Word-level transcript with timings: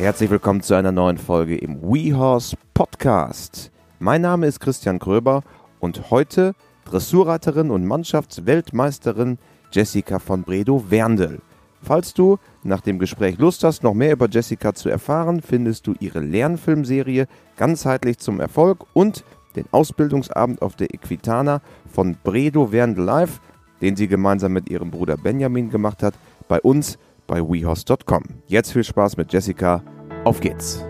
Herzlich 0.00 0.30
willkommen 0.30 0.62
zu 0.62 0.72
einer 0.72 0.92
neuen 0.92 1.18
Folge 1.18 1.58
im 1.58 1.82
WeHorse 1.82 2.56
Podcast. 2.72 3.70
Mein 3.98 4.22
Name 4.22 4.46
ist 4.46 4.58
Christian 4.58 4.98
Kröber 4.98 5.42
und 5.78 6.10
heute 6.10 6.54
Dressurreiterin 6.86 7.70
und 7.70 7.84
Mannschaftsweltmeisterin 7.84 9.36
Jessica 9.70 10.18
von 10.18 10.42
Bredow-Werndl. 10.42 11.42
Falls 11.82 12.14
du 12.14 12.38
nach 12.62 12.80
dem 12.80 12.98
Gespräch 12.98 13.36
Lust 13.36 13.62
hast, 13.62 13.82
noch 13.82 13.92
mehr 13.92 14.12
über 14.12 14.26
Jessica 14.26 14.72
zu 14.72 14.88
erfahren, 14.88 15.42
findest 15.42 15.86
du 15.86 15.94
ihre 16.00 16.20
Lernfilmserie 16.20 17.26
Ganzheitlich 17.58 18.16
zum 18.16 18.40
Erfolg 18.40 18.86
und 18.94 19.22
den 19.54 19.66
Ausbildungsabend 19.70 20.62
auf 20.62 20.76
der 20.76 20.94
Equitana 20.94 21.60
von 21.92 22.16
Bredow-Werndl 22.24 23.02
Live, 23.02 23.42
den 23.82 23.96
sie 23.96 24.08
gemeinsam 24.08 24.54
mit 24.54 24.70
ihrem 24.70 24.90
Bruder 24.90 25.18
Benjamin 25.18 25.68
gemacht 25.68 26.02
hat, 26.02 26.14
bei 26.48 26.58
uns 26.58 26.98
bei 27.30 27.40
wehouse.com. 27.40 28.24
Jetzt 28.48 28.72
viel 28.72 28.82
Spaß 28.82 29.16
mit 29.16 29.32
Jessica. 29.32 29.84
Auf 30.24 30.38
geht's! 30.40 30.84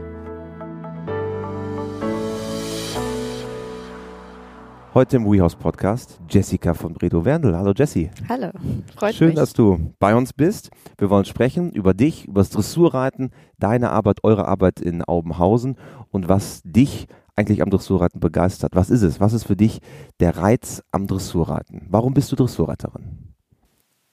Heute 4.93 5.19
im 5.19 5.25
WeHouse 5.25 5.55
Podcast 5.55 6.19
Jessica 6.29 6.75
von 6.75 6.95
Bredow 6.95 7.25
Werndl. 7.25 7.57
Hallo 7.57 7.73
Jessie. 7.73 8.11
Hallo, 8.29 8.51
freut 8.97 9.15
Schön, 9.15 9.29
mich. 9.29 9.37
dass 9.37 9.53
du 9.53 9.95
bei 10.01 10.17
uns 10.17 10.33
bist. 10.33 10.71
Wir 10.99 11.11
wollen 11.11 11.27
sprechen 11.27 11.71
über 11.71 11.95
dich, 11.95 12.27
über 12.27 12.41
das 12.41 12.51
Dressurreiten, 12.51 13.31
deine 13.61 13.91
Arbeit, 13.91 14.25
eure 14.25 14.49
Arbeit 14.49 14.81
in 14.81 15.05
Aubenhausen 15.05 15.77
und 16.11 16.29
was 16.29 16.63
dich 16.65 17.07
eigentlich 17.37 17.63
am 17.63 17.71
Dressurreiten 17.71 18.19
begeistert. 18.19 18.75
Was 18.75 18.91
ist 18.91 19.03
es? 19.03 19.21
Was 19.21 19.33
ist 19.33 19.45
für 19.45 19.57
dich 19.57 19.79
der 20.19 20.39
Reiz 20.39 20.83
am 20.91 21.07
Dressurreiten? 21.07 21.87
Warum 21.89 22.15
bist 22.15 22.33
du 22.33 22.37
Dressurreiterin? 22.37 23.33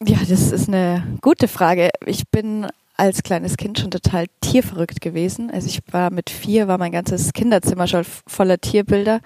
Ja, 0.05 0.19
das 0.19 0.51
ist 0.51 0.67
eine 0.67 1.17
gute 1.21 1.47
Frage. 1.47 1.89
Ich 2.05 2.29
bin 2.29 2.67
als 2.97 3.23
kleines 3.23 3.57
Kind 3.57 3.79
schon 3.79 3.91
total 3.91 4.25
tierverrückt 4.41 5.01
gewesen. 5.01 5.51
Also 5.51 5.67
ich 5.67 5.81
war 5.91 6.09
mit 6.11 6.29
vier, 6.29 6.67
war 6.67 6.77
mein 6.77 6.91
ganzes 6.91 7.31
Kinderzimmer 7.33 7.87
schon 7.87 8.03
voller 8.03 8.59
Tierbilder. 8.59 9.21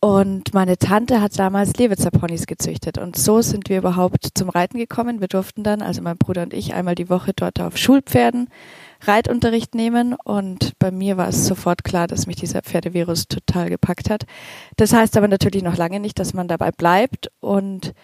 Und 0.00 0.54
meine 0.54 0.78
Tante 0.78 1.20
hat 1.20 1.38
damals 1.38 1.76
Lewitzer 1.76 2.10
Ponys 2.10 2.46
gezüchtet. 2.46 2.98
Und 2.98 3.16
so 3.16 3.40
sind 3.40 3.68
wir 3.68 3.78
überhaupt 3.78 4.28
zum 4.34 4.48
Reiten 4.48 4.78
gekommen. 4.78 5.20
Wir 5.20 5.28
durften 5.28 5.62
dann, 5.62 5.82
also 5.82 6.02
mein 6.02 6.18
Bruder 6.18 6.42
und 6.42 6.54
ich, 6.54 6.74
einmal 6.74 6.94
die 6.94 7.10
Woche 7.10 7.32
dort 7.34 7.60
auf 7.60 7.76
Schulpferden 7.76 8.48
Reitunterricht 9.02 9.74
nehmen. 9.74 10.14
Und 10.24 10.78
bei 10.78 10.90
mir 10.90 11.16
war 11.16 11.28
es 11.28 11.46
sofort 11.46 11.84
klar, 11.84 12.06
dass 12.06 12.26
mich 12.26 12.36
dieser 12.36 12.62
Pferdevirus 12.62 13.28
total 13.28 13.68
gepackt 13.68 14.10
hat. 14.10 14.24
Das 14.76 14.92
heißt 14.92 15.16
aber 15.16 15.28
natürlich 15.28 15.62
noch 15.62 15.76
lange 15.76 16.00
nicht, 16.00 16.18
dass 16.18 16.34
man 16.34 16.48
dabei 16.48 16.70
bleibt. 16.70 17.30
Und 17.40 17.94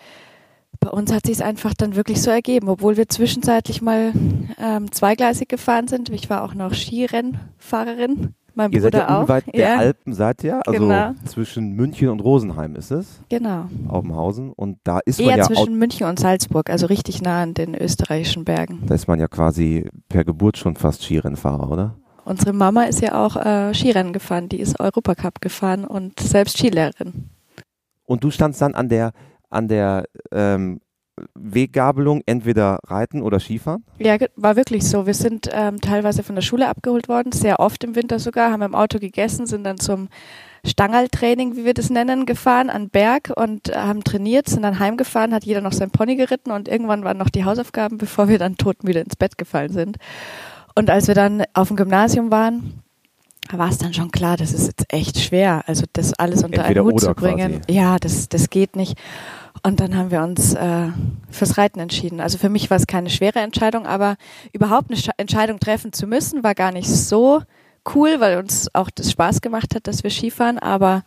bei 0.80 0.90
uns 0.90 1.12
hat 1.12 1.26
sich 1.26 1.36
es 1.36 1.42
einfach 1.42 1.74
dann 1.74 1.96
wirklich 1.96 2.22
so 2.22 2.30
ergeben, 2.30 2.68
obwohl 2.68 2.96
wir 2.96 3.08
zwischenzeitlich 3.08 3.82
mal 3.82 4.12
ähm, 4.60 4.90
zweigleisig 4.92 5.48
gefahren 5.48 5.88
sind. 5.88 6.10
Ich 6.10 6.30
war 6.30 6.42
auch 6.44 6.54
noch 6.54 6.74
Skirennfahrerin 6.74 8.34
mein 8.58 8.72
ihr 8.72 8.80
Bruder 8.80 8.98
seid 8.98 9.08
ja 9.08 9.16
auch. 9.16 9.22
unweit 9.22 9.44
der 9.54 9.68
ja. 9.68 9.76
Alpen, 9.76 10.12
seid 10.12 10.42
ihr? 10.42 10.60
Also 10.66 10.80
Genau. 10.80 11.14
zwischen 11.26 11.72
München 11.74 12.08
und 12.08 12.20
Rosenheim 12.20 12.74
ist 12.74 12.90
es, 12.90 13.20
Genau. 13.28 13.66
Aubenhausen. 13.86 14.52
Und 14.52 14.78
da 14.82 14.98
ist 14.98 15.20
man 15.20 15.28
Eher 15.30 15.36
ja 15.38 15.44
zwischen 15.44 15.78
München 15.78 16.08
und 16.08 16.18
Salzburg, 16.18 16.68
also 16.68 16.86
richtig 16.86 17.22
nah 17.22 17.40
an 17.42 17.54
den 17.54 17.74
österreichischen 17.76 18.44
Bergen. 18.44 18.82
da 18.86 18.96
ist 18.96 19.06
man 19.06 19.20
ja 19.20 19.28
quasi 19.28 19.88
per 20.08 20.24
Geburt 20.24 20.58
schon 20.58 20.74
fast 20.74 21.04
Skirennfahrer, 21.04 21.70
oder? 21.70 21.94
Unsere 22.24 22.52
Mama 22.52 22.82
ist 22.82 23.00
ja 23.00 23.24
auch 23.24 23.36
äh, 23.36 23.72
Skirennen 23.72 24.12
gefahren, 24.12 24.48
die 24.48 24.58
ist 24.60 24.80
Europacup 24.80 25.40
gefahren 25.40 25.84
und 25.84 26.18
selbst 26.18 26.58
Skilehrerin. 26.58 27.30
Und 28.06 28.24
du 28.24 28.30
standst 28.32 28.60
dann 28.60 28.74
an 28.74 28.88
der 28.88 29.12
an 29.50 29.68
der 29.68 30.04
ähm, 30.32 30.80
Weggabelung 31.34 32.22
entweder 32.26 32.78
reiten 32.86 33.22
oder 33.22 33.40
Skifahren? 33.40 33.84
Ja, 33.98 34.16
war 34.36 34.56
wirklich 34.56 34.88
so. 34.88 35.06
Wir 35.06 35.14
sind 35.14 35.48
ähm, 35.52 35.80
teilweise 35.80 36.22
von 36.22 36.34
der 36.34 36.42
Schule 36.42 36.68
abgeholt 36.68 37.08
worden, 37.08 37.32
sehr 37.32 37.60
oft 37.60 37.82
im 37.84 37.94
Winter 37.94 38.18
sogar, 38.18 38.52
haben 38.52 38.62
im 38.62 38.74
Auto 38.74 38.98
gegessen, 38.98 39.46
sind 39.46 39.64
dann 39.64 39.78
zum 39.78 40.08
Stangerltraining, 40.64 41.56
wie 41.56 41.64
wir 41.64 41.74
das 41.74 41.90
nennen, 41.90 42.26
gefahren 42.26 42.70
an 42.70 42.90
Berg 42.90 43.32
und 43.34 43.70
äh, 43.70 43.76
haben 43.76 44.04
trainiert, 44.04 44.48
sind 44.48 44.62
dann 44.62 44.78
heimgefahren, 44.78 45.34
hat 45.34 45.44
jeder 45.44 45.60
noch 45.60 45.72
sein 45.72 45.90
Pony 45.90 46.16
geritten 46.16 46.50
und 46.50 46.68
irgendwann 46.68 47.04
waren 47.04 47.18
noch 47.18 47.30
die 47.30 47.44
Hausaufgaben, 47.44 47.98
bevor 47.98 48.28
wir 48.28 48.38
dann 48.38 48.56
todmüde 48.56 49.00
ins 49.00 49.16
Bett 49.16 49.38
gefallen 49.38 49.72
sind. 49.72 49.96
Und 50.74 50.90
als 50.90 51.08
wir 51.08 51.14
dann 51.14 51.44
auf 51.54 51.68
dem 51.68 51.76
Gymnasium 51.76 52.30
waren, 52.30 52.82
war 53.52 53.68
es 53.70 53.78
dann 53.78 53.94
schon 53.94 54.10
klar, 54.10 54.36
das 54.36 54.52
ist 54.52 54.66
jetzt 54.66 54.84
echt 54.92 55.18
schwer, 55.20 55.62
also 55.66 55.84
das 55.92 56.12
alles 56.14 56.42
unter 56.44 56.58
Entweder 56.62 56.82
einen 56.82 56.90
Hut 56.92 57.00
zu 57.00 57.14
bringen. 57.14 57.60
quasi. 57.62 57.72
Ja, 57.78 57.98
das, 57.98 58.28
das 58.28 58.50
geht 58.50 58.76
nicht. 58.76 58.98
Und 59.64 59.80
dann 59.80 59.96
haben 59.96 60.10
wir 60.10 60.22
uns 60.22 60.54
äh, 60.54 60.88
fürs 61.30 61.58
Reiten 61.58 61.80
entschieden. 61.80 62.20
Also 62.20 62.38
für 62.38 62.48
mich 62.48 62.70
war 62.70 62.76
es 62.76 62.86
keine 62.86 63.10
schwere 63.10 63.40
Entscheidung, 63.40 63.86
aber 63.86 64.16
überhaupt 64.52 64.90
eine 64.90 64.98
Sche- 65.00 65.10
Entscheidung 65.16 65.58
treffen 65.58 65.92
zu 65.92 66.06
müssen, 66.06 66.44
war 66.44 66.54
gar 66.54 66.70
nicht 66.72 66.88
so 66.88 67.42
cool, 67.94 68.16
weil 68.20 68.38
uns 68.38 68.72
auch 68.74 68.90
das 68.90 69.10
Spaß 69.10 69.40
gemacht 69.40 69.74
hat, 69.74 69.86
dass 69.86 70.02
wir 70.04 70.10
Skifahren, 70.10 70.58
aber 70.58 71.02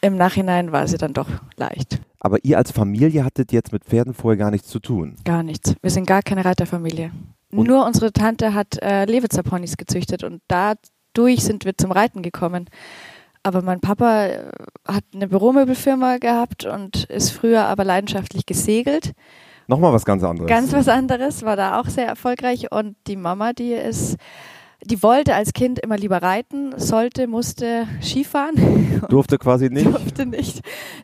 im 0.00 0.16
Nachhinein 0.16 0.72
war 0.72 0.86
sie 0.86 0.98
dann 0.98 1.12
doch 1.12 1.28
leicht. 1.56 2.00
Aber 2.20 2.38
ihr 2.44 2.56
als 2.58 2.70
Familie 2.70 3.24
hattet 3.24 3.50
jetzt 3.50 3.72
mit 3.72 3.84
Pferden 3.84 4.14
vorher 4.14 4.36
gar 4.36 4.50
nichts 4.52 4.68
zu 4.68 4.78
tun. 4.78 5.16
Gar 5.24 5.42
nichts. 5.42 5.74
Wir 5.82 5.90
sind 5.90 6.06
gar 6.06 6.22
keine 6.22 6.44
Reiterfamilie. 6.44 7.10
Und- 7.50 7.66
Nur 7.66 7.84
unsere 7.84 8.12
Tante 8.12 8.54
hat 8.54 8.80
äh, 8.80 9.06
Lewitzer 9.06 9.42
Ponys 9.42 9.76
gezüchtet 9.76 10.22
und 10.22 10.40
dadurch 11.12 11.42
sind 11.42 11.64
wir 11.64 11.76
zum 11.76 11.92
Reiten 11.92 12.22
gekommen. 12.22 12.68
Aber 13.42 13.62
mein 13.62 13.80
Papa 13.80 14.26
äh, 14.26 14.38
hat 14.86 15.04
eine 15.14 15.28
Büromöbelfirma 15.28 16.18
gehabt 16.18 16.64
und 16.64 17.04
ist 17.04 17.30
früher 17.30 17.64
aber 17.64 17.84
leidenschaftlich 17.84 18.46
gesegelt. 18.46 19.12
Nochmal 19.66 19.92
was 19.92 20.04
ganz 20.04 20.22
anderes. 20.22 20.48
Ganz 20.48 20.72
was 20.72 20.88
anderes, 20.88 21.42
war 21.42 21.56
da 21.56 21.80
auch 21.80 21.86
sehr 21.86 22.06
erfolgreich. 22.06 22.70
Und 22.70 22.96
die 23.06 23.16
Mama, 23.16 23.52
die 23.52 23.72
ist, 23.72 24.16
die 24.84 25.02
wollte 25.02 25.34
als 25.34 25.52
Kind 25.52 25.78
immer 25.80 25.96
lieber 25.96 26.22
reiten, 26.22 26.78
sollte, 26.78 27.26
musste 27.26 27.86
Skifahren. 28.00 29.02
Durfte 29.08 29.38
quasi 29.38 29.70
nicht. 29.70 29.86
Durfte 29.86 30.26
nicht. 30.26 30.60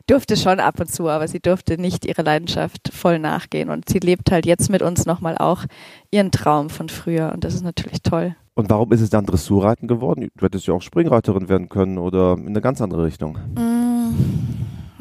Durfte 0.07 0.37
schon 0.37 0.59
ab 0.59 0.79
und 0.79 0.91
zu, 0.91 1.09
aber 1.09 1.27
sie 1.27 1.39
durfte 1.39 1.77
nicht 1.77 2.05
ihrer 2.05 2.23
Leidenschaft 2.23 2.91
voll 2.93 3.19
nachgehen. 3.19 3.69
Und 3.69 3.89
sie 3.89 3.99
lebt 3.99 4.31
halt 4.31 4.45
jetzt 4.45 4.69
mit 4.69 4.81
uns 4.81 5.05
nochmal 5.05 5.37
auch 5.37 5.65
ihren 6.11 6.31
Traum 6.31 6.69
von 6.69 6.87
früher. 6.87 7.31
Und 7.33 7.43
das 7.43 7.53
ist 7.53 7.63
natürlich 7.63 8.01
toll. 8.01 8.35
Und 8.59 8.69
warum 8.69 8.91
ist 8.91 8.99
es 8.99 9.09
dann 9.09 9.25
Dressurreiten 9.25 9.87
geworden? 9.87 10.27
Du 10.35 10.45
hättest 10.45 10.67
ja 10.67 10.73
auch 10.73 10.81
Springreiterin 10.81 11.47
werden 11.47 11.69
können 11.69 11.97
oder 11.97 12.33
in 12.33 12.47
eine 12.47 12.59
ganz 12.59 12.81
andere 12.81 13.05
Richtung. 13.05 13.37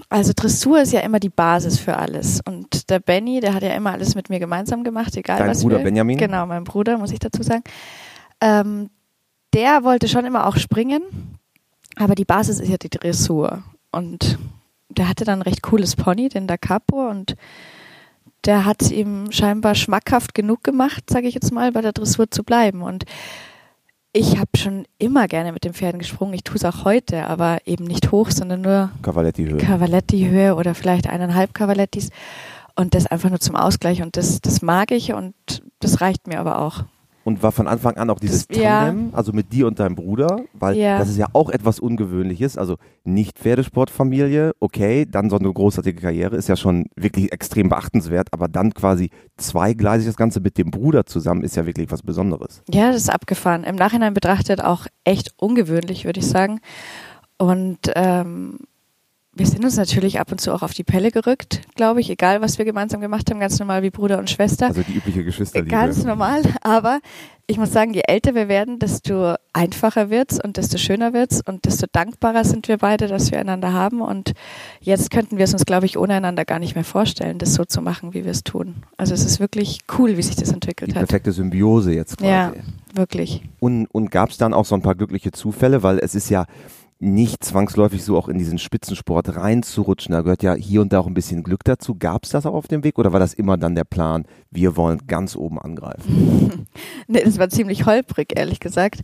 Also 0.09 0.33
Dressur 0.35 0.81
ist 0.81 0.93
ja 0.93 1.01
immer 1.01 1.19
die 1.19 1.29
Basis 1.29 1.77
für 1.81 1.97
alles. 1.97 2.41
Und 2.47 2.89
der 2.89 3.01
Benny, 3.01 3.41
der 3.41 3.55
hat 3.55 3.65
ja 3.65 3.75
immer 3.75 3.91
alles 3.91 4.15
mit 4.15 4.31
mir 4.31 4.39
gemeinsam 4.39 4.85
gemacht, 4.85 5.17
egal 5.17 5.39
Dein 5.39 5.51
was 5.51 5.63
Bruder 5.63 5.79
wir. 5.79 5.85
Benjamin? 5.85 6.19
Genau, 6.19 6.47
mein 6.47 6.63
Bruder, 6.63 6.99
muss 6.99 7.11
ich 7.11 7.19
dazu 7.19 7.43
sagen. 7.43 7.65
Ähm, 8.41 8.91
der 9.53 9.83
wollte 9.83 10.07
schon 10.07 10.25
immer 10.25 10.47
auch 10.47 10.57
springen, 10.57 11.03
aber 11.97 12.15
die 12.15 12.25
Basis 12.25 12.61
ist 12.61 12.69
ja 12.69 12.77
die 12.77 12.91
Dressur. 12.91 13.65
Und 13.91 14.39
der 14.89 15.09
hatte 15.09 15.25
dann 15.25 15.41
ein 15.41 15.43
recht 15.43 15.63
cooles 15.63 15.97
Pony, 15.97 16.29
den 16.29 16.47
Da 16.47 16.57
Capo, 16.57 17.09
und 17.09 17.35
der 18.45 18.65
hat 18.65 18.83
es 18.83 18.93
ihm 18.93 19.33
scheinbar 19.33 19.75
schmackhaft 19.75 20.33
genug 20.35 20.63
gemacht, 20.63 21.11
sage 21.11 21.27
ich 21.27 21.35
jetzt 21.35 21.53
mal, 21.53 21.73
bei 21.73 21.83
der 21.83 21.93
Dressur 21.93 22.31
zu 22.31 22.45
bleiben. 22.45 22.83
Und 22.83 23.05
ich 24.19 24.37
habe 24.37 24.51
schon 24.57 24.85
immer 24.99 25.29
gerne 25.29 25.53
mit 25.53 25.63
den 25.63 25.73
Pferden 25.73 26.01
gesprungen. 26.01 26.35
Ich 26.35 26.43
tue 26.43 26.57
es 26.57 26.65
auch 26.65 26.85
heute, 26.85 27.27
aber 27.27 27.59
eben 27.67 27.85
nicht 27.85 28.11
hoch, 28.11 28.31
sondern 28.31 28.63
nur 28.63 28.91
Cavaletti-Höhe. 29.03 29.59
Cavaletti-Höhe 29.59 30.57
oder 30.57 30.75
vielleicht 30.75 31.09
eineinhalb 31.09 31.55
Cavalettis. 31.55 32.11
Und 32.75 32.95
das 32.95 33.07
einfach 33.07 33.31
nur 33.31 33.39
zum 33.39 33.55
Ausgleich. 33.55 34.03
Und 34.03 34.17
das, 34.17 34.41
das 34.41 34.61
mag 34.61 34.91
ich 34.91 35.13
und 35.13 35.35
das 35.79 36.01
reicht 36.01 36.27
mir 36.27 36.41
aber 36.41 36.59
auch. 36.59 36.85
Und 37.29 37.43
war 37.43 37.53
von 37.53 37.69
Anfang 37.69 37.99
an 37.99 38.09
auch 38.09 38.21
dieses 38.21 38.47
Das- 38.49 38.57
ja. 38.57 38.87
Tandem, 38.87 39.15
also 39.15 39.33
mit 39.35 39.53
dir 39.53 39.67
und 39.67 39.79
deinem 39.79 39.95
Bruder, 39.97 40.41
weil 40.55 40.79
Ja. 40.79 40.99
das 40.99 41.11
ist 41.11 41.19
ja 41.19 41.27
auch 41.35 41.51
etwas 41.51 41.79
Ungewöhnliches. 41.79 42.57
Also 42.57 42.77
nicht 43.05 43.39
Pferdesportfamilie, 43.39 44.53
okay, 44.61 45.05
dann 45.05 45.29
so 45.29 45.37
eine 45.39 45.53
großartige 45.53 46.01
Karriere, 46.01 46.37
ist 46.37 46.49
ja 46.49 46.57
schon 46.57 46.87
wirklich 46.97 47.31
extrem 47.31 47.69
beachtenswert, 47.69 48.29
aber 48.33 48.49
dann 48.49 48.73
quasi 48.73 49.11
zweigleisig 49.37 50.07
das 50.07 50.17
Ganze 50.17 50.41
mit 50.41 50.57
dem 50.57 50.71
Bruder 50.71 51.05
zusammen 51.05 51.43
ist 51.45 51.55
ja 51.55 51.67
wirklich 51.67 51.91
was 51.91 52.01
Besonderes. 52.03 52.63
Ja, 52.73 52.89
das 52.93 53.03
ist 53.03 53.11
abgefahren. 53.11 53.63
Im 53.65 53.77
Nachhinein 53.77 54.15
betrachtet 54.15 54.65
auch 54.65 54.87
echt 55.05 55.35
ungewöhnlich, 55.37 56.07
würde 56.07 56.21
ich 56.21 56.27
sagen. 56.27 56.61
Und 57.37 57.79
ähm, 57.95 58.59
wir 59.39 59.47
sind 59.47 59.65
uns 59.65 59.77
natürlich 59.77 60.21
ab 60.21 60.33
und 60.33 60.41
zu 60.41 60.53
auch 60.53 60.63
auf 60.63 60.75
die 60.75 60.85
Pelle 60.85 61.11
gerückt, 61.11 61.63
glaube 61.77 62.01
ich, 62.01 62.11
egal 62.11 62.41
was 62.41 62.59
wir 62.59 62.65
gemeinsam 62.65 63.01
gemacht 63.01 63.31
haben, 63.31 63.41
ganz 63.41 63.59
normal 63.59 63.83
wie 63.83 63.91
Bruder 63.91 64.19
und 64.19 64.29
Schwester. 64.29 64.67
Also 64.67 64.83
die 64.83 64.95
übliche 64.95 65.25
Geschwisterliebe. 65.25 65.71
Ganz 65.71 66.05
normal, 66.05 66.43
aber 66.61 67.01
ich 67.51 67.57
muss 67.57 67.73
sagen, 67.73 67.95
je 67.95 68.03
älter 68.07 68.35
wir 68.35 68.49
werden, 68.49 68.79
desto 68.79 69.35
einfacher 69.55 70.11
wird's 70.11 70.39
und 70.43 70.59
desto 70.59 70.77
schöner 70.77 71.15
wird's 71.15 71.41
und 71.41 71.65
desto 71.65 71.87
dankbarer 71.91 72.45
sind 72.45 72.69
wir 72.69 72.77
beide, 72.77 73.07
dass 73.07 73.31
wir 73.31 73.41
einander 73.41 73.73
haben. 73.73 74.03
Und 74.03 74.35
jetzt 74.83 75.11
könnten 75.11 75.39
wir 75.39 75.45
es 75.45 75.55
uns, 75.55 75.65
glaube 75.65 75.87
ich, 75.87 75.97
ohne 75.97 76.13
einander 76.13 76.45
gar 76.45 76.59
nicht 76.59 76.75
mehr 76.75 76.85
vorstellen, 76.85 77.39
das 77.39 77.55
so 77.55 77.65
zu 77.65 77.81
machen, 77.81 78.13
wie 78.13 78.25
wir 78.25 78.33
es 78.33 78.45
tun. 78.45 78.83
Also 78.99 79.15
es 79.15 79.25
ist 79.25 79.41
wirklich 79.41 79.81
cool, 79.99 80.19
wie 80.19 80.23
sich 80.23 80.37
das 80.37 80.51
die 80.51 80.55
entwickelt 80.55 80.91
hat. 80.91 81.07
perfekte 81.07 81.33
Symbiose 81.33 81.95
jetzt 81.95 82.19
quasi. 82.19 82.31
Ja, 82.31 82.53
wirklich. 82.93 83.43
Und, 83.61 83.87
und 83.87 84.11
gab 84.11 84.29
es 84.29 84.37
dann 84.37 84.53
auch 84.53 84.67
so 84.67 84.75
ein 84.75 84.83
paar 84.83 84.95
glückliche 84.95 85.33
Zufälle, 85.33 85.83
weil 85.83 86.01
es 86.01 86.15
ist 86.15 86.29
ja 86.29 86.45
nicht 87.01 87.45
zwangsläufig 87.45 88.03
so 88.05 88.17
auch 88.17 88.29
in 88.29 88.39
diesen 88.39 88.59
Spitzensport 88.59 89.37
reinzurutschen. 89.37 90.13
Da 90.13 90.23
gehört 90.23 90.43
ja 90.43 90.55
hier 90.55 90.81
und 90.81 90.93
da 90.93 91.01
auch 91.01 91.07
ein 91.07 91.15
bisschen 91.15 91.43
Glück 91.43 91.65
dazu. 91.65 91.95
Gab 91.95 92.25
es 92.25 92.31
das 92.31 92.45
auch 92.45 92.55
auf 92.55 92.67
dem 92.67 92.83
Weg 92.83 92.99
oder 92.99 93.13
war 93.13 93.21
das 93.21 93.35
immer 93.35 93.57
dann 93.57 93.75
der 93.75 93.85
Plan, 93.85 94.25
wir 94.51 94.77
wollen 94.77 95.07
ganz 95.07 95.37
oben 95.37 95.61
angreifen? 95.61 96.67
nee, 97.07 97.23
das 97.23 97.39
war 97.39 97.49
ziemlich 97.49 97.87
holprig, 97.87 98.37
ehrlich 98.37 98.59
gesagt. 98.61 99.03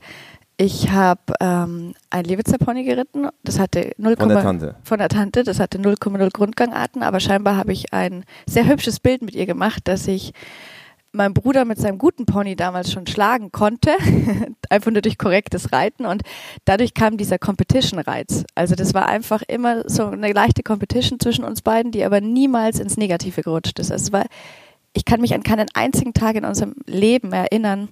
Ich 0.57 0.91
habe 0.91 1.35
ähm, 1.41 1.95
ein 2.11 2.25
Lewitzer 2.25 2.59
Pony 2.59 2.85
geritten. 2.85 3.29
Das 3.43 3.59
hatte 3.59 3.93
0, 3.99 4.17
von 4.17 4.29
der 4.29 4.43
Tante. 4.43 4.77
Von 4.85 4.99
der 4.99 5.09
Tante. 5.09 5.43
Das 5.43 5.59
hatte 5.59 5.79
0,0 5.79 6.31
Grundgangarten, 6.33 7.03
aber 7.03 7.19
scheinbar 7.19 7.57
habe 7.57 7.73
ich 7.73 7.93
ein 7.93 8.25
sehr 8.47 8.67
hübsches 8.67 9.01
Bild 9.01 9.23
mit 9.23 9.35
ihr 9.35 9.47
gemacht, 9.47 9.83
dass 9.89 10.07
ich 10.07 10.33
mein 11.15 11.33
Bruder 11.33 11.65
mit 11.65 11.79
seinem 11.79 11.99
guten 11.99 12.27
Pony 12.27 12.57
damals 12.57 12.93
schon 12.93 13.07
schlagen 13.07 13.53
konnte, 13.53 13.93
einfach 14.69 14.91
nur 14.91 15.01
durch 15.01 15.17
korrektes 15.17 15.73
Reiten 15.73 16.07
und 16.07 16.23
dadurch 16.65 16.93
kam 16.93 17.17
dieser 17.17 17.39
Competition-Reiz. 17.39 18.45
Also 18.55 18.75
das 18.75 18.95
war 18.95 19.07
einfach 19.07 19.43
immer 19.47 19.89
so 19.89 20.07
eine 20.07 20.33
leichte 20.33 20.63
Competition 20.63 21.21
zwischen 21.21 21.45
uns 21.45 21.63
beiden, 21.63 21.93
die 21.93 22.05
aber 22.05 22.21
niemals 22.21 22.81
ins 22.81 22.97
Negative 22.97 23.43
gerutscht 23.43 23.79
ist. 23.79 23.93
Also 23.93 24.07
es 24.07 24.13
war, 24.13 24.27
ich 24.93 25.05
kann 25.05 25.21
mich 25.21 25.35
an 25.35 25.45
keinen 25.45 25.69
einzigen 25.75 26.15
Tag 26.15 26.35
in 26.35 26.45
unserem 26.45 26.75
Leben 26.87 27.33
erinnern, 27.33 27.89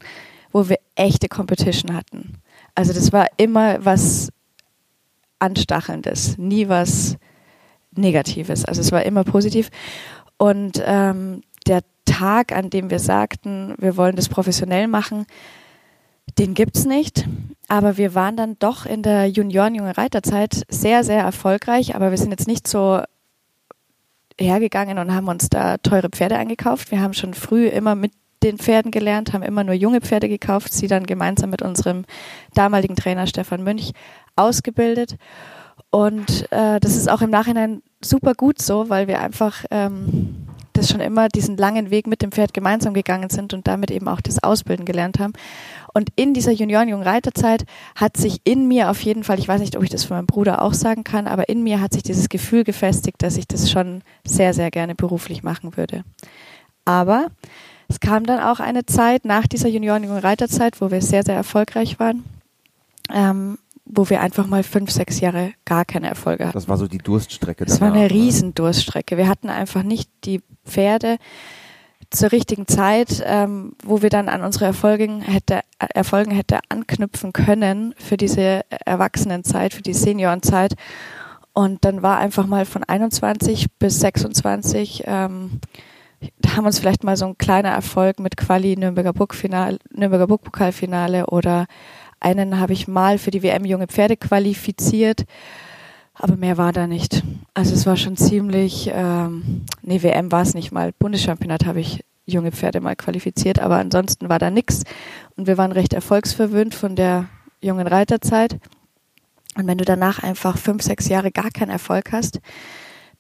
wo 0.51 0.69
wir 0.69 0.79
echte 0.97 1.29
Competition 1.29 1.95
hatten. 1.95 2.39
Also 2.75 2.93
das 2.93 3.13
war 3.13 3.27
immer 3.37 3.85
was 3.85 4.31
Anstachelndes, 5.39 6.39
nie 6.39 6.69
was 6.69 7.17
Negatives. 7.93 8.65
Also 8.65 8.81
es 8.81 8.91
war 8.91 9.05
immer 9.05 9.23
positiv. 9.23 9.71
Und 10.39 10.83
ähm, 10.85 11.43
der 11.67 11.83
Tag, 12.05 12.53
an 12.53 12.71
dem 12.71 12.91
wir 12.91 12.99
sagten, 12.99 13.75
wir 13.79 13.97
wollen 13.97 14.17
das 14.17 14.29
professionell 14.29 14.89
machen, 14.89 15.27
den 16.39 16.55
gibt 16.55 16.77
es 16.77 16.85
nicht. 16.85 17.27
Aber 17.69 17.97
wir 17.97 18.15
waren 18.15 18.37
dann 18.37 18.59
doch 18.59 18.87
in 18.87 19.03
der 19.03 19.27
Junioren-Junge 19.29 19.97
Reiterzeit 19.97 20.65
sehr, 20.69 21.05
sehr 21.05 21.23
erfolgreich. 21.23 21.95
Aber 21.95 22.11
wir 22.11 22.19
sind 22.19 22.31
jetzt 22.31 22.47
nicht 22.47 22.69
so 22.69 23.03
hergegangen 24.39 24.99
und 24.99 25.15
haben 25.15 25.29
uns 25.29 25.49
da 25.49 25.79
teure 25.79 26.09
Pferde 26.09 26.37
eingekauft. 26.37 26.91
Wir 26.91 27.01
haben 27.01 27.15
schon 27.15 27.35
früh 27.35 27.67
immer 27.67 27.95
mit 27.95 28.13
den 28.43 28.59
Pferden 28.59 28.91
gelernt, 28.91 29.33
haben 29.33 29.43
immer 29.43 29.63
nur 29.63 29.75
junge 29.75 30.01
Pferde 30.01 30.29
gekauft, 30.29 30.73
sie 30.73 30.89
dann 30.89 31.07
gemeinsam 31.07 31.51
mit 31.51 31.63
unserem 31.63 32.05
damaligen 32.55 32.97
Trainer 32.97 33.27
Stefan 33.27 33.63
Münch 33.63 33.93
ausgebildet. 34.35 35.17
Und 35.91 36.51
äh, 36.51 36.81
das 36.81 36.97
ist 36.97 37.09
auch 37.09 37.23
im 37.23 37.31
Nachhinein 37.31 37.83
super 38.03 38.35
gut 38.35 38.61
so, 38.61 38.89
weil 38.89 39.07
wir 39.07 39.21
einfach 39.21 39.65
ähm, 39.71 40.49
das 40.73 40.89
schon 40.91 41.01
immer 41.01 41.29
diesen 41.29 41.57
langen 41.57 41.91
Weg 41.91 42.07
mit 42.07 42.23
dem 42.23 42.33
Pferd 42.33 42.55
gemeinsam 42.55 42.95
gegangen 42.95 43.31
sind 43.31 43.55
und 43.55 43.67
damit 43.67 43.91
eben 43.91 44.09
auch 44.09 44.21
das 44.21 44.43
Ausbilden 44.43 44.85
gelernt 44.85 45.19
haben. 45.19 45.33
Und 45.93 46.11
in 46.17 46.35
dieser 46.35 46.53
Junioren-Jungen-Reiterzeit 46.53 47.65
hat 47.95 48.17
sich 48.17 48.41
in 48.45 48.69
mir 48.69 48.91
auf 48.91 49.01
jeden 49.03 49.25
Fall, 49.25 49.39
ich 49.39 49.49
weiß 49.49 49.61
nicht, 49.61 49.77
ob 49.77 49.83
ich 49.83 49.91
das 49.91 50.05
von 50.05 50.17
meinem 50.17 50.27
Bruder 50.27 50.63
auch 50.63 50.75
sagen 50.75 51.05
kann, 51.05 51.27
aber 51.27 51.49
in 51.49 51.63
mir 51.63 51.81
hat 51.81 51.93
sich 51.93 52.03
dieses 52.03 52.29
Gefühl 52.29 52.65
gefestigt, 52.65 53.23
dass 53.23 53.37
ich 53.37 53.47
das 53.47 53.71
schon 53.71 54.03
sehr, 54.25 54.55
sehr 54.55 54.71
gerne 54.71 54.95
beruflich 54.95 55.43
machen 55.43 55.77
würde. 55.77 56.05
Aber 56.85 57.29
es 57.89 58.01
kam 58.01 58.25
dann 58.25 58.41
auch 58.41 58.59
eine 58.59 58.87
Zeit 58.87 59.25
nach 59.25 59.47
dieser 59.47 59.69
Junioren-Jungen-Reiterzeit, 59.69 60.81
wo 60.81 60.91
wir 60.91 61.03
sehr, 61.03 61.23
sehr 61.23 61.37
erfolgreich 61.37 62.01
waren, 62.01 62.25
ähm, 63.13 63.59
wo 63.85 64.09
wir 64.09 64.21
einfach 64.21 64.47
mal 64.47 64.63
fünf, 64.63 64.91
sechs 64.91 65.21
Jahre 65.21 65.53
gar 65.65 65.85
keine 65.85 66.09
Erfolge 66.09 66.45
hatten. 66.45 66.55
Das 66.55 66.69
war 66.69 66.77
so 66.77 66.87
die 66.87 66.99
Durststrecke. 66.99 67.65
Das 67.65 67.79
danach, 67.79 67.95
war 67.95 68.01
eine 68.01 68.11
riesen 68.11 68.55
Durststrecke. 68.55 69.17
Wir 69.17 69.29
hatten 69.29 69.49
einfach 69.49 69.83
nicht 69.83 70.11
die 70.25 70.41
Pferde 70.65 71.19
zur 72.11 72.31
richtigen 72.31 72.67
Zeit, 72.67 73.23
ähm, 73.27 73.75
wo 73.83 74.03
wir 74.03 74.11
dann 74.11 74.29
an 74.29 74.43
unsere 74.43 74.67
Erfolgen 74.67 75.23
hätte, 75.23 75.61
Erfolgen 75.79 76.31
hätte 76.31 76.61
anknüpfen 76.69 77.33
können 77.33 77.95
für 77.97 78.17
diese 78.17 78.63
Erwachsenenzeit, 78.85 79.73
für 79.75 79.83
die 79.83 79.95
Seniorenzeit. 79.95 80.75
Und 81.55 81.85
dann 81.85 82.03
war 82.03 82.19
einfach 82.19 82.47
mal 82.47 82.65
von 82.65 82.85
21 82.85 83.67
bis 83.79 84.01
26, 84.01 85.05
ähm, 85.07 85.61
da 86.39 86.57
haben 86.57 86.67
uns 86.67 86.79
vielleicht 86.79 87.03
mal 87.03 87.17
so 87.17 87.27
ein 87.27 87.39
kleiner 87.39 87.71
Erfolg 87.71 88.21
mit 88.21 88.37
Quali 88.37 88.77
Nürnberger 88.77 89.13
Burgfinale, 89.13 89.79
Nürnberger 89.91 90.29
Burgpokalfinale 90.29 91.27
oder 91.27 91.67
einen 92.23 92.59
habe 92.59 92.73
ich 92.73 92.89
mal 92.89 93.19
für 93.19 93.31
die 93.31 93.43
WM 93.43 93.65
Junge 93.65 93.87
Pferde 93.87 94.17
qualifiziert, 94.17 95.25
aber 96.15 96.37
mehr 96.37 96.57
war 96.57 96.73
da 96.73 96.87
nicht. 96.87 97.23
Also 97.55 97.75
es 97.75 97.87
war 97.87 97.97
schon 97.97 98.17
ziemlich, 98.17 98.91
ähm, 98.93 99.63
nee, 99.83 100.03
WM 100.03 100.31
war 100.31 100.43
es 100.43 100.55
nicht 100.55 100.73
mal. 100.73 100.93
Bundeschampionat 100.99 101.67
habe 101.67 101.81
ich 101.81 102.05
junge 102.27 102.53
Pferde 102.53 102.81
mal 102.81 102.97
qualifiziert, 102.97 103.59
aber 103.59 103.77
ansonsten 103.77 104.29
war 104.29 104.39
da 104.39 104.51
nichts. 104.51 104.85
Und 105.37 105.47
wir 105.47 105.59
waren 105.59 105.73
recht 105.73 105.93
erfolgsverwöhnt 105.93 106.75
von 106.75 106.97
der 106.97 107.29
jungen 107.61 107.87
Reiterzeit. 107.87 108.59
Und 109.57 109.67
wenn 109.67 109.79
du 109.79 109.85
danach 109.85 110.23
einfach 110.23 110.57
fünf, 110.57 110.83
sechs 110.83 111.09
Jahre 111.09 111.31
gar 111.31 111.51
keinen 111.51 111.71
Erfolg 111.71 112.13
hast, 112.13 112.41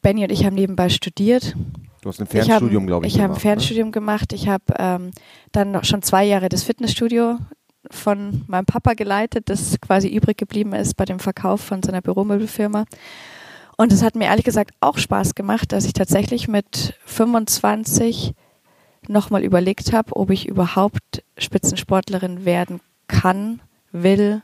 Benny 0.00 0.24
und 0.24 0.32
ich 0.32 0.44
haben 0.44 0.54
nebenbei 0.54 0.88
studiert. 0.88 1.56
Du 2.00 2.08
hast 2.08 2.20
ein 2.20 2.26
Fernstudium, 2.26 2.86
glaube 2.86 3.06
ich. 3.06 3.14
Ich 3.14 3.20
habe 3.20 3.34
ein 3.34 3.40
Fernstudium 3.40 3.88
ne? 3.88 3.92
gemacht. 3.92 4.32
Ich 4.32 4.48
habe 4.48 4.64
ähm, 4.78 5.10
dann 5.52 5.70
noch 5.70 5.84
schon 5.84 6.02
zwei 6.02 6.24
Jahre 6.24 6.48
das 6.48 6.64
Fitnessstudio 6.64 7.38
von 7.92 8.44
meinem 8.46 8.66
Papa 8.66 8.94
geleitet, 8.94 9.48
das 9.48 9.80
quasi 9.80 10.08
übrig 10.08 10.36
geblieben 10.36 10.72
ist 10.72 10.96
bei 10.96 11.04
dem 11.04 11.18
Verkauf 11.18 11.60
von 11.60 11.82
seiner 11.82 12.00
Büromöbelfirma. 12.00 12.84
Und 13.76 13.92
es 13.92 14.02
hat 14.02 14.16
mir 14.16 14.26
ehrlich 14.26 14.44
gesagt 14.44 14.72
auch 14.80 14.98
Spaß 14.98 15.34
gemacht, 15.34 15.72
dass 15.72 15.84
ich 15.84 15.92
tatsächlich 15.92 16.48
mit 16.48 16.98
25 17.06 18.34
nochmal 19.08 19.44
überlegt 19.44 19.92
habe, 19.92 20.14
ob 20.14 20.30
ich 20.30 20.48
überhaupt 20.48 21.24
Spitzensportlerin 21.36 22.44
werden 22.44 22.80
kann, 23.08 23.60
will, 23.90 24.42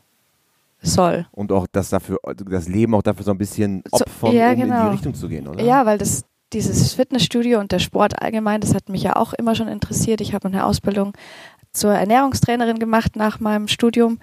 soll. 0.80 1.26
Und 1.32 1.52
auch 1.52 1.66
das 1.70 1.90
dafür, 1.90 2.18
das 2.36 2.68
Leben 2.68 2.94
auch 2.94 3.02
dafür 3.02 3.24
so 3.24 3.30
ein 3.30 3.38
bisschen 3.38 3.82
opfern, 3.90 4.30
so, 4.30 4.36
ja, 4.36 4.50
um 4.50 4.56
genau. 4.56 4.60
in 4.60 4.60
die 4.60 4.76
genau. 4.76 4.90
Richtung 4.90 5.14
zu 5.14 5.28
gehen, 5.28 5.48
oder? 5.48 5.62
Ja, 5.62 5.86
weil 5.86 5.98
das 5.98 6.24
dieses 6.52 6.94
Fitnessstudio 6.94 7.60
und 7.60 7.72
der 7.72 7.78
Sport 7.78 8.22
allgemein, 8.22 8.60
das 8.60 8.74
hat 8.74 8.88
mich 8.88 9.02
ja 9.02 9.16
auch 9.16 9.34
immer 9.34 9.54
schon 9.54 9.68
interessiert. 9.68 10.20
Ich 10.20 10.34
habe 10.34 10.48
eine 10.48 10.64
Ausbildung 10.64 11.12
zur 11.72 11.92
Ernährungstrainerin 11.92 12.78
gemacht 12.78 13.16
nach 13.16 13.40
meinem 13.40 13.68
Studium 13.68 14.18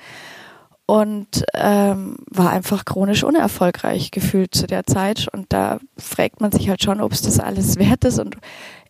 und 0.85 1.45
ähm, 1.55 2.17
war 2.29 2.51
einfach 2.51 2.85
chronisch 2.85 3.23
unerfolgreich 3.23 4.11
gefühlt 4.11 4.53
zu 4.53 4.67
der 4.67 4.85
Zeit. 4.85 5.27
Und 5.31 5.51
da 5.51 5.79
fragt 5.97 6.41
man 6.41 6.51
sich 6.51 6.69
halt 6.69 6.83
schon, 6.83 7.01
ob 7.01 7.11
es 7.11 7.21
das 7.21 7.39
alles 7.39 7.77
wert 7.77 8.05
ist. 8.05 8.19
Und 8.19 8.37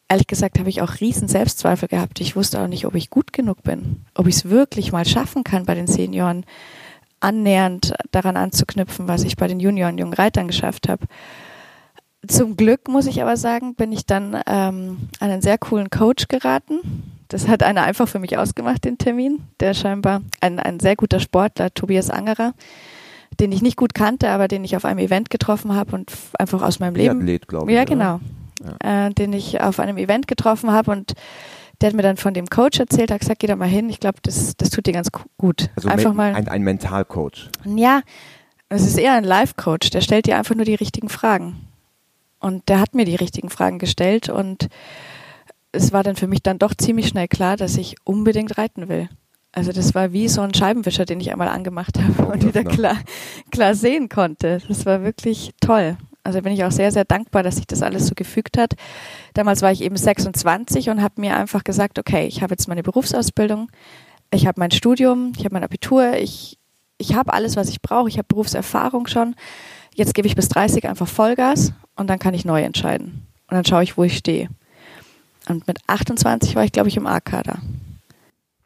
ehrlich 0.10 0.28
gesagt 0.28 0.60
habe 0.60 0.70
ich 0.70 0.82
auch 0.82 1.00
riesen 1.00 1.28
Selbstzweifel 1.28 1.88
gehabt. 1.88 2.20
Ich 2.20 2.36
wusste 2.36 2.60
auch 2.60 2.68
nicht, 2.68 2.86
ob 2.86 2.96
ich 2.96 3.10
gut 3.10 3.32
genug 3.32 3.64
bin, 3.64 4.06
ob 4.14 4.28
ich 4.28 4.36
es 4.36 4.50
wirklich 4.50 4.92
mal 4.92 5.06
schaffen 5.06 5.44
kann, 5.44 5.66
bei 5.66 5.76
den 5.76 5.88
Senioren 5.88 6.46
annähernd 7.22 7.94
daran 8.12 8.36
anzuknüpfen, 8.36 9.08
was 9.08 9.24
ich 9.24 9.38
bei 9.38 9.48
den 9.48 9.60
Junioren, 9.60 9.98
jungen 9.98 10.14
Reitern 10.14 10.48
geschafft 10.48 10.90
habe. 10.90 11.06
Zum 12.28 12.58
Glück 12.58 12.88
muss 12.88 13.08
ich 13.08 13.22
aber 13.22 13.38
sagen, 13.38 13.76
bin 13.76 13.92
ich 13.92 14.06
dann 14.06 14.34
ähm, 14.48 15.10
an 15.20 15.32
einen 15.32 15.42
sehr 15.42 15.58
coolen 15.58 15.90
Coach 15.90 16.28
geraten, 16.28 17.15
das 17.36 17.50
hat 17.50 17.64
einer 17.64 17.84
einfach 17.84 18.08
für 18.08 18.20
mich 18.20 18.38
ausgemacht, 18.38 18.86
den 18.86 18.98
Termin. 18.98 19.44
Der 19.60 19.74
scheinbar 19.74 20.22
ein, 20.40 20.58
ein 20.58 20.80
sehr 20.80 20.96
guter 20.96 21.20
Sportler, 21.20 21.74
Tobias 21.74 22.10
Angerer, 22.10 22.54
den 23.42 23.52
ich 23.52 23.62
nicht 23.62 23.76
gut 23.76 23.94
kannte, 23.94 24.30
aber 24.30 24.48
den 24.48 24.64
ich 24.64 24.78
auf 24.78 24.86
einem 24.86 25.00
Event 25.00 25.30
getroffen 25.30 25.76
habe 25.76 25.94
und 25.98 26.14
einfach 26.40 26.62
aus 26.62 26.80
meinem 26.80 26.96
Leben. 26.96 27.20
Athlet, 27.20 27.50
glaube 27.50 27.70
ich. 27.70 27.76
Ja, 27.76 27.84
genau. 27.84 28.22
Ja. 28.64 29.08
Äh, 29.08 29.14
den 29.14 29.34
ich 29.34 29.60
auf 29.60 29.82
einem 29.82 29.98
Event 29.98 30.30
getroffen 30.30 30.72
habe 30.72 30.92
und 30.92 31.12
der 31.82 31.90
hat 31.90 31.96
mir 31.98 32.04
dann 32.04 32.16
von 32.16 32.34
dem 32.34 32.48
Coach 32.48 32.80
erzählt, 32.80 33.12
hat 33.12 33.20
gesagt, 33.20 33.40
geh 33.40 33.48
da 33.48 33.58
mal 33.58 33.68
hin. 33.68 33.90
Ich 33.90 34.00
glaube, 34.00 34.20
das, 34.22 34.56
das 34.56 34.70
tut 34.70 34.86
dir 34.86 34.94
ganz 34.94 35.10
gut. 35.38 35.72
Also 35.76 35.90
einfach 35.90 36.14
mal. 36.14 36.34
Ein, 36.36 36.48
ein 36.48 36.62
Mentalcoach. 36.62 37.50
Ja, 37.66 38.00
es 38.70 38.84
ist 38.84 38.98
eher 38.98 39.12
ein 39.12 39.26
Life-Coach. 39.26 39.90
Der 39.90 40.00
stellt 40.00 40.26
dir 40.26 40.38
einfach 40.38 40.56
nur 40.56 40.64
die 40.64 40.76
richtigen 40.76 41.10
Fragen. 41.10 41.68
Und 42.40 42.70
der 42.70 42.80
hat 42.80 42.96
mir 42.96 43.04
die 43.04 43.16
richtigen 43.16 43.50
Fragen 43.50 43.78
gestellt 43.78 44.30
und 44.30 44.70
es 45.76 45.92
war 45.92 46.04
dann 46.04 46.16
für 46.16 46.28
mich 46.28 46.42
dann 46.42 46.58
doch 46.58 46.74
ziemlich 46.74 47.08
schnell 47.08 47.28
klar, 47.28 47.58
dass 47.58 47.78
ich 47.78 47.96
unbedingt 48.04 48.58
reiten 48.58 48.90
will. 48.90 49.10
Also 49.52 49.72
das 49.72 49.96
war 49.96 50.12
wie 50.12 50.28
so 50.28 50.42
ein 50.42 50.54
Scheibenwischer, 50.54 51.06
den 51.06 51.20
ich 51.20 51.32
einmal 51.32 51.48
angemacht 51.48 52.00
habe 52.20 52.32
und 52.32 52.46
wieder 52.46 52.64
klar, 52.64 52.98
klar 53.52 53.76
sehen 53.76 54.10
konnte. 54.10 54.62
Das 54.68 54.86
war 54.86 55.04
wirklich 55.04 55.52
toll. 55.62 55.98
Also 56.24 56.42
bin 56.42 56.54
ich 56.54 56.64
auch 56.64 56.72
sehr, 56.72 56.92
sehr 56.92 57.06
dankbar, 57.06 57.44
dass 57.44 57.58
sich 57.58 57.68
das 57.68 57.84
alles 57.84 58.08
so 58.08 58.16
gefügt 58.16 58.58
hat. 58.58 58.74
Damals 59.36 59.62
war 59.62 59.72
ich 59.72 59.82
eben 59.82 59.96
26 59.96 60.90
und 60.90 61.02
habe 61.02 61.22
mir 61.22 61.38
einfach 61.38 61.64
gesagt, 61.64 62.00
okay, 62.00 62.26
ich 62.26 62.42
habe 62.42 62.54
jetzt 62.54 62.68
meine 62.68 62.82
Berufsausbildung, 62.82 63.70
ich 64.34 64.48
habe 64.48 64.60
mein 64.60 64.72
Studium, 64.72 65.34
ich 65.38 65.46
habe 65.46 65.54
mein 65.54 65.64
Abitur, 65.64 66.14
ich, 66.16 66.58
ich 66.98 67.16
habe 67.16 67.32
alles, 67.32 67.56
was 67.56 67.70
ich 67.70 67.82
brauche, 67.82 68.10
ich 68.10 68.18
habe 68.18 68.28
Berufserfahrung 68.28 69.06
schon. 69.06 69.36
Jetzt 69.94 70.16
gebe 70.16 70.28
ich 70.28 70.36
bis 70.36 70.50
30 70.50 70.90
einfach 70.90 71.08
Vollgas 71.08 71.74
und 71.96 72.10
dann 72.10 72.18
kann 72.18 72.34
ich 72.34 72.44
neu 72.44 72.64
entscheiden. 72.64 73.28
Und 73.48 73.56
dann 73.56 73.66
schaue 73.66 73.84
ich, 73.84 73.96
wo 73.96 74.04
ich 74.04 74.18
stehe. 74.18 74.50
Und 75.48 75.68
mit 75.68 75.80
28 75.88 76.56
war 76.56 76.64
ich, 76.64 76.72
glaube 76.72 76.90
ich, 76.90 76.98
im 76.98 77.08
A-Kader. 77.08 77.60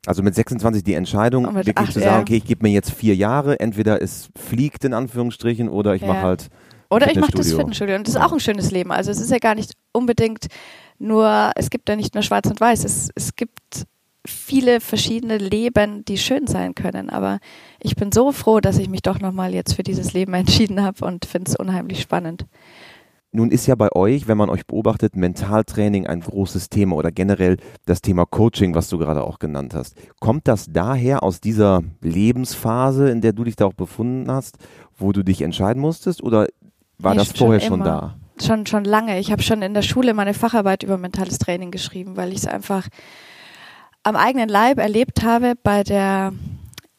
Also 0.05 0.24
mit 0.24 0.33
26 0.33 0.83
die 0.83 0.93
Entscheidung, 0.93 1.53
wirklich 1.53 1.77
acht, 1.77 1.93
zu 1.93 2.00
sagen, 2.00 2.21
okay, 2.21 2.38
ich 2.38 2.45
gebe 2.45 2.65
mir 2.65 2.71
jetzt 2.71 2.91
vier 2.91 3.15
Jahre, 3.15 3.59
entweder 3.59 4.01
es 4.01 4.29
fliegt 4.36 4.86
in 4.86 4.93
Anführungsstrichen 4.93 5.67
oder 5.67 5.93
ich 5.93 6.01
ja. 6.01 6.07
mache 6.07 6.21
halt. 6.21 6.50
Oder 6.89 7.12
ich 7.12 7.19
mache 7.19 7.33
das 7.33 7.51
Fitnessstudio. 7.53 7.95
Und 7.95 8.07
das 8.07 8.15
ist 8.15 8.21
auch 8.21 8.31
ein 8.31 8.39
schönes 8.39 8.71
Leben. 8.71 8.91
Also 8.91 9.12
es 9.12 9.19
ist 9.19 9.29
ja 9.29 9.38
gar 9.38 9.55
nicht 9.55 9.74
unbedingt 9.91 10.48
nur, 10.98 11.51
es 11.55 11.69
gibt 11.69 11.89
ja 11.89 11.95
nicht 11.95 12.13
nur 12.15 12.24
schwarz 12.24 12.50
und 12.50 12.59
weiß. 12.59 12.83
Es, 12.86 13.09
es 13.13 13.36
gibt 13.36 13.86
viele 14.25 14.81
verschiedene 14.81 15.38
Leben, 15.38 16.03
die 16.05 16.17
schön 16.17 16.48
sein 16.48 16.75
können. 16.75 17.09
Aber 17.09 17.39
ich 17.81 17.95
bin 17.95 18.12
so 18.12 18.31
froh, 18.31 18.59
dass 18.59 18.77
ich 18.77 18.89
mich 18.89 19.01
doch 19.01 19.19
nochmal 19.19 19.53
jetzt 19.53 19.74
für 19.74 19.83
dieses 19.83 20.13
Leben 20.13 20.33
entschieden 20.36 20.81
habe 20.81 21.05
und 21.05 21.25
finde 21.25 21.51
es 21.51 21.55
unheimlich 21.55 22.01
spannend. 22.01 22.45
Nun 23.31 23.51
ist 23.51 23.67
ja 23.67 23.75
bei 23.75 23.91
euch, 23.91 24.27
wenn 24.27 24.38
man 24.38 24.50
euch 24.50 24.65
beobachtet, 24.65 25.15
Mentaltraining 25.15 26.07
ein 26.07 26.21
großes 26.21 26.69
Thema 26.69 26.95
oder 26.95 27.12
generell 27.12 27.57
das 27.86 28.01
Thema 28.01 28.25
Coaching, 28.25 28.74
was 28.74 28.89
du 28.89 28.98
gerade 28.98 29.24
auch 29.24 29.38
genannt 29.38 29.75
hast. 29.75 29.95
Kommt 30.19 30.48
das 30.48 30.65
daher 30.71 31.21
aus 31.21 31.39
dieser 31.39 31.83
Lebensphase, 32.01 33.09
in 33.12 33.21
der 33.21 33.33
du 33.33 33.43
dich 33.43 33.55
da 33.55 33.65
auch 33.65 33.74
befunden 33.74 34.31
hast, 34.31 34.57
wo 34.98 35.12
du 35.12 35.24
dich 35.24 35.43
entscheiden 35.43 35.79
musstest 35.79 36.24
oder 36.24 36.48
war 36.98 37.13
nee, 37.13 37.19
das 37.19 37.31
vorher 37.31 37.59
schon, 37.59 37.69
schon 37.69 37.83
da? 37.83 38.15
Schon, 38.41 38.65
schon 38.65 38.83
lange. 38.83 39.19
Ich 39.19 39.31
habe 39.31 39.43
schon 39.43 39.62
in 39.62 39.75
der 39.75 39.83
Schule 39.83 40.15
meine 40.15 40.33
Facharbeit 40.33 40.81
über 40.81 40.98
mentales 40.98 41.38
Training 41.38 41.69
geschrieben, 41.69 42.17
weil 42.17 42.29
ich 42.29 42.39
es 42.39 42.48
einfach 42.48 42.88
am 44.01 44.15
eigenen 44.15 44.50
Leib 44.50 44.79
erlebt 44.79 45.24
habe 45.24 45.53
bei 45.62 45.83
der 45.83 46.33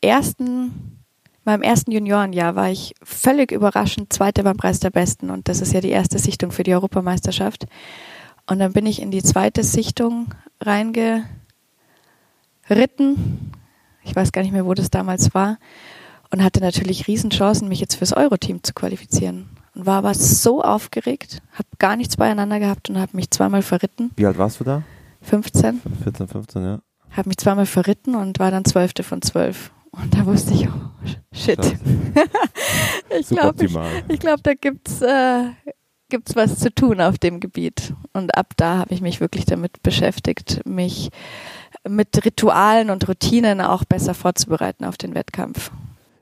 ersten 0.01 0.90
meinem 1.45 1.63
ersten 1.63 1.91
Juniorenjahr 1.93 2.55
war 2.55 2.71
ich 2.71 2.95
völlig 3.03 3.53
überraschend 3.53 4.13
Zweite 4.13 4.43
beim 4.43 4.57
Preis 4.57 4.81
der 4.81 4.91
Besten 4.91 5.31
und 5.31 5.49
das 5.49 5.61
ist 5.61 5.73
ja 5.73 5.81
die 5.81 5.91
erste 5.91 6.19
Sichtung 6.19 6.53
für 6.53 6.63
die 6.63 6.75
Europameisterschaft. 6.75 7.67
Und 8.47 8.59
dann 8.59 8.73
bin 8.73 8.87
ich 8.87 9.01
in 9.01 9.11
die 9.11 9.23
zweite 9.23 9.63
Sichtung 9.63 10.35
reingeritten. 10.61 11.29
Ich 14.03 14.17
weiß 14.17 14.33
gar 14.33 14.43
nicht 14.43 14.53
mehr, 14.53 14.67
wo 14.67 14.75
das 14.75 14.91
damals 14.91 15.35
war. 15.35 15.59
Und 16.33 16.43
hatte 16.43 16.61
natürlich 16.61 17.07
Riesenchancen, 17.07 17.69
mich 17.69 17.81
jetzt 17.81 17.97
fürs 17.97 18.13
Euro-Team 18.13 18.63
zu 18.63 18.73
qualifizieren. 18.73 19.51
Und 19.75 19.87
war 19.87 19.99
aber 19.99 20.15
so 20.15 20.63
aufgeregt, 20.63 21.43
habe 21.53 21.69
gar 21.79 21.97
nichts 21.97 22.17
beieinander 22.17 22.59
gehabt 22.59 22.91
und 22.91 22.99
habe 22.99 23.17
mich 23.17 23.31
zweimal 23.31 23.63
verritten. 23.63 24.11
Wie 24.17 24.27
alt 24.27 24.39
warst 24.39 24.61
du 24.61 24.65
da? 24.65 24.83
15. 25.23 25.81
14, 26.03 26.29
15, 26.29 26.63
ja. 26.63 26.81
Habe 27.11 27.29
mich 27.29 27.39
zweimal 27.39 27.67
verritten 27.67 28.15
und 28.15 28.39
war 28.39 28.51
dann 28.51 28.65
Zwölfte 28.65 29.03
von 29.03 29.23
zwölf. 29.23 29.73
Und 29.93 30.15
da 30.15 30.25
wusste 30.25 30.55
ich, 30.55 30.69
oh, 30.69 31.09
shit. 31.33 31.59
ich 33.19 33.29
glaube, 33.29 33.65
ich, 33.65 33.77
ich 34.09 34.21
glaub, 34.21 34.43
da 34.43 34.55
gibt's 34.55 35.03
äh, 35.03 35.51
gibt's 36.11 36.37
was 36.37 36.59
zu 36.59 36.75
tun 36.75 37.01
auf 37.01 37.17
dem 37.19 37.41
Gebiet. 37.41 37.95
Und 38.13 38.37
ab 38.37 38.53
da 38.57 38.79
habe 38.79 38.93
ich 38.93 39.01
mich 39.01 39.21
wirklich 39.21 39.47
damit 39.47 39.83
beschäftigt, 39.83 40.61
mich 40.67 41.11
mit 41.89 42.25
Ritualen 42.25 42.91
und 42.91 43.09
Routinen 43.09 43.61
auch 43.63 43.85
besser 43.85 44.13
vorzubereiten 44.13 44.85
auf 44.85 44.99
den 44.99 45.15
Wettkampf. 45.15 45.71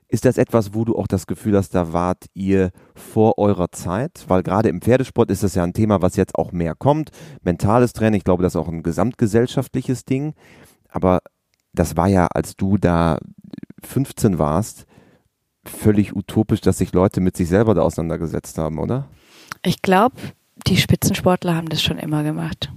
Ist 0.07 0.25
das 0.25 0.37
etwas, 0.37 0.73
wo 0.73 0.85
du 0.85 0.97
auch 0.97 1.05
das 1.05 1.27
Gefühl 1.27 1.55
hast, 1.55 1.75
da 1.75 1.93
wart 1.93 2.25
ihr 2.33 2.71
vor 2.95 3.37
eurer 3.37 3.71
Zeit? 3.71 4.25
Weil 4.27 4.41
gerade 4.41 4.69
im 4.69 4.81
Pferdesport 4.81 5.29
ist 5.29 5.43
das 5.43 5.53
ja 5.53 5.63
ein 5.63 5.73
Thema, 5.73 6.01
was 6.01 6.15
jetzt 6.15 6.35
auch 6.35 6.51
mehr 6.51 6.73
kommt. 6.73 7.11
Mentales 7.43 7.93
Training, 7.93 8.17
ich 8.17 8.23
glaube, 8.23 8.41
das 8.41 8.55
ist 8.55 8.61
auch 8.61 8.69
ein 8.69 8.81
gesamtgesellschaftliches 8.81 10.05
Ding. 10.05 10.33
Aber 10.87 11.19
das 11.73 11.95
war 11.95 12.07
ja, 12.07 12.27
als 12.33 12.55
du 12.55 12.77
da 12.77 13.19
15 13.83 14.39
warst, 14.39 14.85
völlig 15.65 16.15
utopisch, 16.15 16.61
dass 16.61 16.77
sich 16.77 16.93
Leute 16.93 17.21
mit 17.21 17.37
sich 17.37 17.47
selber 17.47 17.73
da 17.73 17.81
auseinandergesetzt 17.81 18.57
haben, 18.57 18.79
oder? 18.79 19.07
Ich 19.63 19.81
glaube, 19.81 20.15
die 20.67 20.77
Spitzensportler 20.77 21.55
haben 21.55 21.69
das 21.69 21.81
schon 21.81 21.97
immer 21.97 22.23
gemacht. 22.23 22.71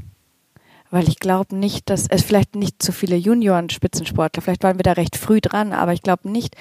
Weil 0.90 1.08
ich 1.08 1.18
glaube 1.20 1.56
nicht, 1.56 1.88
dass 1.88 2.06
es 2.08 2.22
vielleicht 2.22 2.54
nicht 2.54 2.82
zu 2.82 2.92
viele 2.92 3.16
Junioren-Spitzensportler, 3.16 4.42
vielleicht 4.42 4.62
waren 4.62 4.78
wir 4.78 4.82
da 4.82 4.92
recht 4.92 5.16
früh 5.16 5.40
dran, 5.40 5.72
aber 5.72 5.94
ich 5.94 6.02
glaube 6.02 6.30
nicht, 6.30 6.54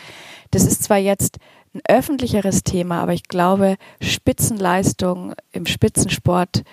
das 0.52 0.66
ist 0.66 0.84
zwar 0.84 0.98
jetzt 0.98 1.38
ein 1.74 1.82
öffentlicheres 1.88 2.64
Thema, 2.64 3.02
aber 3.02 3.14
ich 3.14 3.24
glaube, 3.24 3.76
Spitzenleistung 4.02 5.34
im 5.52 5.66
Spitzensport, 5.66 6.64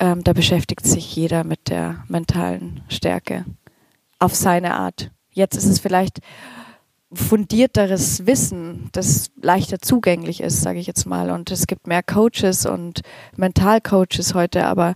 ähm, 0.00 0.24
da 0.24 0.32
beschäftigt 0.32 0.84
sich 0.84 1.14
jeder 1.14 1.44
mit 1.44 1.68
der 1.68 2.04
mentalen 2.08 2.82
Stärke 2.88 3.44
auf 4.18 4.34
seine 4.34 4.74
Art. 4.74 5.10
Jetzt 5.30 5.56
ist 5.56 5.66
es 5.66 5.78
vielleicht 5.78 6.20
fundierteres 7.12 8.26
Wissen, 8.26 8.88
das 8.92 9.30
leichter 9.40 9.78
zugänglich 9.78 10.40
ist, 10.40 10.62
sage 10.62 10.78
ich 10.78 10.86
jetzt 10.86 11.06
mal. 11.06 11.30
Und 11.30 11.50
es 11.50 11.66
gibt 11.66 11.86
mehr 11.86 12.02
Coaches 12.02 12.66
und 12.66 13.02
Mentalcoaches 13.36 14.34
heute, 14.34 14.66
aber 14.66 14.94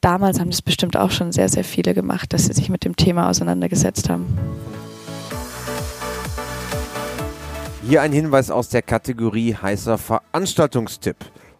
damals 0.00 0.40
haben 0.40 0.50
das 0.50 0.62
bestimmt 0.62 0.96
auch 0.96 1.10
schon 1.10 1.32
sehr, 1.32 1.48
sehr 1.48 1.64
viele 1.64 1.94
gemacht, 1.94 2.32
dass 2.32 2.46
sie 2.46 2.52
sich 2.52 2.68
mit 2.68 2.84
dem 2.84 2.96
Thema 2.96 3.30
auseinandergesetzt 3.30 4.08
haben. 4.08 4.26
Hier 7.88 8.02
ein 8.02 8.12
Hinweis 8.12 8.50
aus 8.50 8.68
der 8.68 8.82
Kategorie 8.82 9.54
heißer 9.54 9.98
Veranstaltungstipp. 9.98 11.16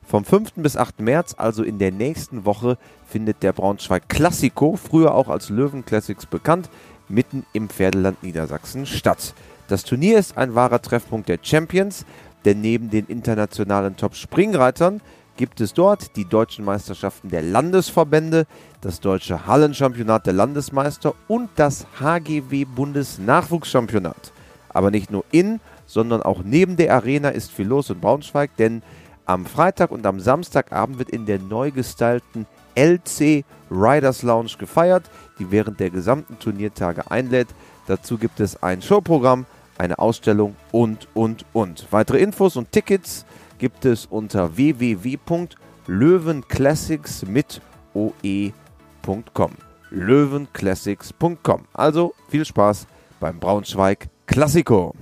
Vom 0.06 0.24
5. 0.24 0.54
bis 0.56 0.76
8. 0.76 1.00
März, 1.00 1.34
also 1.38 1.62
in 1.62 1.78
der 1.78 1.92
nächsten 1.92 2.44
Woche, 2.44 2.76
findet 3.06 3.42
der 3.42 3.52
Braunschweig 3.52 4.08
Classico, 4.08 4.76
früher 4.76 5.14
auch 5.14 5.28
als 5.28 5.48
Löwen 5.48 5.84
Classics 5.84 6.26
bekannt, 6.26 6.68
mitten 7.08 7.46
im 7.52 7.68
Pferdeland 7.68 8.22
Niedersachsen 8.22 8.86
statt. 8.86 9.34
Das 9.68 9.84
Turnier 9.84 10.18
ist 10.18 10.36
ein 10.36 10.54
wahrer 10.54 10.82
Treffpunkt 10.82 11.28
der 11.28 11.38
Champions, 11.40 12.04
denn 12.44 12.60
neben 12.60 12.90
den 12.90 13.06
internationalen 13.06 13.96
Top-Springreitern 13.96 15.00
gibt 15.36 15.60
es 15.60 15.72
dort 15.72 16.16
die 16.16 16.28
deutschen 16.28 16.64
Meisterschaften 16.64 17.30
der 17.30 17.42
Landesverbände, 17.42 18.46
das 18.80 19.00
deutsche 19.00 19.46
Hallenchampionat 19.46 20.26
der 20.26 20.34
Landesmeister 20.34 21.14
und 21.28 21.48
das 21.56 21.86
HGW 22.00 22.64
Bundesnachwuchschampionat. 22.64 24.32
Aber 24.68 24.90
nicht 24.90 25.10
nur 25.10 25.24
in, 25.30 25.60
sondern 25.86 26.22
auch 26.22 26.42
neben 26.44 26.76
der 26.76 26.94
Arena 26.94 27.30
ist 27.30 27.50
viel 27.50 27.66
los 27.66 27.90
in 27.90 28.00
Braunschweig, 28.00 28.50
denn 28.56 28.82
am 29.26 29.44
Freitag 29.46 29.90
und 29.90 30.06
am 30.06 30.20
Samstagabend 30.20 30.98
wird 30.98 31.10
in 31.10 31.26
der 31.26 31.38
neu 31.38 31.70
gestylten 31.70 32.46
LC 32.74 33.44
Riders 33.70 34.22
Lounge 34.22 34.52
gefeiert, 34.58 35.04
die 35.38 35.50
während 35.50 35.78
der 35.80 35.90
gesamten 35.90 36.38
Turniertage 36.38 37.10
einlädt. 37.10 37.48
Dazu 37.86 38.16
gibt 38.18 38.40
es 38.40 38.62
ein 38.62 38.82
Showprogramm, 38.82 39.46
eine 39.78 39.98
Ausstellung 39.98 40.56
und, 40.70 41.08
und, 41.14 41.46
und. 41.52 41.86
Weitere 41.90 42.18
Infos 42.18 42.56
und 42.56 42.70
Tickets 42.72 43.24
gibt 43.58 43.84
es 43.84 44.06
unter 44.06 44.56
www.löwenclassics 44.56 47.26
mit 47.26 47.60
oe.com. 47.94 49.52
löwenclassics.com. 49.90 51.64
Also 51.72 52.14
viel 52.28 52.44
Spaß 52.44 52.88
beim 53.20 53.38
Braunschweig 53.38 54.08
Klassiko. 54.26 54.94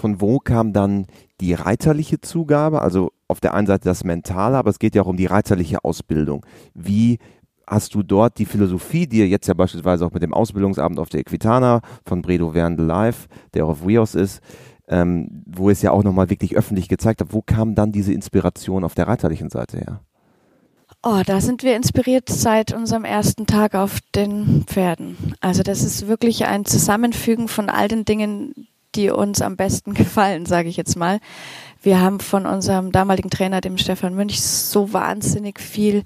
Von 0.00 0.22
wo 0.22 0.38
kam 0.38 0.72
dann 0.72 1.04
die 1.42 1.52
reiterliche 1.52 2.22
Zugabe? 2.22 2.80
Also 2.80 3.12
auf 3.28 3.38
der 3.38 3.52
einen 3.52 3.66
Seite 3.66 3.84
das 3.84 4.02
Mentale, 4.02 4.56
aber 4.56 4.70
es 4.70 4.78
geht 4.78 4.94
ja 4.94 5.02
auch 5.02 5.06
um 5.06 5.18
die 5.18 5.26
reiterliche 5.26 5.84
Ausbildung. 5.84 6.46
Wie 6.72 7.18
hast 7.66 7.94
du 7.94 8.02
dort 8.02 8.38
die 8.38 8.46
Philosophie, 8.46 9.06
die 9.06 9.18
jetzt 9.18 9.46
ja 9.46 9.52
beispielsweise 9.52 10.06
auch 10.06 10.12
mit 10.12 10.22
dem 10.22 10.32
Ausbildungsabend 10.32 10.98
auf 10.98 11.10
der 11.10 11.20
Equitana 11.20 11.82
von 12.06 12.22
Bredo 12.22 12.54
Wernde 12.54 12.82
Live, 12.82 13.28
der 13.52 13.66
auf 13.66 13.86
WIOS 13.86 14.14
ist, 14.14 14.40
ähm, 14.88 15.42
wo 15.44 15.68
es 15.68 15.82
ja 15.82 15.90
auch 15.90 16.02
nochmal 16.02 16.30
wirklich 16.30 16.56
öffentlich 16.56 16.88
gezeigt 16.88 17.20
hat, 17.20 17.34
wo 17.34 17.42
kam 17.42 17.74
dann 17.74 17.92
diese 17.92 18.14
Inspiration 18.14 18.84
auf 18.84 18.94
der 18.94 19.06
reiterlichen 19.06 19.50
Seite 19.50 19.76
her? 19.76 20.00
Oh, 21.02 21.20
da 21.26 21.42
sind 21.42 21.62
wir 21.62 21.76
inspiriert 21.76 22.30
seit 22.30 22.72
unserem 22.72 23.04
ersten 23.04 23.46
Tag 23.46 23.74
auf 23.74 24.00
den 24.14 24.64
Pferden. 24.66 25.34
Also 25.40 25.62
das 25.62 25.82
ist 25.82 26.08
wirklich 26.08 26.46
ein 26.46 26.64
Zusammenfügen 26.64 27.48
von 27.48 27.68
all 27.68 27.88
den 27.88 28.06
Dingen, 28.06 28.68
die 28.94 29.10
uns 29.10 29.42
am 29.42 29.56
besten 29.56 29.94
gefallen, 29.94 30.46
sage 30.46 30.68
ich 30.68 30.76
jetzt 30.76 30.96
mal. 30.96 31.20
Wir 31.82 32.00
haben 32.00 32.20
von 32.20 32.46
unserem 32.46 32.92
damaligen 32.92 33.30
Trainer, 33.30 33.60
dem 33.60 33.78
Stefan 33.78 34.14
Münch, 34.14 34.40
so 34.40 34.92
wahnsinnig 34.92 35.60
viel 35.60 36.02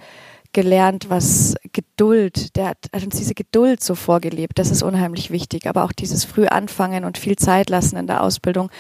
gelernt, 0.53 1.11
was 1.11 1.57
Geduld, 1.73 2.57
der 2.57 2.69
hat, 2.69 3.05
uns 3.05 3.17
diese 3.17 3.35
Geduld 3.35 3.83
so 3.83 3.95
vorgelebt, 3.97 4.59
das 4.59 4.71
ist 4.71 4.83
unheimlich 4.83 5.31
wichtig, 5.31 5.67
aber 5.67 5.85
auch 5.85 5.93
dieses 5.93 6.25
früh 6.25 6.47
anfangen 6.47 7.05
und 7.05 7.19
viel 7.19 7.37
Zeit 7.37 7.69
lassen 7.69 7.97
in 7.97 8.07
der 8.07 8.23
Ausbildung 8.23 8.71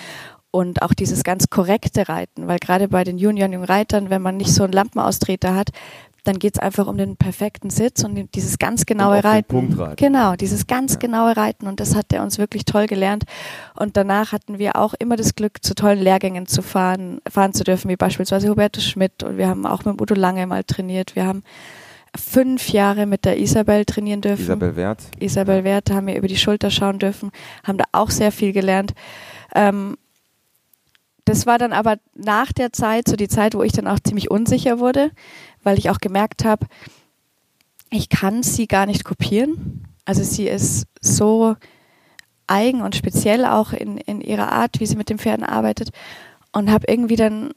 und 0.53 0.83
auch 0.83 0.95
dieses 0.95 1.25
ganz 1.25 1.51
korrekte 1.51 2.09
Reiten, 2.09 2.47
weil 2.47 2.61
gerade 2.61 2.87
bei 2.87 3.03
den 3.03 3.19
Junioren 3.19 3.65
Reitern, 3.65 4.09
wenn 4.09 4.23
man 4.23 4.37
nicht 4.37 4.55
so 4.55 4.63
einen 4.63 4.73
Lampenaustreter 4.73 5.57
hat, 5.57 5.71
dann 6.25 6.39
geht 6.39 6.57
es 6.57 6.61
einfach 6.61 6.87
um 6.87 6.97
den 6.97 7.17
perfekten 7.17 7.71
Sitz 7.71 8.03
und 8.03 8.35
dieses 8.35 8.59
ganz 8.59 8.87
genaue 8.87 9.23
Reiten. 9.23 9.75
reiten. 9.75 9.97
Genau, 9.97 10.35
dieses 10.35 10.67
ganz 10.67 10.95
ja. 10.95 10.99
genaue 10.99 11.37
Reiten 11.37 11.67
und 11.67 11.81
das 11.81 11.95
hat 11.95 12.13
er 12.13 12.23
uns 12.23 12.39
wirklich 12.39 12.65
toll 12.65 12.87
gelernt. 12.87 13.25
Und 13.79 13.97
danach 13.97 14.33
hatten 14.33 14.59
wir 14.59 14.77
auch 14.77 14.95
immer 14.99 15.17
das 15.17 15.35
Glück, 15.35 15.63
zu 15.63 15.75
tollen 15.75 16.01
Lehrgängen 16.01 16.47
zu 16.47 16.63
fahren, 16.63 17.21
fahren 17.29 17.53
zu 17.53 17.63
dürfen, 17.63 17.91
wie 17.91 17.97
beispielsweise 17.97 18.49
Hubertus 18.49 18.85
Schmidt 18.85 19.23
und 19.23 19.37
wir 19.39 19.49
haben 19.49 19.67
auch 19.67 19.85
mit 19.85 20.01
Udo 20.01 20.15
Lange 20.15 20.47
mal 20.47 20.65
trainiert. 20.65 21.15
Wir 21.15 21.27
haben 21.27 21.43
fünf 22.17 22.71
Jahre 22.71 23.07
mit 23.07 23.25
der 23.25 23.39
Isabel 23.39 23.85
trainieren 23.85 24.21
dürfen. 24.21 24.43
Isabel 24.43 24.77
Wert. 24.77 25.03
Isabel 25.19 25.59
ja. 25.59 25.65
Wert 25.65 25.91
haben 25.91 26.07
wir 26.07 26.17
über 26.17 26.29
die 26.29 26.37
Schulter 26.37 26.71
schauen 26.71 26.99
dürfen, 26.99 27.31
haben 27.65 27.79
da 27.79 27.85
auch 27.93 28.11
sehr 28.11 28.33
viel 28.33 28.53
gelernt. 28.53 28.95
Ähm, 29.55 29.97
das 31.25 31.47
war 31.47 31.59
dann 31.59 31.73
aber 31.73 31.97
nach 32.15 32.53
der 32.53 32.73
Zeit, 32.73 33.09
so 33.09 33.17
die 33.17 33.29
Zeit, 33.29 33.55
wo 33.55 33.63
ich 33.63 33.73
dann 33.73 33.87
auch 33.87 33.99
ziemlich 33.99 34.31
unsicher 34.31 34.79
wurde, 34.79 35.11
weil 35.65 35.79
ich 35.79 35.91
auch 35.91 35.99
gemerkt 35.99 36.45
habe, 36.45 36.67
ich 37.91 38.09
kann 38.09 38.43
sie 38.43 38.67
gar 38.67 38.87
nicht 38.87 39.05
kopieren. 39.05 39.85
Also 40.05 40.23
sie 40.23 40.47
ist 40.47 40.87
so 41.01 41.57
eigen 42.47 42.83
und 42.83 42.95
speziell 42.95 43.45
auch 43.45 43.73
in, 43.73 43.97
in 43.99 44.21
ihrer 44.21 44.53
Art, 44.53 44.81
wie 44.81 44.87
sie 44.87 44.97
mit 44.97 45.11
den 45.11 45.19
Pferden 45.19 45.45
arbeitet. 45.45 45.91
Und 46.53 46.71
habe 46.71 46.87
irgendwie 46.89 47.17
dann, 47.17 47.53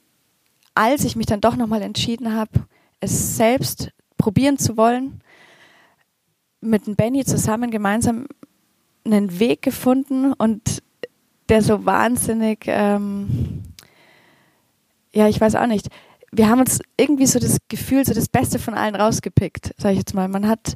als 0.76 1.04
ich 1.04 1.16
mich 1.16 1.26
dann 1.26 1.42
doch 1.42 1.56
nochmal 1.56 1.82
entschieden 1.82 2.34
habe, 2.34 2.52
es 3.00 3.38
selbst 3.38 3.92
probieren 4.18 4.58
zu 4.58 4.78
wollen, 4.78 5.22
mit 6.62 6.88
dem 6.88 6.96
Benny 6.96 7.26
zusammen 7.26 7.70
gemeinsam 7.70 8.28
einen 9.06 9.40
Weg 9.40 9.62
gefunden 9.62 10.34
und 10.34 10.84
der 11.50 11.62
so 11.62 11.86
wahnsinnig, 11.86 12.66
ähm, 12.68 13.64
ja, 15.14 15.28
ich 15.28 15.40
weiß 15.40 15.56
auch 15.56 15.68
nicht. 15.68 15.90
Wir 16.32 16.50
haben 16.50 16.60
uns 16.60 16.80
irgendwie 16.98 17.26
so 17.26 17.40
das 17.40 17.58
Gefühl, 17.70 18.06
so 18.06 18.14
das 18.14 18.28
Beste 18.28 18.60
von 18.60 18.74
allen 18.74 18.96
rausgepickt, 18.96 19.74
sage 19.78 19.94
ich 19.94 20.00
jetzt 20.00 20.14
mal. 20.14 20.28
Man 20.28 20.48
hat 20.48 20.76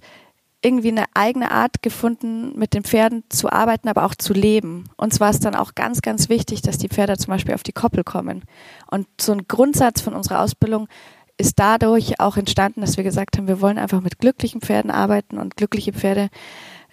irgendwie 0.63 0.89
eine 0.89 1.05
eigene 1.13 1.51
Art 1.51 1.81
gefunden, 1.81 2.57
mit 2.57 2.73
den 2.73 2.83
Pferden 2.83 3.23
zu 3.29 3.51
arbeiten, 3.51 3.87
aber 3.87 4.05
auch 4.05 4.15
zu 4.15 4.33
leben. 4.33 4.85
Uns 4.95 5.19
war 5.19 5.31
es 5.31 5.39
dann 5.39 5.55
auch 5.55 5.73
ganz, 5.73 6.01
ganz 6.01 6.29
wichtig, 6.29 6.61
dass 6.61 6.77
die 6.77 6.89
Pferde 6.89 7.17
zum 7.17 7.31
Beispiel 7.31 7.55
auf 7.55 7.63
die 7.63 7.73
Koppel 7.73 8.03
kommen. 8.03 8.43
Und 8.89 9.07
so 9.19 9.31
ein 9.33 9.47
Grundsatz 9.47 10.01
von 10.01 10.13
unserer 10.13 10.41
Ausbildung 10.41 10.87
ist 11.37 11.57
dadurch 11.57 12.19
auch 12.19 12.37
entstanden, 12.37 12.81
dass 12.81 12.97
wir 12.97 13.03
gesagt 13.03 13.37
haben, 13.37 13.47
wir 13.47 13.61
wollen 13.61 13.79
einfach 13.79 14.01
mit 14.01 14.19
glücklichen 14.19 14.61
Pferden 14.61 14.91
arbeiten 14.91 15.39
und 15.39 15.57
glückliche 15.57 15.93
Pferde 15.93 16.29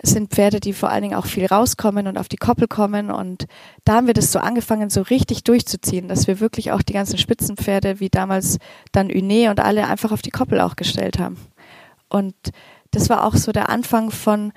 sind 0.02 0.30
Pferde, 0.30 0.60
die 0.60 0.72
vor 0.72 0.90
allen 0.90 1.02
Dingen 1.02 1.14
auch 1.16 1.26
viel 1.26 1.46
rauskommen 1.46 2.06
und 2.06 2.18
auf 2.18 2.28
die 2.28 2.36
Koppel 2.36 2.68
kommen. 2.68 3.10
Und 3.10 3.46
da 3.84 3.94
haben 3.94 4.06
wir 4.06 4.14
das 4.14 4.30
so 4.30 4.38
angefangen, 4.38 4.90
so 4.90 5.02
richtig 5.02 5.44
durchzuziehen, 5.44 6.08
dass 6.08 6.26
wir 6.26 6.40
wirklich 6.40 6.72
auch 6.72 6.82
die 6.82 6.92
ganzen 6.92 7.18
Spitzenpferde, 7.18 8.00
wie 8.00 8.08
damals 8.08 8.58
dann 8.92 9.10
Une 9.10 9.50
und 9.50 9.60
alle, 9.60 9.86
einfach 9.88 10.12
auf 10.12 10.22
die 10.22 10.30
Koppel 10.30 10.60
auch 10.60 10.76
gestellt 10.76 11.18
haben. 11.18 11.36
Und 12.08 12.34
das 12.92 13.10
war 13.10 13.24
auch 13.24 13.34
so 13.34 13.52
der 13.52 13.68
Anfang 13.68 14.10
von 14.10 14.52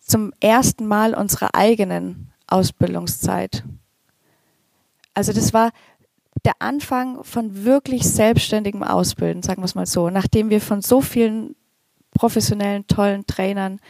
zum 0.00 0.32
ersten 0.40 0.86
Mal 0.86 1.14
unserer 1.14 1.54
eigenen 1.54 2.30
Ausbildungszeit. 2.46 3.64
Also 5.14 5.32
das 5.32 5.52
war 5.52 5.70
der 6.44 6.54
Anfang 6.60 7.24
von 7.24 7.64
wirklich 7.64 8.04
selbstständigem 8.04 8.82
Ausbilden, 8.82 9.42
sagen 9.42 9.60
wir 9.60 9.66
es 9.66 9.74
mal 9.74 9.86
so, 9.86 10.08
nachdem 10.08 10.50
wir 10.50 10.60
von 10.60 10.82
so 10.82 11.00
vielen 11.00 11.56
professionellen, 12.14 12.86
tollen 12.86 13.26
Trainern 13.26 13.80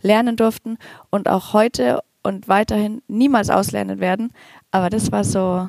lernen 0.00 0.36
durften 0.36 0.78
und 1.10 1.28
auch 1.28 1.52
heute 1.52 2.00
und 2.22 2.48
weiterhin 2.48 3.02
niemals 3.08 3.50
auslernen 3.50 4.00
werden. 4.00 4.32
Aber 4.70 4.90
das 4.90 5.12
war 5.12 5.24
so, 5.24 5.68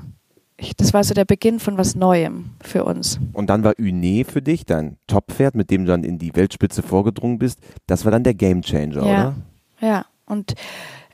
das 0.77 0.93
war 0.93 1.03
so 1.03 1.13
der 1.13 1.25
Beginn 1.25 1.59
von 1.59 1.77
was 1.77 1.95
Neuem 1.95 2.51
für 2.61 2.83
uns. 2.83 3.19
Und 3.33 3.49
dann 3.49 3.63
war 3.63 3.73
Une 3.79 4.25
für 4.25 4.41
dich, 4.41 4.65
dein 4.65 4.97
Top-Pferd, 5.07 5.55
mit 5.55 5.71
dem 5.71 5.85
du 5.85 5.91
dann 5.91 6.03
in 6.03 6.17
die 6.17 6.35
Weltspitze 6.35 6.81
vorgedrungen 6.81 7.39
bist. 7.39 7.59
Das 7.87 8.05
war 8.05 8.11
dann 8.11 8.23
der 8.23 8.33
Gamechanger, 8.33 8.95
ja. 8.95 9.01
oder? 9.01 9.35
Ja, 9.81 10.05
und 10.25 10.55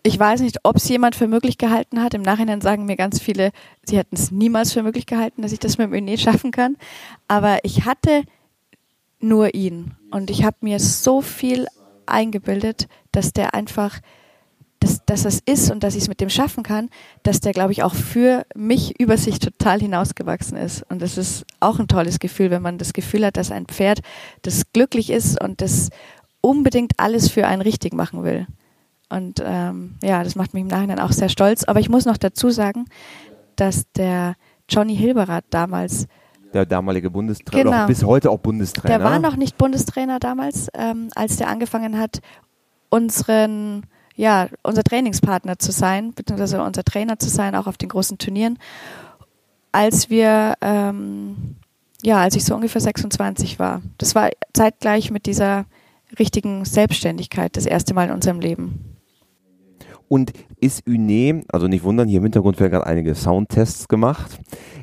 ich 0.01 0.19
weiß 0.19 0.41
nicht, 0.41 0.59
ob 0.63 0.75
es 0.75 0.87
jemand 0.87 1.15
für 1.15 1.27
möglich 1.27 1.57
gehalten 1.57 2.01
hat. 2.01 2.13
Im 2.13 2.21
Nachhinein 2.21 2.61
sagen 2.61 2.85
mir 2.85 2.95
ganz 2.95 3.19
viele, 3.19 3.51
sie 3.83 3.97
hätten 3.97 4.15
es 4.15 4.31
niemals 4.31 4.73
für 4.73 4.83
möglich 4.83 5.07
gehalten, 5.07 5.41
dass 5.41 5.51
ich 5.51 5.59
das 5.59 5.77
mit 5.77 5.87
dem 5.87 5.93
Une 5.93 6.17
schaffen 6.17 6.51
kann. 6.51 6.77
Aber 7.27 7.57
ich 7.63 7.85
hatte 7.85 8.23
nur 9.19 9.55
ihn. 9.55 9.95
Und 10.11 10.29
ich 10.29 10.43
habe 10.43 10.57
mir 10.61 10.79
so 10.79 11.21
viel 11.21 11.65
eingebildet, 12.07 12.87
dass 13.11 13.33
der 13.33 13.53
einfach, 13.53 13.99
dass, 14.79 15.03
dass 15.05 15.23
das 15.23 15.39
ist 15.45 15.71
und 15.71 15.83
dass 15.83 15.95
ich 15.95 16.03
es 16.03 16.07
mit 16.07 16.21
dem 16.21 16.29
schaffen 16.29 16.63
kann, 16.63 16.89
dass 17.23 17.39
der, 17.39 17.53
glaube 17.53 17.71
ich, 17.71 17.83
auch 17.83 17.93
für 17.93 18.45
mich 18.55 18.99
über 18.99 19.17
sich 19.17 19.39
total 19.39 19.79
hinausgewachsen 19.79 20.57
ist. 20.57 20.83
Und 20.89 21.01
das 21.01 21.17
ist 21.17 21.45
auch 21.59 21.79
ein 21.79 21.87
tolles 21.87 22.19
Gefühl, 22.19 22.51
wenn 22.51 22.61
man 22.61 22.77
das 22.77 22.93
Gefühl 22.93 23.25
hat, 23.25 23.37
dass 23.37 23.51
ein 23.51 23.65
Pferd, 23.65 24.01
das 24.41 24.71
glücklich 24.73 25.09
ist 25.09 25.41
und 25.41 25.61
das 25.61 25.89
unbedingt 26.41 26.93
alles 26.97 27.29
für 27.29 27.47
einen 27.47 27.61
richtig 27.61 27.93
machen 27.93 28.23
will. 28.23 28.47
Und 29.09 29.41
ähm, 29.43 29.95
ja, 30.03 30.23
das 30.23 30.35
macht 30.35 30.53
mich 30.53 30.61
im 30.61 30.67
Nachhinein 30.67 30.99
auch 30.99 31.11
sehr 31.11 31.29
stolz. 31.29 31.63
Aber 31.63 31.79
ich 31.79 31.89
muss 31.89 32.05
noch 32.05 32.17
dazu 32.17 32.49
sagen, 32.49 32.85
dass 33.55 33.91
der 33.93 34.35
Johnny 34.69 34.95
Hilberath 34.95 35.45
damals 35.49 36.07
der 36.55 36.65
damalige 36.65 37.11
Bundestrainer, 37.11 37.63
genau. 37.63 37.87
bis 37.87 38.03
heute 38.03 38.31
auch 38.31 38.39
Bundestrainer. 38.39 38.97
Der 38.97 39.05
war 39.05 39.19
noch 39.19 39.35
nicht 39.35 39.57
Bundestrainer 39.57 40.19
damals, 40.19 40.69
ähm, 40.73 41.09
als 41.13 41.37
der 41.37 41.49
angefangen 41.49 41.99
hat, 41.99 42.21
unseren, 42.89 43.83
ja, 44.15 44.47
unser 44.63 44.83
Trainingspartner 44.83 45.59
zu 45.59 45.71
sein, 45.71 46.13
beziehungsweise 46.13 46.63
unser 46.63 46.83
Trainer 46.83 47.19
zu 47.19 47.29
sein, 47.29 47.55
auch 47.55 47.67
auf 47.67 47.77
den 47.77 47.89
großen 47.89 48.17
Turnieren. 48.17 48.57
Als 49.71 50.09
wir, 50.09 50.55
ähm, 50.61 51.57
ja, 52.01 52.17
als 52.21 52.35
ich 52.35 52.45
so 52.45 52.55
ungefähr 52.55 52.81
26 52.81 53.59
war. 53.59 53.81
Das 53.97 54.15
war 54.15 54.29
zeitgleich 54.53 55.11
mit 55.11 55.25
dieser 55.25 55.65
richtigen 56.17 56.63
Selbstständigkeit 56.63 57.57
das 57.57 57.65
erste 57.65 57.93
Mal 57.93 58.07
in 58.07 58.13
unserem 58.13 58.39
Leben. 58.39 58.94
Und 60.07 60.33
ist 60.59 60.87
Une, 60.87 61.43
also 61.49 61.67
nicht 61.67 61.83
wundern, 61.83 62.07
hier 62.07 62.17
im 62.17 62.23
Hintergrund 62.23 62.59
werden 62.59 62.71
gerade 62.71 62.87
einige 62.87 63.15
Soundtests 63.15 63.87
gemacht. 63.87 64.39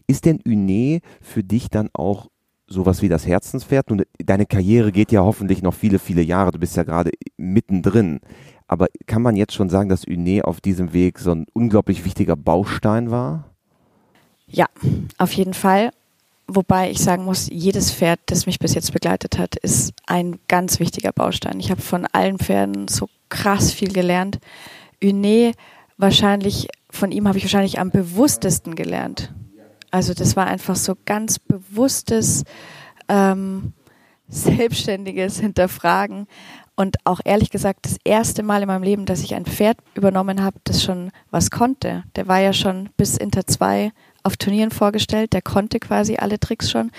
Ist 0.07 0.25
denn 0.25 0.41
Une 0.45 1.01
für 1.21 1.43
dich 1.45 1.69
dann 1.69 1.89
auch 1.93 2.29
sowas 2.67 3.03
wie 3.03 3.09
das 3.09 3.27
Herzenspferd? 3.27 3.91
Nun, 3.91 4.03
deine 4.19 4.47
Karriere 4.47 4.93
geht 4.93 5.13
ja 5.13 5.23
hoffentlich 5.23 5.63
noch 5.63 5.75
viele, 5.75 5.99
viele 5.99 6.23
Jahre. 6.23 6.51
Du 6.53 6.59
bist 6.59 6.77
ja 6.77 6.83
gerade 6.83 7.11
mittendrin. 7.37 8.21
Aber 8.67 8.87
kann 9.07 9.23
man 9.23 9.37
jetzt 9.37 9.55
schon 9.55 9.69
sagen, 9.69 9.89
dass 9.89 10.05
Une 10.07 10.43
auf 10.45 10.61
diesem 10.61 10.93
Weg 10.93 11.19
so 11.19 11.33
ein 11.33 11.47
unglaublich 11.53 12.05
wichtiger 12.05 12.37
Baustein 12.37 13.11
war? 13.11 13.51
Ja, 14.47 14.67
auf 15.19 15.33
jeden 15.33 15.55
Fall. 15.55 15.91
Wobei 16.49 16.91
ich 16.91 16.99
sagen 16.99 17.25
muss, 17.25 17.49
jedes 17.51 17.93
Pferd, 17.93 18.21
das 18.27 18.47
mich 18.47 18.59
bis 18.59 18.75
jetzt 18.75 18.93
begleitet 18.93 19.39
hat, 19.39 19.57
ist 19.57 19.95
ein 20.07 20.39
ganz 20.49 20.81
wichtiger 20.81 21.13
Baustein. 21.13 21.61
Ich 21.61 21.71
habe 21.71 21.81
von 21.81 22.07
allen 22.13 22.39
Pferden 22.39 22.89
so 22.89 23.09
krass 23.29 23.73
viel 23.73 23.93
gelernt. 23.93 24.39
Une 25.03 25.53
wahrscheinlich, 25.97 26.69
von 26.91 27.13
ihm 27.13 27.29
habe 27.29 27.39
ich 27.39 27.45
wahrscheinlich 27.45 27.79
am 27.79 27.91
bewusstesten 27.91 28.75
gelernt. 28.75 29.35
Also 29.91 30.15
das 30.15 30.37
war 30.37 30.47
einfach 30.47 30.77
so 30.77 30.95
ganz 31.05 31.39
bewusstes, 31.39 32.45
ähm, 33.09 33.73
selbstständiges 34.29 35.39
Hinterfragen 35.41 36.27
und 36.75 36.97
auch 37.05 37.21
ehrlich 37.25 37.51
gesagt 37.51 37.81
das 37.83 37.99
erste 38.03 38.43
Mal 38.43 38.63
in 38.63 38.69
meinem 38.69 38.83
Leben, 38.83 39.05
dass 39.05 39.23
ich 39.23 39.35
ein 39.35 39.45
Pferd 39.45 39.77
übernommen 39.95 40.43
habe, 40.43 40.59
das 40.65 40.83
schon 40.83 41.11
was 41.31 41.51
konnte. 41.51 42.05
Der 42.17 42.29
war 42.29 42.41
ja 42.41 42.55
schon 42.55 42.89
bis 42.97 43.19
Inter 43.19 43.47
2 43.47 43.93
auf 44.23 44.37
Turnieren 44.37 44.71
vorgestellt, 44.71 45.33
der 45.35 45.43
konnte 45.43 45.79
quasi 45.81 46.17
alle 46.17 46.41
Tricks 46.41 46.71
schon. 46.71 46.91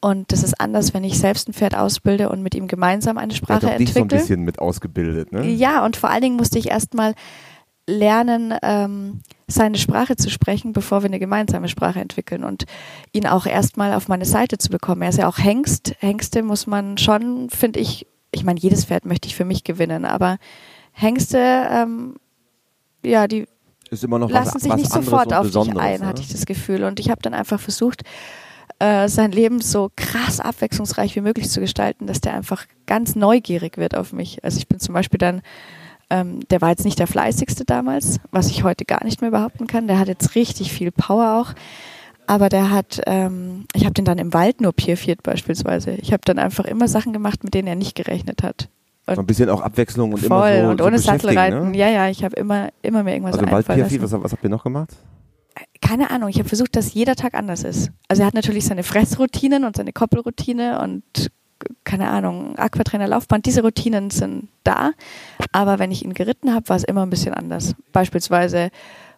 Und 0.00 0.30
das 0.30 0.44
ist 0.44 0.60
anders, 0.60 0.94
wenn 0.94 1.02
ich 1.02 1.18
selbst 1.18 1.48
ein 1.48 1.52
Pferd 1.52 1.76
ausbilde 1.76 2.28
und 2.28 2.42
mit 2.42 2.54
ihm 2.54 2.68
gemeinsam 2.68 3.18
eine 3.18 3.34
Sprache 3.34 3.66
entwickle. 3.70 3.84
dich 3.84 3.94
so 3.94 4.00
ein 4.00 4.08
bisschen 4.08 4.42
mit 4.42 4.60
ausgebildet, 4.60 5.32
ne? 5.32 5.44
Ja, 5.46 5.84
und 5.84 5.96
vor 5.96 6.10
allen 6.10 6.22
Dingen 6.22 6.36
musste 6.36 6.58
ich 6.58 6.68
erstmal 6.70 7.14
lernen, 7.88 8.54
ähm, 8.62 9.20
seine 9.48 9.78
Sprache 9.78 10.14
zu 10.14 10.30
sprechen, 10.30 10.72
bevor 10.72 11.02
wir 11.02 11.06
eine 11.06 11.18
gemeinsame 11.18 11.68
Sprache 11.68 12.00
entwickeln 12.00 12.44
und 12.44 12.64
ihn 13.12 13.26
auch 13.26 13.46
erstmal 13.46 13.94
auf 13.94 14.08
meine 14.08 14.26
Seite 14.26 14.58
zu 14.58 14.68
bekommen. 14.68 15.02
Er 15.02 15.08
ist 15.08 15.18
ja 15.18 15.26
auch 15.26 15.38
Hengst. 15.38 15.94
Hengste 15.98 16.42
muss 16.42 16.66
man 16.66 16.98
schon, 16.98 17.48
finde 17.50 17.80
ich, 17.80 18.06
ich 18.30 18.44
meine, 18.44 18.60
jedes 18.60 18.84
Pferd 18.84 19.06
möchte 19.06 19.26
ich 19.26 19.34
für 19.34 19.46
mich 19.46 19.64
gewinnen, 19.64 20.04
aber 20.04 20.38
Hengste, 20.92 21.38
ähm, 21.38 22.16
ja, 23.02 23.26
die 23.26 23.46
lassen 23.90 24.54
was, 24.54 24.62
sich 24.62 24.70
was 24.70 24.80
nicht 24.80 24.92
sofort 24.92 25.32
auf 25.32 25.50
dich 25.50 25.76
ein, 25.76 26.00
ne? 26.00 26.06
hatte 26.06 26.20
ich 26.20 26.28
das 26.28 26.44
Gefühl. 26.44 26.84
Und 26.84 27.00
ich 27.00 27.10
habe 27.10 27.22
dann 27.22 27.32
einfach 27.32 27.58
versucht, 27.58 28.02
äh, 28.78 29.08
sein 29.08 29.32
Leben 29.32 29.60
so 29.60 29.90
krass 29.96 30.40
abwechslungsreich 30.40 31.16
wie 31.16 31.20
möglich 31.20 31.50
zu 31.50 31.60
gestalten, 31.60 32.06
dass 32.06 32.20
der 32.20 32.34
einfach 32.34 32.66
ganz 32.86 33.16
neugierig 33.16 33.76
wird 33.76 33.96
auf 33.96 34.12
mich. 34.12 34.44
Also 34.44 34.58
ich 34.58 34.68
bin 34.68 34.78
zum 34.78 34.94
Beispiel 34.94 35.18
dann 35.18 35.42
ähm, 36.10 36.40
der 36.48 36.60
war 36.60 36.70
jetzt 36.70 36.84
nicht 36.84 36.98
der 36.98 37.06
fleißigste 37.06 37.64
damals, 37.64 38.18
was 38.30 38.48
ich 38.48 38.64
heute 38.64 38.84
gar 38.84 39.04
nicht 39.04 39.20
mehr 39.20 39.30
behaupten 39.30 39.66
kann. 39.66 39.88
Der 39.88 39.98
hat 39.98 40.08
jetzt 40.08 40.34
richtig 40.34 40.72
viel 40.72 40.90
Power 40.90 41.38
auch. 41.40 41.54
Aber 42.26 42.48
der 42.48 42.70
hat, 42.70 43.00
ähm, 43.06 43.66
ich 43.74 43.84
habe 43.84 43.94
den 43.94 44.04
dann 44.04 44.18
im 44.18 44.34
Wald 44.34 44.60
nur 44.60 44.72
pierfiert 44.72 45.22
beispielsweise. 45.22 45.92
Ich 45.92 46.12
habe 46.12 46.22
dann 46.24 46.38
einfach 46.38 46.66
immer 46.66 46.88
Sachen 46.88 47.12
gemacht, 47.12 47.42
mit 47.42 47.54
denen 47.54 47.68
er 47.68 47.74
nicht 47.74 47.94
gerechnet 47.94 48.42
hat. 48.42 48.68
Und 49.06 49.14
so 49.14 49.20
ein 49.22 49.26
bisschen 49.26 49.48
auch 49.48 49.62
Abwechslung 49.62 50.12
und 50.12 50.20
voll, 50.20 50.50
immer 50.50 50.64
so 50.64 50.70
und 50.70 50.82
ohne 50.82 50.98
so 50.98 51.06
Sattelreiten. 51.06 51.70
Ne? 51.70 51.78
Ja, 51.78 51.88
ja, 51.88 52.08
ich 52.08 52.24
habe 52.24 52.36
immer, 52.36 52.68
immer 52.82 53.02
mir 53.02 53.12
irgendwas 53.12 53.34
Also 53.34 53.46
im 53.46 53.52
Wald 53.52 53.66
pierfiert, 53.66 54.02
was, 54.02 54.12
was 54.12 54.32
habt 54.32 54.44
ihr 54.44 54.50
noch 54.50 54.62
gemacht? 54.62 54.94
Keine 55.80 56.10
Ahnung, 56.10 56.28
ich 56.28 56.38
habe 56.38 56.48
versucht, 56.48 56.76
dass 56.76 56.94
jeder 56.94 57.16
Tag 57.16 57.34
anders 57.34 57.62
ist. 57.62 57.90
Also 58.08 58.22
er 58.22 58.26
hat 58.26 58.34
natürlich 58.34 58.66
seine 58.66 58.82
Fressroutinen 58.82 59.64
und 59.64 59.76
seine 59.76 59.92
Koppelroutine 59.92 60.80
und 60.80 61.30
keine 61.84 62.08
Ahnung, 62.08 62.56
Aquatrainer, 62.56 63.08
Laufband, 63.08 63.46
diese 63.46 63.62
Routinen 63.62 64.10
sind 64.10 64.48
da. 64.64 64.92
Aber 65.52 65.78
wenn 65.78 65.90
ich 65.90 66.04
ihn 66.04 66.14
geritten 66.14 66.54
habe, 66.54 66.68
war 66.68 66.76
es 66.76 66.84
immer 66.84 67.04
ein 67.04 67.10
bisschen 67.10 67.34
anders. 67.34 67.74
Beispielsweise 67.92 68.70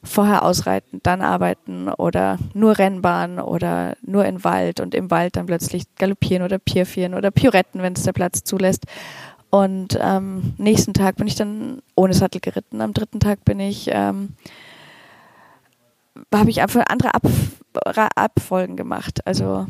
vorher 0.02 0.44
ausreiten, 0.44 1.00
dann 1.02 1.20
arbeiten 1.20 1.88
oder 1.88 2.38
nur 2.54 2.78
Rennbahn 2.78 3.38
oder 3.38 3.96
nur 4.02 4.24
in 4.24 4.42
Wald 4.44 4.80
und 4.80 4.94
im 4.94 5.10
Wald 5.10 5.36
dann 5.36 5.46
plötzlich 5.46 5.84
galoppieren 5.96 6.42
oder 6.42 6.58
Pierfieren 6.58 7.14
oder 7.14 7.30
Pirouetten, 7.30 7.82
wenn 7.82 7.92
es 7.92 8.04
der 8.04 8.12
Platz 8.12 8.42
zulässt. 8.44 8.86
Und 9.50 9.98
ähm, 10.00 10.54
nächsten 10.58 10.94
Tag 10.94 11.16
bin 11.16 11.26
ich 11.26 11.34
dann 11.34 11.82
ohne 11.96 12.14
Sattel 12.14 12.40
geritten. 12.40 12.80
Am 12.80 12.94
dritten 12.94 13.20
Tag 13.20 13.44
bin 13.44 13.60
ich, 13.60 13.90
ähm, 13.92 14.30
habe 16.34 16.50
ich 16.50 16.62
einfach 16.62 16.84
andere 16.88 17.14
Ab 17.14 17.22
Abfolgen 18.16 18.76
gemacht. 18.76 19.26
Also 19.26 19.66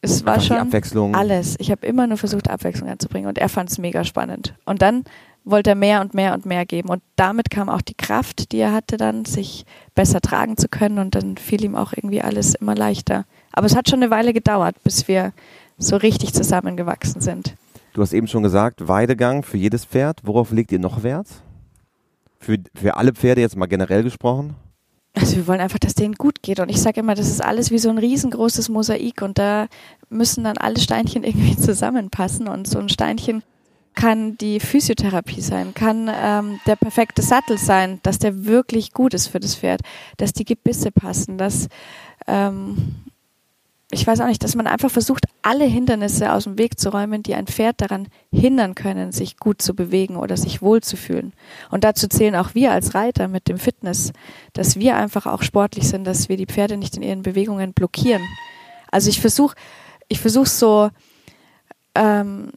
es 0.00 0.24
war 0.24 0.40
schon 0.40 0.58
Abwechslung. 0.58 1.14
alles. 1.14 1.56
Ich 1.58 1.70
habe 1.70 1.86
immer 1.86 2.06
nur 2.06 2.18
versucht, 2.18 2.48
Abwechslung 2.48 2.88
anzubringen 2.88 3.28
und 3.28 3.38
er 3.38 3.48
fand 3.48 3.70
es 3.70 3.78
mega 3.78 4.04
spannend. 4.04 4.54
Und 4.64 4.82
dann 4.82 5.04
wollte 5.44 5.70
er 5.70 5.76
mehr 5.76 6.00
und 6.00 6.14
mehr 6.14 6.34
und 6.34 6.46
mehr 6.46 6.64
geben. 6.66 6.88
Und 6.88 7.02
damit 7.16 7.50
kam 7.50 7.68
auch 7.68 7.82
die 7.82 7.94
Kraft, 7.94 8.52
die 8.52 8.58
er 8.58 8.72
hatte, 8.72 8.96
dann 8.96 9.24
sich 9.24 9.64
besser 9.94 10.20
tragen 10.20 10.56
zu 10.56 10.68
können. 10.68 10.98
Und 10.98 11.14
dann 11.14 11.36
fiel 11.36 11.64
ihm 11.64 11.76
auch 11.76 11.92
irgendwie 11.92 12.22
alles 12.22 12.54
immer 12.54 12.74
leichter. 12.74 13.24
Aber 13.52 13.66
es 13.66 13.76
hat 13.76 13.88
schon 13.88 14.02
eine 14.02 14.10
Weile 14.10 14.32
gedauert, 14.32 14.76
bis 14.84 15.08
wir 15.08 15.32
so 15.78 15.96
richtig 15.96 16.32
zusammengewachsen 16.32 17.20
sind. 17.20 17.54
Du 17.92 18.02
hast 18.02 18.12
eben 18.12 18.26
schon 18.26 18.42
gesagt, 18.42 18.88
Weidegang 18.88 19.42
für 19.42 19.56
jedes 19.56 19.84
Pferd. 19.84 20.20
Worauf 20.24 20.50
legt 20.50 20.72
ihr 20.72 20.78
noch 20.78 21.02
Wert? 21.02 21.28
Für, 22.40 22.58
für 22.74 22.96
alle 22.96 23.12
Pferde 23.12 23.40
jetzt 23.40 23.56
mal 23.56 23.66
generell 23.66 24.02
gesprochen? 24.02 24.56
Also 25.14 25.36
wir 25.36 25.46
wollen 25.46 25.60
einfach, 25.60 25.78
dass 25.78 25.94
denen 25.94 26.14
gut 26.14 26.42
geht. 26.42 26.60
Und 26.60 26.68
ich 26.68 26.80
sage 26.80 27.00
immer, 27.00 27.14
das 27.14 27.28
ist 27.28 27.42
alles 27.42 27.70
wie 27.70 27.78
so 27.78 27.88
ein 27.88 27.98
riesengroßes 27.98 28.68
Mosaik 28.68 29.22
und 29.22 29.38
da 29.38 29.68
müssen 30.08 30.44
dann 30.44 30.58
alle 30.58 30.78
Steinchen 30.78 31.24
irgendwie 31.24 31.56
zusammenpassen. 31.56 32.48
Und 32.48 32.66
so 32.66 32.78
ein 32.78 32.88
Steinchen 32.88 33.42
kann 33.94 34.36
die 34.38 34.58
Physiotherapie 34.58 35.40
sein, 35.40 35.72
kann 35.72 36.10
ähm, 36.12 36.60
der 36.66 36.74
perfekte 36.74 37.22
Sattel 37.22 37.58
sein, 37.58 38.00
dass 38.02 38.18
der 38.18 38.44
wirklich 38.44 38.92
gut 38.92 39.14
ist 39.14 39.28
für 39.28 39.38
das 39.38 39.54
Pferd, 39.54 39.82
dass 40.16 40.32
die 40.32 40.44
Gebisse 40.44 40.90
passen, 40.90 41.38
dass 41.38 41.68
ähm, 42.26 42.96
ich 43.90 44.06
weiß 44.06 44.20
auch 44.20 44.26
nicht, 44.26 44.42
dass 44.42 44.54
man 44.54 44.66
einfach 44.66 44.90
versucht, 44.90 45.26
alle 45.42 45.64
Hindernisse 45.64 46.32
aus 46.32 46.44
dem 46.44 46.58
Weg 46.58 46.80
zu 46.80 46.90
räumen, 46.90 47.22
die 47.22 47.34
ein 47.34 47.46
Pferd 47.46 47.80
daran 47.80 48.08
hindern 48.32 48.74
können, 48.74 49.12
sich 49.12 49.36
gut 49.36 49.60
zu 49.60 49.74
bewegen 49.74 50.16
oder 50.16 50.36
sich 50.36 50.62
wohlzufühlen. 50.62 51.32
Und 51.70 51.84
dazu 51.84 52.08
zählen 52.08 52.34
auch 52.34 52.54
wir 52.54 52.72
als 52.72 52.94
Reiter 52.94 53.28
mit 53.28 53.46
dem 53.46 53.58
Fitness, 53.58 54.12
dass 54.52 54.76
wir 54.76 54.96
einfach 54.96 55.26
auch 55.26 55.42
sportlich 55.42 55.86
sind, 55.88 56.04
dass 56.04 56.28
wir 56.28 56.36
die 56.36 56.46
Pferde 56.46 56.76
nicht 56.76 56.96
in 56.96 57.02
ihren 57.02 57.22
Bewegungen 57.22 57.72
blockieren. 57.72 58.22
Also 58.90 59.10
ich 59.10 59.20
versuche, 59.20 59.54
ich 60.08 60.20
versuche 60.20 60.48
so, 60.48 60.90
ähm, 61.94 62.50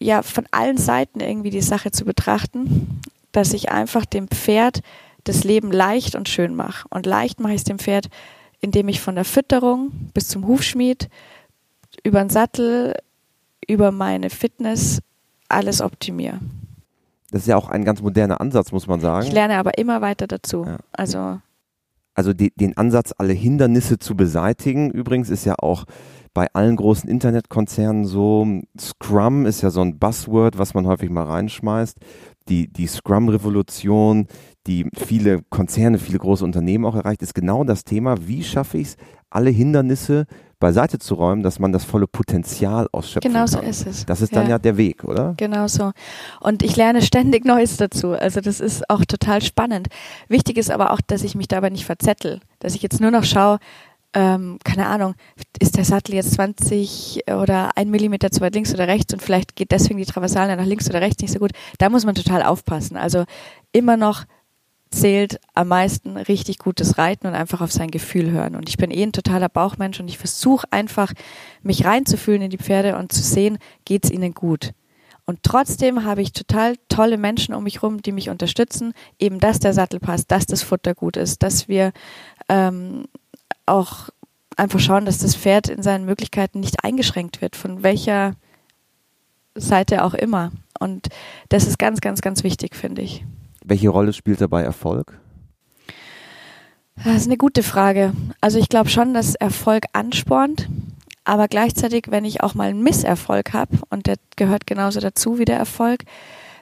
ja, 0.00 0.22
von 0.22 0.46
allen 0.50 0.76
Seiten 0.76 1.20
irgendwie 1.20 1.50
die 1.50 1.62
Sache 1.62 1.92
zu 1.92 2.04
betrachten, 2.04 3.00
dass 3.30 3.52
ich 3.52 3.70
einfach 3.70 4.04
dem 4.04 4.28
Pferd 4.28 4.80
das 5.24 5.44
Leben 5.44 5.70
leicht 5.70 6.16
und 6.16 6.28
schön 6.28 6.54
mache. 6.54 6.86
Und 6.90 7.06
leicht 7.06 7.40
mache 7.40 7.52
ich 7.52 7.60
es 7.60 7.64
dem 7.64 7.78
Pferd, 7.78 8.08
indem 8.62 8.88
ich 8.88 9.00
von 9.02 9.16
der 9.16 9.26
Fütterung 9.26 9.90
bis 10.14 10.28
zum 10.28 10.46
Hufschmied, 10.46 11.10
über 12.04 12.20
den 12.20 12.30
Sattel, 12.30 12.94
über 13.68 13.92
meine 13.92 14.30
Fitness 14.30 15.00
alles 15.48 15.82
optimiere. 15.82 16.40
Das 17.30 17.42
ist 17.42 17.48
ja 17.48 17.56
auch 17.56 17.68
ein 17.68 17.84
ganz 17.84 18.00
moderner 18.00 18.40
Ansatz, 18.40 18.72
muss 18.72 18.86
man 18.86 19.00
sagen. 19.00 19.26
Ich 19.26 19.32
lerne 19.32 19.58
aber 19.58 19.76
immer 19.78 20.00
weiter 20.00 20.26
dazu. 20.26 20.64
Ja. 20.64 20.78
Also, 20.92 21.40
also 22.14 22.32
die, 22.32 22.52
den 22.54 22.76
Ansatz, 22.76 23.12
alle 23.16 23.32
Hindernisse 23.32 23.98
zu 23.98 24.16
beseitigen, 24.16 24.90
übrigens 24.90 25.28
ist 25.28 25.44
ja 25.44 25.54
auch 25.58 25.84
bei 26.34 26.48
allen 26.54 26.76
großen 26.76 27.08
Internetkonzernen 27.08 28.04
so. 28.04 28.46
Scrum 28.78 29.44
ist 29.46 29.62
ja 29.62 29.70
so 29.70 29.82
ein 29.82 29.98
Buzzword, 29.98 30.58
was 30.58 30.74
man 30.74 30.86
häufig 30.86 31.10
mal 31.10 31.24
reinschmeißt. 31.24 31.98
Die, 32.48 32.68
die 32.68 32.86
Scrum-Revolution, 32.86 34.26
die 34.66 34.88
viele 34.94 35.42
Konzerne, 35.50 35.98
viele 35.98 36.18
große 36.18 36.44
Unternehmen 36.44 36.84
auch 36.84 36.94
erreicht, 36.94 37.22
ist 37.22 37.34
genau 37.34 37.64
das 37.64 37.84
Thema, 37.84 38.16
wie 38.26 38.42
schaffe 38.42 38.78
ich 38.78 38.88
es, 38.88 38.96
alle 39.30 39.50
Hindernisse 39.50 40.26
beiseite 40.62 41.00
zu 41.00 41.14
räumen, 41.14 41.42
dass 41.42 41.58
man 41.58 41.72
das 41.72 41.84
volle 41.84 42.06
Potenzial 42.06 42.86
ausschöpfen 42.92 43.32
genau 43.32 43.46
kann. 43.46 43.60
Genau 43.60 43.62
so 43.64 43.68
ist 43.68 43.86
es. 43.86 44.06
Das 44.06 44.20
ist 44.20 44.34
dann 44.34 44.44
ja. 44.44 44.50
ja 44.50 44.58
der 44.58 44.76
Weg, 44.76 45.02
oder? 45.02 45.34
Genau 45.36 45.66
so. 45.66 45.90
Und 46.40 46.62
ich 46.62 46.76
lerne 46.76 47.02
ständig 47.02 47.44
Neues 47.44 47.78
dazu. 47.78 48.12
Also 48.12 48.40
das 48.40 48.60
ist 48.60 48.88
auch 48.88 49.04
total 49.04 49.42
spannend. 49.42 49.88
Wichtig 50.28 50.58
ist 50.58 50.70
aber 50.70 50.92
auch, 50.92 51.00
dass 51.04 51.24
ich 51.24 51.34
mich 51.34 51.48
dabei 51.48 51.70
nicht 51.70 51.84
verzettel. 51.84 52.40
Dass 52.60 52.76
ich 52.76 52.82
jetzt 52.82 53.00
nur 53.00 53.10
noch 53.10 53.24
schaue, 53.24 53.58
ähm, 54.14 54.58
keine 54.64 54.86
Ahnung, 54.86 55.14
ist 55.58 55.76
der 55.76 55.84
Sattel 55.84 56.14
jetzt 56.14 56.32
20 56.32 57.24
oder 57.28 57.76
ein 57.76 57.90
Millimeter 57.90 58.30
zu 58.30 58.40
weit 58.40 58.54
links 58.54 58.74
oder 58.74 58.86
rechts 58.86 59.12
und 59.12 59.22
vielleicht 59.22 59.56
geht 59.56 59.72
deswegen 59.72 59.98
die 59.98 60.04
Traversale 60.04 60.56
nach 60.56 60.66
links 60.66 60.88
oder 60.88 61.00
rechts 61.00 61.22
nicht 61.22 61.32
so 61.32 61.38
gut. 61.38 61.52
Da 61.78 61.88
muss 61.88 62.04
man 62.04 62.14
total 62.14 62.42
aufpassen. 62.42 62.96
Also 62.96 63.24
immer 63.72 63.96
noch 63.96 64.24
zählt 64.90 65.40
am 65.54 65.68
meisten 65.68 66.16
richtig 66.16 66.58
gutes 66.58 66.98
Reiten 66.98 67.26
und 67.26 67.34
einfach 67.34 67.62
auf 67.62 67.72
sein 67.72 67.90
Gefühl 67.90 68.30
hören. 68.30 68.54
Und 68.54 68.68
ich 68.68 68.76
bin 68.76 68.90
eh 68.90 69.02
ein 69.02 69.12
totaler 69.12 69.48
Bauchmensch 69.48 69.98
und 69.98 70.08
ich 70.08 70.18
versuche 70.18 70.66
einfach, 70.70 71.12
mich 71.62 71.84
reinzufühlen 71.84 72.42
in 72.42 72.50
die 72.50 72.58
Pferde 72.58 72.98
und 72.98 73.12
zu 73.12 73.22
sehen, 73.22 73.58
geht's 73.86 74.10
ihnen 74.10 74.34
gut. 74.34 74.72
Und 75.24 75.42
trotzdem 75.42 76.04
habe 76.04 76.20
ich 76.20 76.32
total 76.32 76.76
tolle 76.88 77.16
Menschen 77.16 77.54
um 77.54 77.64
mich 77.64 77.82
rum, 77.82 78.02
die 78.02 78.12
mich 78.12 78.28
unterstützen, 78.28 78.92
eben 79.18 79.38
dass 79.38 79.60
der 79.60 79.72
Sattel 79.72 80.00
passt, 80.00 80.30
dass 80.30 80.46
das 80.46 80.62
Futter 80.62 80.94
gut 80.94 81.16
ist, 81.16 81.42
dass 81.42 81.68
wir 81.68 81.92
ähm, 82.48 83.04
auch 83.66 84.10
einfach 84.56 84.80
schauen, 84.80 85.04
dass 85.06 85.18
das 85.18 85.36
Pferd 85.36 85.68
in 85.68 85.82
seinen 85.82 86.04
Möglichkeiten 86.04 86.60
nicht 86.60 86.84
eingeschränkt 86.84 87.40
wird, 87.40 87.56
von 87.56 87.82
welcher 87.82 88.34
Seite 89.54 90.04
auch 90.04 90.14
immer. 90.14 90.52
Und 90.78 91.08
das 91.48 91.66
ist 91.66 91.78
ganz, 91.78 92.00
ganz, 92.00 92.20
ganz 92.20 92.44
wichtig, 92.44 92.74
finde 92.74 93.02
ich. 93.02 93.24
Welche 93.64 93.88
Rolle 93.90 94.12
spielt 94.12 94.40
dabei 94.40 94.62
Erfolg? 94.62 95.18
Das 96.96 97.16
ist 97.16 97.26
eine 97.26 97.36
gute 97.36 97.62
Frage. 97.62 98.12
Also 98.40 98.58
ich 98.58 98.68
glaube 98.68 98.88
schon, 98.88 99.14
dass 99.14 99.34
Erfolg 99.34 99.84
anspornt, 99.92 100.68
aber 101.24 101.48
gleichzeitig, 101.48 102.06
wenn 102.08 102.24
ich 102.24 102.42
auch 102.42 102.54
mal 102.54 102.68
einen 102.68 102.82
Misserfolg 102.82 103.52
habe, 103.52 103.78
und 103.90 104.06
der 104.06 104.16
gehört 104.36 104.66
genauso 104.66 105.00
dazu 105.00 105.38
wie 105.38 105.44
der 105.44 105.56
Erfolg, 105.56 106.04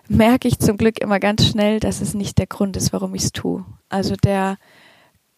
merke 0.08 0.48
ich 0.48 0.58
zum 0.58 0.76
Glück 0.76 1.00
immer 1.00 1.20
ganz 1.20 1.46
schnell, 1.46 1.80
dass 1.80 2.00
es 2.00 2.14
nicht 2.14 2.38
der 2.38 2.46
Grund 2.46 2.76
ist, 2.76 2.92
warum 2.92 3.14
ich 3.14 3.22
es 3.22 3.32
tue. 3.32 3.64
Also 3.88 4.16
der 4.16 4.58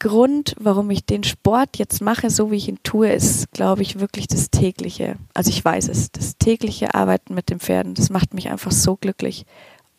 Grund, 0.02 0.56
warum 0.58 0.90
ich 0.90 1.06
den 1.06 1.22
Sport 1.22 1.78
jetzt 1.78 2.00
mache, 2.02 2.28
so 2.28 2.50
wie 2.50 2.56
ich 2.56 2.66
ihn 2.66 2.80
tue, 2.82 3.08
ist, 3.12 3.52
glaube 3.52 3.82
ich, 3.82 4.00
wirklich 4.00 4.26
das 4.26 4.50
tägliche. 4.50 5.14
Also 5.32 5.50
ich 5.50 5.64
weiß 5.64 5.88
es, 5.88 6.10
das 6.10 6.38
tägliche 6.38 6.92
Arbeiten 6.96 7.34
mit 7.34 7.50
den 7.50 7.60
Pferden, 7.60 7.94
das 7.94 8.10
macht 8.10 8.34
mich 8.34 8.50
einfach 8.50 8.72
so 8.72 8.96
glücklich. 8.96 9.46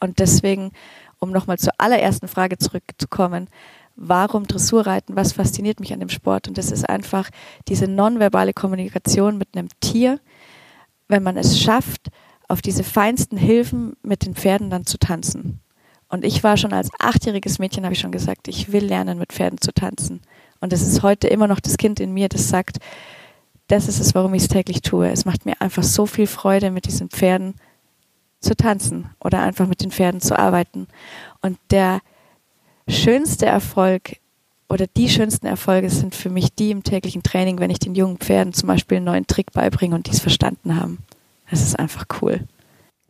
Und 0.01 0.19
deswegen 0.19 0.73
um 1.19 1.31
nochmal 1.31 1.57
zur 1.57 1.71
allerersten 1.77 2.27
Frage 2.27 2.57
zurückzukommen, 2.57 3.47
warum 3.95 4.45
Dressurreiten, 4.45 5.15
was 5.15 5.31
fasziniert 5.31 5.79
mich 5.79 5.93
an 5.93 6.01
dem 6.01 6.09
Sport? 6.09 6.49
Und 6.49 6.57
das 6.57 6.69
ist 6.69 6.87
einfach 6.89 7.29
diese 7.69 7.87
nonverbale 7.87 8.51
Kommunikation 8.51 9.37
mit 9.37 9.55
einem 9.55 9.69
Tier, 9.79 10.19
wenn 11.07 11.23
man 11.23 11.37
es 11.37 11.61
schafft, 11.61 12.09
auf 12.49 12.61
diese 12.61 12.83
feinsten 12.83 13.37
Hilfen 13.37 13.95
mit 14.03 14.25
den 14.25 14.35
Pferden 14.35 14.69
dann 14.69 14.85
zu 14.85 14.97
tanzen. 14.97 15.61
Und 16.13 16.23
ich 16.23 16.43
war 16.43 16.57
schon 16.57 16.73
als 16.73 16.91
achtjähriges 16.99 17.57
Mädchen, 17.57 17.85
habe 17.85 17.95
ich 17.95 17.99
schon 17.99 18.11
gesagt, 18.11 18.47
ich 18.47 18.71
will 18.71 18.85
lernen, 18.85 19.17
mit 19.17 19.33
Pferden 19.33 19.59
zu 19.59 19.73
tanzen. 19.73 20.21
Und 20.59 20.71
es 20.71 20.83
ist 20.83 21.01
heute 21.01 21.27
immer 21.27 21.47
noch 21.47 21.59
das 21.59 21.75
Kind 21.75 21.99
in 21.99 22.13
mir, 22.13 22.29
das 22.29 22.49
sagt, 22.49 22.77
das 23.67 23.87
ist 23.87 23.99
es, 23.99 24.13
warum 24.13 24.35
ich 24.35 24.43
es 24.43 24.47
täglich 24.47 24.83
tue. 24.83 25.09
Es 25.09 25.25
macht 25.25 25.47
mir 25.47 25.59
einfach 25.59 25.81
so 25.81 26.05
viel 26.05 26.27
Freude, 26.27 26.69
mit 26.69 26.85
diesen 26.85 27.09
Pferden 27.09 27.55
zu 28.41 28.55
tanzen 28.55 29.09
oder 29.21 29.41
einfach 29.41 29.65
mit 29.65 29.81
den 29.81 29.89
Pferden 29.89 30.21
zu 30.21 30.37
arbeiten. 30.37 30.85
Und 31.41 31.57
der 31.71 31.99
schönste 32.87 33.47
Erfolg 33.47 34.17
oder 34.69 34.85
die 34.85 35.09
schönsten 35.09 35.47
Erfolge 35.47 35.89
sind 35.89 36.13
für 36.13 36.29
mich 36.29 36.53
die 36.53 36.69
im 36.69 36.83
täglichen 36.83 37.23
Training, 37.23 37.57
wenn 37.57 37.71
ich 37.71 37.79
den 37.79 37.95
jungen 37.95 38.17
Pferden 38.17 38.53
zum 38.53 38.67
Beispiel 38.67 38.97
einen 38.97 39.05
neuen 39.05 39.25
Trick 39.25 39.51
beibringe 39.51 39.95
und 39.95 40.05
die 40.05 40.11
es 40.11 40.19
verstanden 40.19 40.79
haben. 40.79 40.99
Das 41.49 41.63
ist 41.63 41.79
einfach 41.79 42.05
cool. 42.21 42.41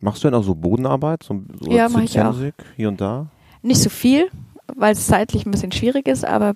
Machst 0.03 0.23
du 0.23 0.27
denn 0.27 0.35
auch 0.35 0.43
so 0.43 0.53
Bodenarbeit? 0.53 1.23
So, 1.23 1.41
so 1.61 1.71
ja, 1.71 1.87
mache 1.87 2.03
ich 2.03 2.19
auch. 2.19 2.35
Hier 2.75 2.89
und 2.89 2.99
da? 2.99 3.27
Nicht 3.61 3.81
so 3.81 3.89
viel, 3.89 4.29
weil 4.75 4.91
es 4.91 5.07
zeitlich 5.07 5.45
ein 5.45 5.51
bisschen 5.51 5.71
schwierig 5.71 6.09
ist, 6.09 6.25
aber 6.25 6.55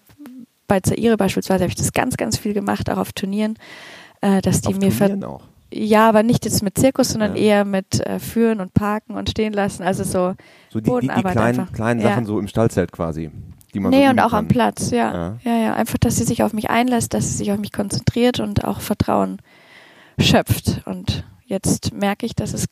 bei 0.67 0.81
Zaire 0.81 1.15
beispielsweise 1.15 1.63
habe 1.63 1.69
ich 1.69 1.77
das 1.77 1.93
ganz, 1.93 2.17
ganz 2.17 2.37
viel 2.37 2.53
gemacht, 2.53 2.89
auch 2.89 2.97
auf 2.97 3.13
Turnieren, 3.13 3.57
äh, 4.19 4.41
dass 4.41 4.61
die 4.61 4.69
auf 4.69 4.79
mir 4.79 4.89
Turnieren 4.89 5.23
auch. 5.23 5.43
Ja, 5.73 6.09
aber 6.09 6.23
nicht 6.23 6.43
jetzt 6.43 6.61
mit 6.61 6.77
Zirkus, 6.77 7.09
sondern 7.09 7.35
ja. 7.35 7.41
eher 7.41 7.65
mit 7.65 8.05
äh, 8.05 8.19
Führen 8.19 8.59
und 8.59 8.73
Parken 8.73 9.15
und 9.15 9.29
Stehen 9.29 9.53
lassen. 9.53 9.83
Also 9.83 10.03
so, 10.03 10.33
so 10.69 10.79
die, 10.79 11.07
die, 11.07 11.13
die 11.13 11.23
kleinen, 11.23 11.71
kleinen 11.71 12.01
Sachen 12.01 12.23
ja. 12.23 12.27
so 12.27 12.39
im 12.39 12.47
Stallzelt 12.49 12.91
quasi. 12.91 13.31
Die 13.73 13.79
man 13.79 13.91
nee, 13.91 14.05
so 14.05 14.11
und 14.11 14.19
auch 14.19 14.31
kann. 14.31 14.39
am 14.39 14.47
Platz, 14.47 14.91
ja. 14.91 15.13
ja. 15.13 15.37
Ja, 15.43 15.57
ja. 15.57 15.73
Einfach, 15.75 15.97
dass 15.97 16.17
sie 16.17 16.23
sich 16.23 16.43
auf 16.43 16.51
mich 16.53 16.69
einlässt, 16.69 17.13
dass 17.13 17.29
sie 17.29 17.37
sich 17.37 17.51
auf 17.51 17.59
mich 17.59 17.71
konzentriert 17.71 18.39
und 18.39 18.65
auch 18.65 18.81
Vertrauen 18.81 19.37
schöpft. 20.19 20.81
Und 20.85 21.25
jetzt 21.45 21.93
merke 21.93 22.25
ich, 22.25 22.35
dass 22.35 22.53
es, 22.53 22.65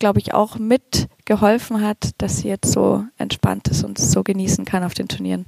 glaube 0.00 0.18
ich, 0.18 0.34
auch 0.34 0.58
mitgeholfen 0.58 1.80
hat, 1.80 2.10
dass 2.18 2.38
sie 2.38 2.48
jetzt 2.48 2.72
so 2.72 3.04
entspannt 3.16 3.68
ist 3.68 3.84
und 3.84 4.00
es 4.00 4.10
so 4.10 4.24
genießen 4.24 4.64
kann 4.64 4.82
auf 4.82 4.94
den 4.94 5.06
Turnieren. 5.06 5.46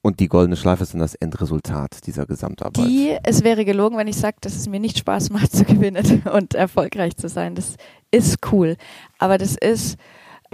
Und 0.00 0.20
die 0.20 0.28
goldene 0.28 0.56
Schleife 0.56 0.84
ist 0.84 0.94
dann 0.94 1.00
das 1.00 1.16
Endresultat 1.16 2.06
dieser 2.06 2.24
Gesamtarbeit. 2.24 2.86
Die, 2.86 3.16
es 3.24 3.42
wäre 3.42 3.64
gelogen, 3.64 3.98
wenn 3.98 4.06
ich 4.06 4.16
sage, 4.16 4.36
dass 4.40 4.54
es 4.54 4.68
mir 4.68 4.78
nicht 4.78 4.98
Spaß 4.98 5.30
macht 5.30 5.50
zu 5.56 5.64
gewinnen 5.64 6.22
und 6.32 6.54
erfolgreich 6.54 7.16
zu 7.16 7.28
sein. 7.28 7.56
Das 7.56 7.74
ist 8.12 8.38
cool. 8.52 8.76
Aber 9.18 9.38
das 9.38 9.56
ist, 9.56 9.98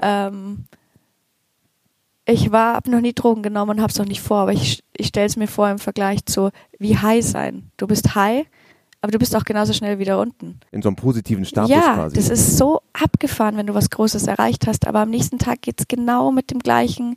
ähm, 0.01 0.65
ich 2.25 2.53
war, 2.53 2.75
habe 2.75 2.91
noch 2.91 3.03
nie 3.03 3.13
Drogen 3.13 3.43
genommen 3.43 3.73
und 3.73 3.81
habe 3.83 3.91
es 3.91 3.99
noch 3.99 4.07
nicht 4.07 4.23
vor, 4.23 4.39
aber 4.39 4.53
ich, 4.53 4.83
ich 4.97 5.09
stelle 5.09 5.27
es 5.27 5.37
mir 5.37 5.49
vor 5.49 5.69
im 5.69 5.79
Vergleich 5.79 6.25
zu, 6.25 6.51
wie 6.79 6.97
high 6.97 7.25
sein. 7.25 7.71
Du 7.77 7.87
bist 7.87 8.15
high, 8.15 8.47
aber 9.05 9.13
du 9.13 9.19
bist 9.19 9.37
auch 9.37 9.45
genauso 9.45 9.75
schnell 9.75 9.99
wieder 9.99 10.19
unten. 10.19 10.59
In 10.73 10.81
so 10.81 10.89
einem 10.89 10.97
positiven 10.97 11.45
Status 11.45 11.71
ja, 11.71 11.95
quasi. 11.95 12.17
das 12.17 12.31
ist 12.31 12.57
so 12.57 12.81
abgefahren, 12.95 13.59
wenn 13.59 13.67
du 13.67 13.75
was 13.75 13.91
Großes 13.91 14.27
erreicht 14.27 14.67
hast, 14.67 14.87
aber 14.87 15.01
am 15.01 15.11
nächsten 15.11 15.39
Tag 15.39 15.61
geht 15.61 15.79
es 15.79 15.89
genau 15.89 16.33
mit 16.33 16.51
dem 16.51 16.59
gleichen 16.59 17.17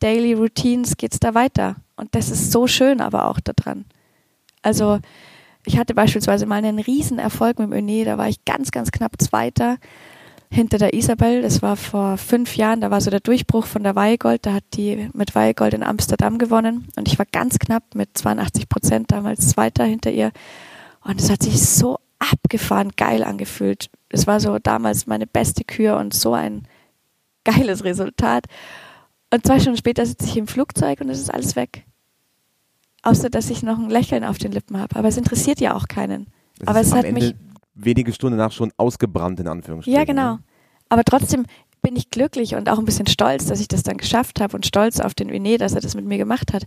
Daily 0.00 0.34
Routines 0.34 0.98
geht 0.98 1.14
es 1.14 1.20
da 1.20 1.32
weiter. 1.34 1.76
Und 1.96 2.14
das 2.14 2.28
ist 2.28 2.52
so 2.52 2.66
schön 2.66 3.00
aber 3.00 3.28
auch 3.28 3.40
daran. 3.40 3.86
Also 4.60 4.98
ich 5.64 5.78
hatte 5.78 5.94
beispielsweise 5.94 6.44
mal 6.44 6.56
einen 6.56 6.80
riesen 6.80 7.18
Erfolg 7.18 7.58
mit 7.58 7.70
dem 7.70 7.72
Öne, 7.72 8.04
da 8.04 8.18
war 8.18 8.28
ich 8.28 8.44
ganz, 8.44 8.70
ganz 8.70 8.90
knapp 8.90 9.12
Zweiter 9.18 9.78
hinter 10.50 10.76
der 10.76 10.92
Isabel. 10.92 11.40
Das 11.40 11.62
war 11.62 11.76
vor 11.76 12.18
fünf 12.18 12.56
Jahren, 12.56 12.82
da 12.82 12.90
war 12.90 13.00
so 13.00 13.10
der 13.10 13.20
Durchbruch 13.20 13.64
von 13.64 13.82
der 13.82 13.96
Weihegold. 13.96 14.44
Da 14.44 14.52
hat 14.52 14.64
die 14.74 15.08
mit 15.14 15.34
Weihegold 15.34 15.72
in 15.72 15.82
Amsterdam 15.82 16.36
gewonnen. 16.36 16.88
Und 16.96 17.08
ich 17.08 17.18
war 17.18 17.26
ganz 17.30 17.58
knapp 17.58 17.94
mit 17.94 18.10
82 18.18 18.68
Prozent 18.68 19.10
damals 19.10 19.48
Zweiter 19.48 19.84
hinter 19.84 20.10
ihr. 20.10 20.30
Und 21.04 21.20
es 21.20 21.30
hat 21.30 21.42
sich 21.42 21.60
so 21.60 21.98
abgefahren 22.18 22.92
geil 22.96 23.24
angefühlt. 23.24 23.90
Es 24.08 24.26
war 24.26 24.40
so 24.40 24.58
damals 24.58 25.06
meine 25.06 25.26
beste 25.26 25.64
Kür 25.64 25.96
und 25.98 26.14
so 26.14 26.32
ein 26.34 26.66
geiles 27.44 27.84
Resultat. 27.84 28.46
Und 29.32 29.46
zwei 29.46 29.58
Stunden 29.58 29.78
später 29.78 30.06
sitze 30.06 30.26
ich 30.26 30.36
im 30.36 30.46
Flugzeug 30.46 31.00
und 31.00 31.08
es 31.08 31.18
ist 31.18 31.32
alles 31.32 31.56
weg. 31.56 31.84
Außer, 33.02 33.30
dass 33.30 33.50
ich 33.50 33.62
noch 33.62 33.78
ein 33.78 33.90
Lächeln 33.90 34.24
auf 34.24 34.38
den 34.38 34.52
Lippen 34.52 34.78
habe. 34.78 34.94
Aber 34.94 35.08
es 35.08 35.16
interessiert 35.16 35.60
ja 35.60 35.74
auch 35.74 35.88
keinen. 35.88 36.26
Das 36.58 36.68
Aber 36.68 36.80
es 36.80 36.92
hat 36.92 37.04
Ende 37.04 37.20
mich. 37.20 37.34
wenige 37.74 38.12
Stunden 38.12 38.38
nach 38.38 38.52
schon 38.52 38.72
ausgebrannt, 38.76 39.40
in 39.40 39.48
Anführungsstrichen. 39.48 39.98
Ja, 39.98 40.04
genau. 40.04 40.34
ne? 40.34 40.42
Aber 40.88 41.02
trotzdem 41.02 41.46
bin 41.80 41.96
ich 41.96 42.10
glücklich 42.10 42.54
und 42.54 42.68
auch 42.68 42.78
ein 42.78 42.84
bisschen 42.84 43.08
stolz, 43.08 43.46
dass 43.46 43.58
ich 43.58 43.66
das 43.66 43.82
dann 43.82 43.96
geschafft 43.96 44.40
habe 44.40 44.54
und 44.54 44.66
stolz 44.66 45.00
auf 45.00 45.14
den 45.14 45.30
Uné, 45.32 45.58
dass 45.58 45.72
er 45.72 45.80
das 45.80 45.96
mit 45.96 46.04
mir 46.04 46.18
gemacht 46.18 46.52
hat. 46.52 46.64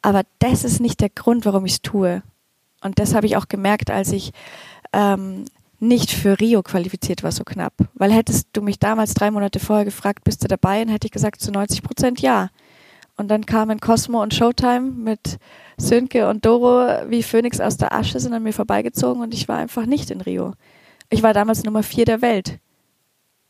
Aber 0.00 0.22
das 0.40 0.64
ist 0.64 0.80
nicht 0.80 1.00
der 1.00 1.10
Grund, 1.10 1.44
warum 1.44 1.64
ich 1.64 1.74
es 1.74 1.82
tue. 1.82 2.22
Und 2.82 2.98
das 2.98 3.14
habe 3.14 3.26
ich 3.26 3.36
auch 3.36 3.48
gemerkt, 3.48 3.90
als 3.90 4.12
ich 4.12 4.32
ähm, 4.92 5.44
nicht 5.82 6.12
für 6.12 6.38
Rio 6.38 6.62
qualifiziert 6.62 7.22
war, 7.22 7.32
so 7.32 7.44
knapp. 7.44 7.74
Weil 7.94 8.12
hättest 8.12 8.48
du 8.52 8.62
mich 8.62 8.78
damals 8.78 9.14
drei 9.14 9.30
Monate 9.30 9.58
vorher 9.58 9.84
gefragt, 9.84 10.24
bist 10.24 10.42
du 10.44 10.48
dabei, 10.48 10.78
dann 10.78 10.88
hätte 10.88 11.06
ich 11.06 11.12
gesagt 11.12 11.40
zu 11.40 11.50
90 11.50 11.82
Prozent 11.82 12.20
ja. 12.20 12.50
Und 13.16 13.28
dann 13.28 13.46
kamen 13.46 13.80
Cosmo 13.80 14.22
und 14.22 14.32
Showtime 14.32 14.80
mit 14.80 15.38
Sönke 15.76 16.28
und 16.28 16.46
Doro 16.46 16.86
wie 17.08 17.22
Phönix 17.22 17.60
aus 17.60 17.76
der 17.76 17.92
Asche, 17.92 18.20
sind 18.20 18.32
an 18.32 18.42
mir 18.42 18.52
vorbeigezogen 18.52 19.22
und 19.22 19.34
ich 19.34 19.48
war 19.48 19.58
einfach 19.58 19.86
nicht 19.86 20.10
in 20.10 20.20
Rio. 20.20 20.54
Ich 21.10 21.22
war 21.22 21.34
damals 21.34 21.64
Nummer 21.64 21.82
vier 21.82 22.04
der 22.04 22.22
Welt, 22.22 22.58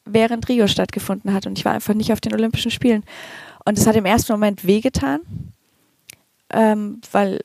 während 0.05 0.49
Rio 0.49 0.67
stattgefunden 0.67 1.33
hat 1.33 1.47
und 1.47 1.59
ich 1.59 1.65
war 1.65 1.73
einfach 1.73 1.95
nicht 1.95 2.13
auf 2.13 2.21
den 2.21 2.35
Olympischen 2.35 2.71
Spielen. 2.71 3.05
Und 3.65 3.79
es 3.79 3.87
hat 3.87 3.95
im 3.95 4.07
ersten 4.07 4.33
Moment 4.33 4.67
wehgetan, 4.67 5.21
ähm, 6.51 7.01
weil 7.13 7.41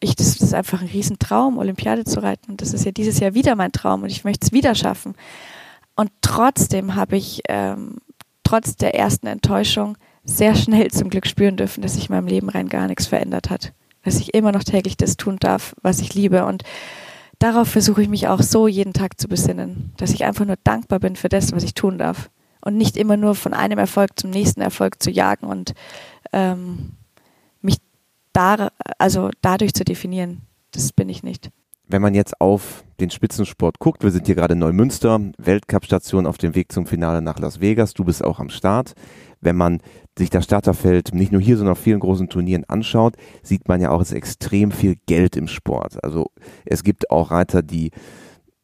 ich, 0.00 0.16
das, 0.16 0.40
ist 0.40 0.54
einfach 0.54 0.82
ein 0.82 0.88
Riesentraum, 0.88 1.58
Olympiade 1.58 2.04
zu 2.04 2.22
reiten. 2.22 2.52
Und 2.52 2.60
das 2.60 2.74
ist 2.74 2.84
ja 2.84 2.92
dieses 2.92 3.20
Jahr 3.20 3.34
wieder 3.34 3.54
mein 3.56 3.72
Traum 3.72 4.02
und 4.02 4.10
ich 4.10 4.24
möchte 4.24 4.46
es 4.46 4.52
wieder 4.52 4.74
schaffen. 4.74 5.14
Und 5.96 6.10
trotzdem 6.20 6.94
habe 6.94 7.16
ich, 7.16 7.42
ähm, 7.48 7.98
trotz 8.42 8.76
der 8.76 8.94
ersten 8.94 9.26
Enttäuschung, 9.26 9.96
sehr 10.24 10.54
schnell 10.54 10.90
zum 10.90 11.10
Glück 11.10 11.26
spüren 11.26 11.56
dürfen, 11.56 11.82
dass 11.82 11.94
sich 11.94 12.08
in 12.08 12.14
meinem 12.14 12.26
Leben 12.26 12.48
rein 12.48 12.68
gar 12.68 12.88
nichts 12.88 13.06
verändert 13.06 13.50
hat. 13.50 13.72
Dass 14.02 14.18
ich 14.18 14.34
immer 14.34 14.52
noch 14.52 14.64
täglich 14.64 14.96
das 14.96 15.16
tun 15.16 15.36
darf, 15.38 15.74
was 15.82 16.00
ich 16.00 16.14
liebe. 16.14 16.44
Und 16.44 16.64
darauf 17.38 17.68
versuche 17.68 18.02
ich 18.02 18.08
mich 18.08 18.28
auch 18.28 18.42
so 18.42 18.66
jeden 18.66 18.92
Tag 18.92 19.20
zu 19.20 19.28
besinnen, 19.28 19.92
dass 19.96 20.12
ich 20.12 20.24
einfach 20.24 20.44
nur 20.44 20.56
dankbar 20.64 20.98
bin 20.98 21.16
für 21.16 21.28
das, 21.28 21.52
was 21.52 21.62
ich 21.62 21.74
tun 21.74 21.98
darf. 21.98 22.30
Und 22.60 22.76
nicht 22.76 22.96
immer 22.96 23.16
nur 23.16 23.34
von 23.34 23.52
einem 23.52 23.78
Erfolg 23.78 24.18
zum 24.18 24.30
nächsten 24.30 24.62
Erfolg 24.62 25.02
zu 25.02 25.10
jagen 25.10 25.46
und 25.46 25.74
ähm, 26.32 26.92
da, 28.34 28.68
also 28.98 29.30
dadurch 29.40 29.72
zu 29.72 29.84
definieren. 29.84 30.42
Das 30.72 30.92
bin 30.92 31.08
ich 31.08 31.22
nicht. 31.22 31.50
Wenn 31.86 32.02
man 32.02 32.14
jetzt 32.14 32.40
auf 32.40 32.84
den 32.98 33.10
Spitzensport 33.10 33.78
guckt, 33.78 34.02
wir 34.02 34.10
sind 34.10 34.26
hier 34.26 34.34
gerade 34.34 34.54
in 34.54 34.58
Neumünster, 34.58 35.20
Weltcup-Station 35.36 36.26
auf 36.26 36.38
dem 36.38 36.54
Weg 36.54 36.72
zum 36.72 36.86
Finale 36.86 37.20
nach 37.20 37.38
Las 37.38 37.60
Vegas, 37.60 37.92
du 37.92 38.04
bist 38.04 38.24
auch 38.24 38.40
am 38.40 38.48
Start. 38.48 38.94
Wenn 39.40 39.56
man 39.56 39.80
sich 40.18 40.30
das 40.30 40.44
Starterfeld 40.44 41.12
nicht 41.12 41.30
nur 41.30 41.42
hier, 41.42 41.58
sondern 41.58 41.72
auf 41.72 41.78
vielen 41.78 42.00
großen 42.00 42.30
Turnieren 42.30 42.64
anschaut, 42.64 43.16
sieht 43.42 43.68
man 43.68 43.82
ja 43.82 43.90
auch, 43.90 44.00
es 44.00 44.10
ist 44.10 44.16
extrem 44.16 44.70
viel 44.70 44.96
Geld 45.06 45.36
im 45.36 45.46
Sport. 45.46 46.02
Also 46.02 46.30
es 46.64 46.82
gibt 46.82 47.10
auch 47.10 47.30
Reiter, 47.30 47.62
die 47.62 47.90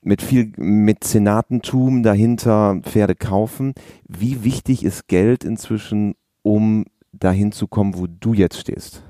mit 0.01 0.23
viel 0.23 0.53
Mäzenatentum 0.57 2.03
dahinter 2.03 2.81
Pferde 2.83 3.15
kaufen. 3.15 3.75
Wie 4.09 4.45
wichtig 4.45 4.83
ist 4.83 5.09
Geld 5.09 5.45
inzwischen, 5.45 6.15
um 6.41 6.87
dahin 7.13 7.53
zu 7.53 7.69
kommen, 7.69 7.99
wo 7.99 8.07
du 8.07 8.33
jetzt 8.33 8.59
stehst? 8.59 9.03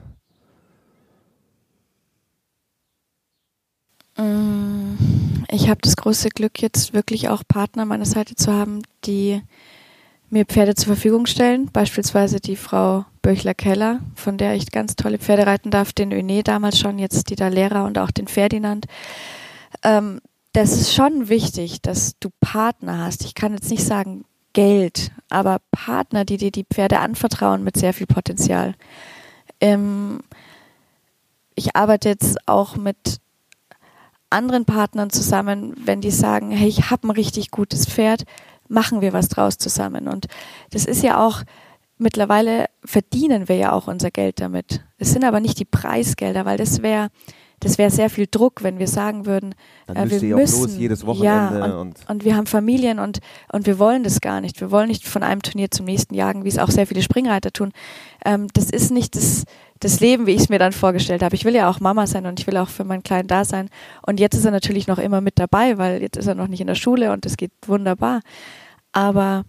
Ich 5.50 5.68
habe 5.68 5.80
das 5.82 5.96
große 5.96 6.28
Glück, 6.30 6.60
jetzt 6.60 6.92
wirklich 6.92 7.28
auch 7.28 7.42
Partner 7.46 7.82
an 7.82 7.88
meiner 7.88 8.06
Seite 8.06 8.34
zu 8.34 8.52
haben, 8.52 8.82
die 9.04 9.42
mir 10.28 10.44
Pferde 10.44 10.74
zur 10.74 10.94
Verfügung 10.94 11.26
stellen. 11.26 11.70
Beispielsweise 11.72 12.40
die 12.40 12.56
Frau 12.56 13.04
Böchler-Keller, 13.22 14.00
von 14.14 14.38
der 14.38 14.54
ich 14.54 14.70
ganz 14.70 14.96
tolle 14.96 15.18
Pferde 15.18 15.46
reiten 15.46 15.70
darf, 15.70 15.92
den 15.92 16.12
Öne 16.12 16.42
damals 16.42 16.78
schon, 16.78 16.98
jetzt 16.98 17.30
die 17.30 17.36
da 17.36 17.48
Lehrer 17.48 17.84
und 17.84 17.98
auch 17.98 18.10
den 18.10 18.28
Ferdinand. 18.28 18.86
Ähm, 19.82 20.20
das 20.52 20.72
ist 20.72 20.94
schon 20.94 21.28
wichtig, 21.28 21.82
dass 21.82 22.18
du 22.18 22.28
Partner 22.40 22.98
hast. 22.98 23.24
Ich 23.24 23.34
kann 23.34 23.54
jetzt 23.54 23.70
nicht 23.70 23.84
sagen 23.84 24.24
Geld, 24.52 25.12
aber 25.28 25.60
Partner, 25.70 26.24
die 26.24 26.36
dir 26.36 26.50
die 26.50 26.64
Pferde 26.64 26.98
anvertrauen 26.98 27.62
mit 27.62 27.76
sehr 27.76 27.94
viel 27.94 28.06
Potenzial. 28.06 28.74
Ähm, 29.60 30.20
ich 31.54 31.76
arbeite 31.76 32.08
jetzt 32.08 32.48
auch 32.48 32.76
mit 32.76 33.20
anderen 34.30 34.64
Partnern 34.64 35.10
zusammen, 35.10 35.74
wenn 35.84 36.00
die 36.00 36.10
sagen, 36.10 36.50
hey, 36.50 36.68
ich 36.68 36.90
habe 36.90 37.08
ein 37.08 37.10
richtig 37.10 37.50
gutes 37.50 37.86
Pferd, 37.86 38.24
machen 38.68 39.00
wir 39.00 39.12
was 39.12 39.28
draus 39.28 39.58
zusammen. 39.58 40.08
Und 40.08 40.26
das 40.70 40.84
ist 40.84 41.02
ja 41.02 41.24
auch, 41.24 41.42
mittlerweile 41.98 42.66
verdienen 42.84 43.48
wir 43.48 43.56
ja 43.56 43.72
auch 43.72 43.88
unser 43.88 44.10
Geld 44.10 44.40
damit. 44.40 44.82
Es 44.98 45.12
sind 45.12 45.24
aber 45.24 45.40
nicht 45.40 45.58
die 45.58 45.64
Preisgelder, 45.64 46.44
weil 46.44 46.56
das 46.56 46.82
wäre 46.82 47.08
das 47.62 47.76
wäre 47.76 47.90
sehr 47.90 48.08
viel 48.08 48.26
Druck, 48.28 48.62
wenn 48.62 48.78
wir 48.78 48.88
sagen 48.88 49.26
würden, 49.26 49.54
Dann 49.86 49.96
äh, 50.10 50.22
wir 50.22 50.36
müssen 50.36 50.62
los 50.62 50.76
jedes 50.78 51.02
ja, 51.02 51.06
Wochenende 51.06 51.64
und, 51.64 51.78
und- 51.80 52.10
und 52.10 52.24
wir 52.24 52.34
haben 52.34 52.46
Familien 52.46 52.98
und 52.98 53.18
und 53.52 53.66
wir 53.66 53.78
wollen 53.78 54.02
das 54.02 54.22
gar 54.22 54.40
nicht. 54.40 54.60
Wir 54.62 54.70
wollen 54.70 54.88
nicht 54.88 55.06
von 55.06 55.22
einem 55.22 55.42
Turnier 55.42 55.70
zum 55.70 55.84
nächsten 55.84 56.14
jagen, 56.14 56.44
wie 56.44 56.48
es 56.48 56.58
auch 56.58 56.70
sehr 56.70 56.86
viele 56.86 57.02
Springreiter 57.02 57.52
tun. 57.52 57.72
Ähm, 58.24 58.46
das 58.54 58.70
ist 58.70 58.90
nicht 58.90 59.14
das 59.14 59.44
das 59.80 60.00
Leben, 60.00 60.26
wie 60.26 60.32
ich 60.32 60.42
es 60.42 60.48
mir 60.50 60.58
dann 60.58 60.72
vorgestellt 60.72 61.22
habe. 61.22 61.34
Ich 61.34 61.44
will 61.44 61.54
ja 61.54 61.68
auch 61.68 61.80
Mama 61.80 62.06
sein 62.06 62.26
und 62.26 62.38
ich 62.38 62.46
will 62.46 62.56
auch 62.58 62.68
für 62.68 62.84
meinen 62.84 63.02
Kleinen 63.02 63.28
da 63.28 63.44
sein. 63.44 63.70
Und 64.06 64.20
jetzt 64.20 64.36
ist 64.36 64.44
er 64.44 64.50
natürlich 64.50 64.86
noch 64.86 64.98
immer 64.98 65.20
mit 65.20 65.38
dabei, 65.38 65.78
weil 65.78 66.02
jetzt 66.02 66.18
ist 66.18 66.26
er 66.26 66.34
noch 66.34 66.48
nicht 66.48 66.60
in 66.60 66.66
der 66.66 66.74
Schule 66.74 67.12
und 67.12 67.24
es 67.24 67.36
geht 67.36 67.52
wunderbar. 67.66 68.20
Aber 68.92 69.44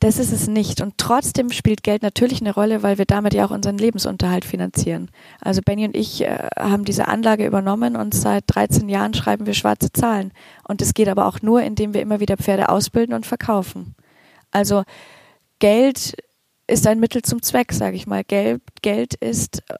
das 0.00 0.18
ist 0.18 0.32
es 0.32 0.48
nicht. 0.48 0.80
Und 0.80 0.98
trotzdem 0.98 1.50
spielt 1.50 1.84
Geld 1.84 2.02
natürlich 2.02 2.40
eine 2.40 2.52
Rolle, 2.52 2.82
weil 2.82 2.98
wir 2.98 3.04
damit 3.04 3.34
ja 3.34 3.44
auch 3.46 3.52
unseren 3.52 3.78
Lebensunterhalt 3.78 4.44
finanzieren. 4.44 5.10
Also 5.40 5.60
Benny 5.64 5.84
und 5.84 5.96
ich 5.96 6.22
äh, 6.22 6.48
haben 6.58 6.84
diese 6.84 7.06
Anlage 7.06 7.46
übernommen 7.46 7.94
und 7.94 8.12
seit 8.14 8.42
13 8.48 8.88
Jahren 8.88 9.14
schreiben 9.14 9.46
wir 9.46 9.54
schwarze 9.54 9.92
Zahlen. 9.92 10.32
Und 10.66 10.80
das 10.80 10.94
geht 10.94 11.08
aber 11.08 11.26
auch 11.26 11.40
nur, 11.40 11.62
indem 11.62 11.94
wir 11.94 12.02
immer 12.02 12.18
wieder 12.18 12.36
Pferde 12.36 12.68
ausbilden 12.68 13.14
und 13.14 13.26
verkaufen. 13.26 13.94
Also 14.50 14.82
Geld 15.60 16.16
ist 16.72 16.86
ein 16.86 17.00
Mittel 17.00 17.22
zum 17.22 17.42
Zweck, 17.42 17.72
sage 17.72 17.96
ich 17.96 18.06
mal. 18.06 18.24
Geld, 18.24 18.62
Geld 18.80 19.14
ist 19.14 19.62
äh, 19.68 19.76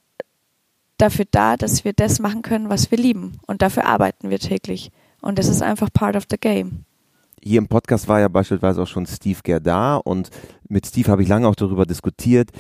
dafür 0.99 1.25
da, 1.31 1.57
dass 1.57 1.85
wir 1.85 1.95
das 1.95 2.19
machen 2.19 2.43
können, 2.43 2.69
was 2.69 2.91
wir 2.91 2.99
lieben. 2.99 3.41
Und 3.47 3.63
dafür 3.63 3.87
arbeiten 3.87 4.31
wir 4.31 4.39
täglich. 4.39 4.91
Und 5.23 5.39
das 5.39 5.49
ist 5.49 5.63
einfach 5.63 5.89
part 5.93 6.17
of 6.17 6.25
the 6.31 6.37
game. 6.37 6.85
Hier 7.43 7.59
im 7.59 7.67
Podcast 7.67 8.09
war 8.09 8.21
ja 8.21 8.29
beispielsweise 8.29 8.83
auch 8.83 8.87
schon 8.87 9.07
Steve 9.07 9.41
Gerda 9.43 9.97
und 9.97 10.31
mit 10.69 10.87
Steve 10.87 11.11
habe 11.11 11.23
ich 11.23 11.29
lange 11.29 11.49
auch 11.49 11.57
darüber 11.57 11.87
diskutiert, 11.87 12.51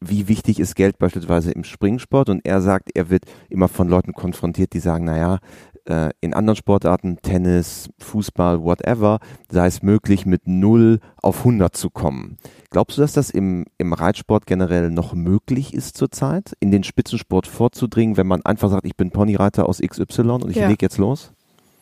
wie 0.00 0.26
wichtig 0.26 0.58
ist 0.58 0.74
Geld 0.74 0.98
beispielsweise 0.98 1.52
im 1.52 1.62
Springsport 1.62 2.28
und 2.28 2.40
er 2.44 2.60
sagt, 2.60 2.90
er 2.94 3.08
wird 3.08 3.24
immer 3.50 3.68
von 3.68 3.88
Leuten 3.88 4.14
konfrontiert, 4.14 4.72
die 4.72 4.80
sagen, 4.80 5.04
naja, 5.04 5.38
äh, 5.84 6.10
in 6.20 6.34
anderen 6.34 6.56
Sportarten, 6.56 7.18
Tennis, 7.22 7.88
Fußball, 8.00 8.64
whatever, 8.64 9.20
sei 9.48 9.66
es 9.66 9.82
möglich, 9.82 10.26
mit 10.26 10.48
0 10.48 10.98
auf 11.22 11.40
100 11.40 11.76
zu 11.76 11.90
kommen. 11.90 12.36
Glaubst 12.72 12.96
du, 12.96 13.02
dass 13.02 13.12
das 13.12 13.28
im, 13.30 13.66
im 13.76 13.92
Reitsport 13.92 14.46
generell 14.46 14.90
noch 14.90 15.12
möglich 15.12 15.74
ist 15.74 15.96
zurzeit, 15.96 16.52
in 16.58 16.70
den 16.70 16.84
Spitzensport 16.84 17.46
vorzudringen, 17.46 18.16
wenn 18.16 18.26
man 18.26 18.42
einfach 18.46 18.70
sagt, 18.70 18.86
ich 18.86 18.96
bin 18.96 19.10
Ponyreiter 19.10 19.68
aus 19.68 19.78
XY 19.86 20.22
und 20.22 20.50
ich 20.50 20.56
Ja. 20.56 20.68
leg 20.68 20.80
jetzt 20.80 20.96
los? 20.96 21.32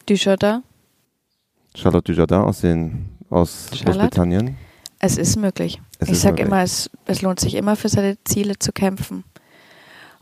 Dujardin, 0.06 0.62
Charlotte 1.76 2.12
Dujardin 2.12 2.38
aus 2.38 2.60
den 2.60 3.10
aus 3.30 3.68
Charlotte? 3.72 3.98
Großbritannien. 4.00 4.56
Es 4.98 5.16
ist 5.16 5.36
möglich. 5.36 5.80
Es 6.00 6.08
ich 6.08 6.18
sage 6.18 6.42
immer, 6.42 6.62
es, 6.62 6.90
es 7.06 7.22
lohnt 7.22 7.38
sich 7.38 7.54
immer 7.54 7.76
für 7.76 7.88
seine 7.88 8.18
Ziele 8.24 8.58
zu 8.58 8.72
kämpfen. 8.72 9.22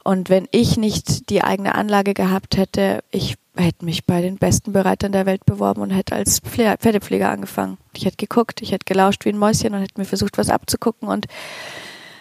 Und 0.05 0.29
wenn 0.29 0.47
ich 0.53 0.77
nicht 0.77 1.31
die 1.31 1.43
eigene 1.43 1.75
Anlage 1.75 2.13
gehabt 2.15 2.57
hätte, 2.59 3.03
ich 3.11 3.37
hätte 3.59 3.85
mich 3.85 4.07
bei 4.07 4.23
den 4.23 4.37
besten 4.37 4.73
Bereitern 4.73 5.13
der 5.13 5.27
Welt 5.27 5.45
beworben 5.45 5.83
und 5.83 5.91
hätte 5.91 6.15
als 6.15 6.41
Pfle 6.41 6.77
Pferdepfleger 6.79 7.31
angefangen. 7.31 7.79
Ich 7.93 8.05
hätte 8.05 8.17
geguckt, 8.17 8.63
ich 8.63 8.73
hätte 8.73 8.85
gelauscht 8.85 9.25
wie 9.25 9.31
ein 9.31 9.39
Mäuschen 9.39 9.75
und 9.75 9.81
hätte 9.81 10.01
mir 10.01 10.05
versucht, 10.05 10.39
was 10.39 10.51
abzugucken 10.51 11.09
und 11.09 11.27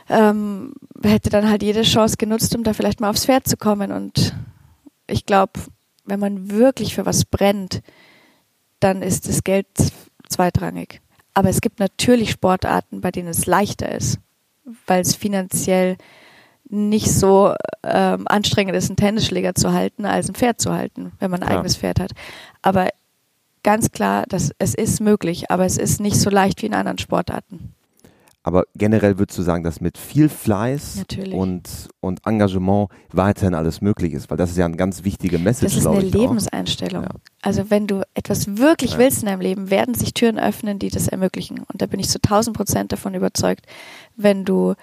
ähm, 0.10 0.74
hätte 1.04 1.30
dann 1.30 1.50
halt 1.50 1.64
jede 1.64 1.84
Chance 1.84 2.18
genutzt, 2.18 2.56
um 2.56 2.64
da 2.64 2.74
vielleicht 2.74 3.00
mal 3.00 3.10
aufs 3.10 3.26
Pferd 3.26 3.48
zu 3.48 3.58
kommen. 3.58 3.92
Und 3.92 4.36
ich 5.08 5.26
glaube, 5.26 5.54
wenn 6.06 6.20
man 6.20 6.50
wirklich 6.50 6.96
für 6.96 7.06
was 7.06 7.26
brennt, 7.26 7.82
dann 8.80 9.02
ist 9.02 9.28
das 9.28 9.44
Geld 9.44 9.68
zweitrangig. 10.30 11.02
Aber 11.34 11.50
es 11.50 11.62
gibt 11.62 11.80
natürlich 11.80 12.32
Sportarten, 12.32 13.02
bei 13.02 13.12
denen 13.12 13.30
es 13.30 13.46
leichter 13.46 13.92
ist, 13.92 14.20
weil 14.88 15.02
es 15.02 15.16
finanziell 15.16 15.98
nicht 16.70 17.12
so 17.12 17.54
ähm, 17.84 18.24
anstrengend 18.28 18.76
ist, 18.76 18.90
einen 18.90 18.98
Tennisschläger 18.98 19.56
zu 19.56 19.74
halten, 19.74 20.06
als 20.06 20.30
ein 20.30 20.36
Pferd 20.36 20.60
zu 20.60 20.74
halten, 20.74 21.12
wenn 21.20 21.32
man 21.32 21.42
ein 21.42 21.48
Klar. 21.48 21.60
eigenes 21.60 21.78
Pferd 21.78 22.00
hat. 22.00 22.12
Aber 22.62 22.90
ganz 23.64 23.92
klar, 23.92 24.24
dass 24.28 24.52
es 24.60 24.74
ist 24.76 25.02
möglich, 25.02 25.50
aber 25.52 25.66
es 25.66 25.78
ist 25.78 26.00
nicht 26.00 26.18
so 26.18 26.30
leicht 26.30 26.62
wie 26.62 26.68
in 26.68 26.74
anderen 26.74 26.98
Sportarten. 26.98 27.74
Aber 28.48 28.64
generell 28.76 29.20
würdest 29.20 29.38
du 29.38 29.44
sagen, 29.44 29.66
dass 29.66 29.82
mit 29.82 29.98
viel 29.98 30.30
Fleiß 30.30 31.04
und, 31.34 31.90
und 32.00 32.26
Engagement 32.26 32.88
weiterhin 33.12 33.54
alles 33.54 33.82
möglich 33.82 34.14
ist, 34.14 34.30
weil 34.30 34.38
das 34.38 34.52
ist 34.52 34.58
ja 34.58 34.64
eine 34.64 34.78
ganz 34.78 35.04
wichtige 35.04 35.38
Message. 35.38 35.74
Das 35.74 35.82
ist 35.82 35.86
eine 35.86 36.00
Lebenseinstellung. 36.00 37.04
Ja. 37.04 37.10
Also 37.42 37.70
wenn 37.70 37.88
du 37.88 38.04
etwas 38.14 38.56
wirklich 38.56 38.94
ja. 38.94 39.00
willst 39.00 39.22
in 39.22 39.26
deinem 39.26 39.42
Leben, 39.42 39.70
werden 39.70 39.96
sich 39.96 40.14
Türen 40.14 40.40
öffnen, 40.40 40.80
die 40.80 40.88
das 40.88 41.10
ermöglichen. 41.10 41.60
Und 41.60 41.82
da 41.82 41.88
bin 41.88 42.00
ich 42.00 42.08
zu 42.08 42.20
1000 42.20 42.56
Prozent 42.56 42.94
davon 42.94 43.16
überzeugt, 43.16 43.66
wenn 44.16 44.46
du 44.46 44.76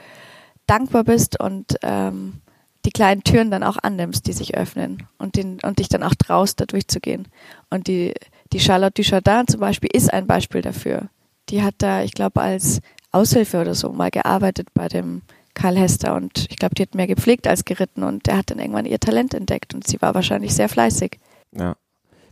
dankbar 0.66 1.05
bist 1.05 1.40
und 1.40 1.77
ähm, 1.83 2.40
die 2.85 2.90
kleinen 2.90 3.24
Türen 3.24 3.50
dann 3.50 3.62
auch 3.62 3.79
annimmst, 3.83 4.27
die 4.27 4.33
sich 4.33 4.57
öffnen 4.57 5.07
und, 5.18 5.37
den, 5.37 5.59
und 5.62 5.79
dich 5.79 5.88
dann 5.88 6.03
auch 6.03 6.14
traust, 6.14 6.61
da 6.61 6.66
durchzugehen. 6.66 7.29
Und 7.70 7.88
die, 7.88 8.14
die 8.53 8.61
Charlotte 8.61 9.03
Duchardin 9.03 9.46
zum 9.48 9.61
Beispiel 9.61 9.90
ist 9.92 10.12
ein 10.12 10.27
Beispiel 10.27 10.61
dafür. 10.61 11.09
Die 11.48 11.62
hat 11.62 11.77
da, 11.79 12.03
ich 12.03 12.12
glaube, 12.12 12.40
als 12.40 12.81
Aushilfe 13.12 13.61
oder 13.61 13.74
so 13.74 13.92
mal 13.92 14.11
gearbeitet 14.11 14.68
bei 14.74 14.88
dem 14.88 15.22
Karl 15.55 15.77
Hester 15.77 16.16
und 16.16 16.46
ich 16.50 16.57
glaube, 16.57 16.74
die 16.74 16.83
hat 16.83 16.94
mehr 16.94 17.07
gepflegt 17.07 17.46
als 17.46 17.64
geritten 17.64 18.03
und 18.03 18.27
der 18.27 18.38
hat 18.38 18.50
dann 18.50 18.59
irgendwann 18.59 18.87
ihr 18.87 18.98
Talent 18.98 19.35
entdeckt 19.35 19.72
und 19.72 19.87
sie 19.87 20.03
war 20.03 20.14
wahrscheinlich 20.14 20.53
sehr 20.55 20.68
fleißig. 20.68 21.18
Ja. 21.57 21.77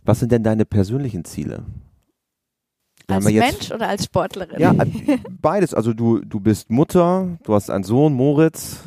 Was 0.03 0.19
sind 0.19 0.33
denn 0.33 0.43
deine 0.43 0.65
persönlichen 0.65 1.23
Ziele? 1.23 1.63
Als 3.07 3.25
Mensch 3.25 3.71
oder 3.71 3.89
als 3.89 4.05
Sportlerin? 4.05 4.59
Ja, 4.59 4.73
beides. 5.41 5.73
Also 5.73 5.93
du, 5.93 6.19
du 6.19 6.39
bist 6.39 6.69
Mutter, 6.69 7.37
du 7.43 7.53
hast 7.53 7.69
einen 7.69 7.83
Sohn, 7.83 8.13
Moritz, 8.13 8.79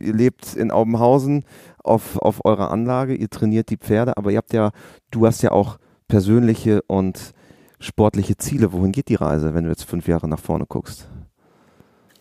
ihr 0.00 0.14
lebt 0.14 0.54
in 0.54 0.70
Aubenhausen 0.70 1.44
auf, 1.82 2.16
auf 2.18 2.44
eurer 2.44 2.70
Anlage, 2.70 3.14
ihr 3.14 3.28
trainiert 3.28 3.70
die 3.70 3.76
Pferde, 3.76 4.16
aber 4.16 4.30
ihr 4.30 4.38
habt 4.38 4.52
ja, 4.52 4.70
du 5.10 5.26
hast 5.26 5.42
ja 5.42 5.52
auch 5.52 5.78
persönliche 6.08 6.82
und 6.86 7.34
sportliche 7.78 8.36
Ziele. 8.36 8.72
Wohin 8.72 8.92
geht 8.92 9.08
die 9.08 9.14
Reise, 9.14 9.54
wenn 9.54 9.64
du 9.64 9.70
jetzt 9.70 9.84
fünf 9.84 10.08
Jahre 10.08 10.28
nach 10.28 10.40
vorne 10.40 10.66
guckst? 10.66 11.08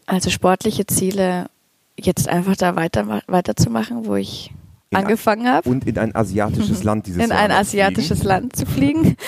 Also 0.06 0.30
sportliche 0.30 0.86
Ziele, 0.86 1.50
jetzt 2.00 2.30
einfach 2.30 2.56
da 2.56 2.76
weiter, 2.76 3.22
weiterzumachen, 3.28 4.06
wo 4.06 4.16
ich 4.16 4.54
angefangen 4.94 5.48
habe. 5.48 5.70
Und 5.70 5.86
in 5.86 5.98
ein 5.98 6.16
asiatisches 6.16 6.84
Land 6.86 7.08
dieses 7.08 7.24
In 7.24 7.30
Jahr 7.30 7.40
ein 7.40 7.52
asiatisches 7.52 8.20
fliegen. 8.20 8.28
Land 8.28 8.56
zu 8.56 8.66
fliegen. 8.66 9.16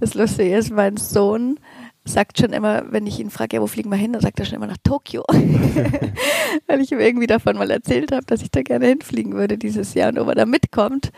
Das 0.00 0.14
Lustige 0.14 0.56
ist, 0.56 0.72
mein 0.72 0.96
Sohn 0.96 1.60
sagt 2.04 2.38
schon 2.38 2.52
immer, 2.52 2.90
wenn 2.90 3.06
ich 3.06 3.20
ihn 3.20 3.30
frage, 3.30 3.56
ja, 3.56 3.62
wo 3.62 3.68
fliegen 3.68 3.90
wir 3.90 3.96
hin, 3.96 4.12
dann 4.12 4.22
sagt 4.22 4.40
er 4.40 4.46
schon 4.46 4.56
immer 4.56 4.66
nach 4.66 4.78
Tokio. 4.82 5.22
Weil 6.66 6.80
ich 6.80 6.90
ihm 6.90 6.98
irgendwie 6.98 7.28
davon 7.28 7.56
mal 7.56 7.70
erzählt 7.70 8.10
habe, 8.10 8.24
dass 8.26 8.42
ich 8.42 8.50
da 8.50 8.62
gerne 8.62 8.86
hinfliegen 8.86 9.34
würde 9.34 9.58
dieses 9.58 9.94
Jahr 9.94 10.08
und 10.08 10.18
ob 10.18 10.28
er 10.28 10.34
da 10.34 10.46
mitkommt. 10.46 11.12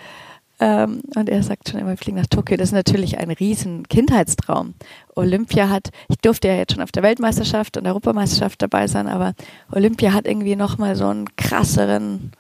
Ähm, 0.61 1.01
und 1.17 1.29
er 1.29 1.43
sagt 1.43 1.69
schon 1.69 1.81
immer, 1.81 1.91
wir 1.91 1.97
fliegen 1.97 2.19
nach 2.19 2.27
Tokio. 2.27 2.57
Das 2.57 2.69
ist 2.69 2.75
natürlich 2.75 3.19
ein 3.19 3.31
riesen 3.31 3.89
Kindheitstraum. 3.89 4.75
Olympia 5.17 5.69
hat, 5.69 5.91
ich 6.09 6.19
durfte 6.19 6.49
ja 6.49 6.55
jetzt 6.55 6.75
schon 6.75 6.83
auf 6.83 6.93
der 6.93 7.03
Weltmeisterschaft 7.03 7.77
und 7.77 7.87
Europameisterschaft 7.87 8.63
dabei 8.63 8.87
sein, 8.87 9.09
aber 9.09 9.35
Olympia 9.73 10.13
hat 10.13 10.27
irgendwie 10.27 10.57
nochmal 10.57 10.97
so 10.97 11.09
einen 11.09 11.35
krasseren, 11.37 12.33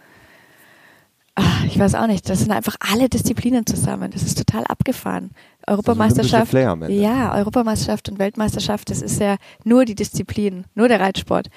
ach, 1.35 1.65
ich 1.65 1.79
weiß 1.79 1.95
auch 1.95 2.07
nicht, 2.07 2.29
das 2.29 2.41
sind 2.41 2.53
einfach 2.53 2.77
alle 2.81 3.09
Disziplinen 3.09 3.67
zusammen. 3.67 4.11
Das 4.11 4.23
ist 4.23 4.39
total 4.39 4.65
abgefahren. 4.65 5.31
Europameisterschaft, 5.67 6.55
also 6.55 6.87
ja, 6.87 7.35
Europameisterschaft 7.35 8.09
und 8.09 8.19
Weltmeisterschaft, 8.19 8.91
das 8.91 9.01
ist 9.01 9.21
ja 9.21 9.37
nur 9.65 9.85
die 9.85 9.95
Disziplin, 9.95 10.65
nur 10.75 10.89
der 10.89 11.01
Reitsport. 11.01 11.49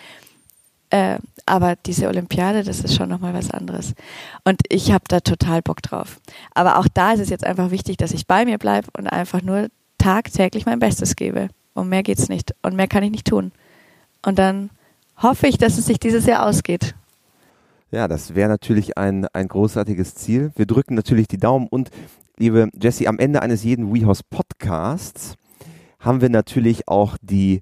Äh, 0.90 1.18
aber 1.46 1.76
diese 1.76 2.08
Olympiade, 2.08 2.64
das 2.64 2.80
ist 2.80 2.96
schon 2.96 3.10
nochmal 3.10 3.34
was 3.34 3.52
anderes. 3.52 3.94
Und 4.46 4.62
ich 4.70 4.92
habe 4.92 5.04
da 5.08 5.20
total 5.20 5.62
Bock 5.62 5.82
drauf. 5.82 6.20
Aber 6.54 6.78
auch 6.80 6.88
da 6.94 7.14
ist 7.14 7.20
es 7.20 7.30
jetzt 7.30 7.46
einfach 7.46 7.72
wichtig, 7.72 7.98
dass 7.98 8.12
ich 8.12 8.26
bei 8.26 8.46
mir 8.46 8.58
bleibe 8.58 8.88
und 8.98 9.08
einfach 9.08 9.42
nur 9.42 9.68
tagtäglich 9.98 10.66
mein 10.66 10.80
Bestes 10.80 11.18
gebe. 11.18 11.50
Und 11.74 11.90
mehr 11.90 12.04
geht's 12.04 12.30
nicht. 12.30 12.56
Und 12.62 12.76
mehr 12.76 12.88
kann 12.88 13.04
ich 13.04 13.12
nicht 13.12 13.28
tun. 13.28 13.52
Und 14.26 14.40
dann 14.40 14.70
hoffe 15.22 15.48
ich, 15.48 15.58
dass 15.58 15.78
es 15.78 15.86
sich 15.86 16.00
dieses 16.00 16.26
Jahr 16.26 16.46
ausgeht. 16.46 16.96
Ja, 17.92 18.08
das 18.08 18.36
wäre 18.36 18.50
natürlich 18.50 18.98
ein, 18.98 19.28
ein 19.34 19.48
großartiges 19.48 20.16
Ziel. 20.16 20.52
Wir 20.56 20.66
drücken 20.66 20.96
natürlich 20.96 21.28
die 21.28 21.38
Daumen 21.38 21.68
und 21.68 21.90
liebe 22.38 22.70
Jessie, 22.82 23.08
am 23.08 23.18
Ende 23.18 23.42
eines 23.42 23.64
jeden 23.64 23.94
WeHorse 23.94 24.24
Podcasts 24.30 25.36
haben 26.00 26.22
wir 26.22 26.30
natürlich 26.30 26.88
auch 26.88 27.18
die 27.22 27.62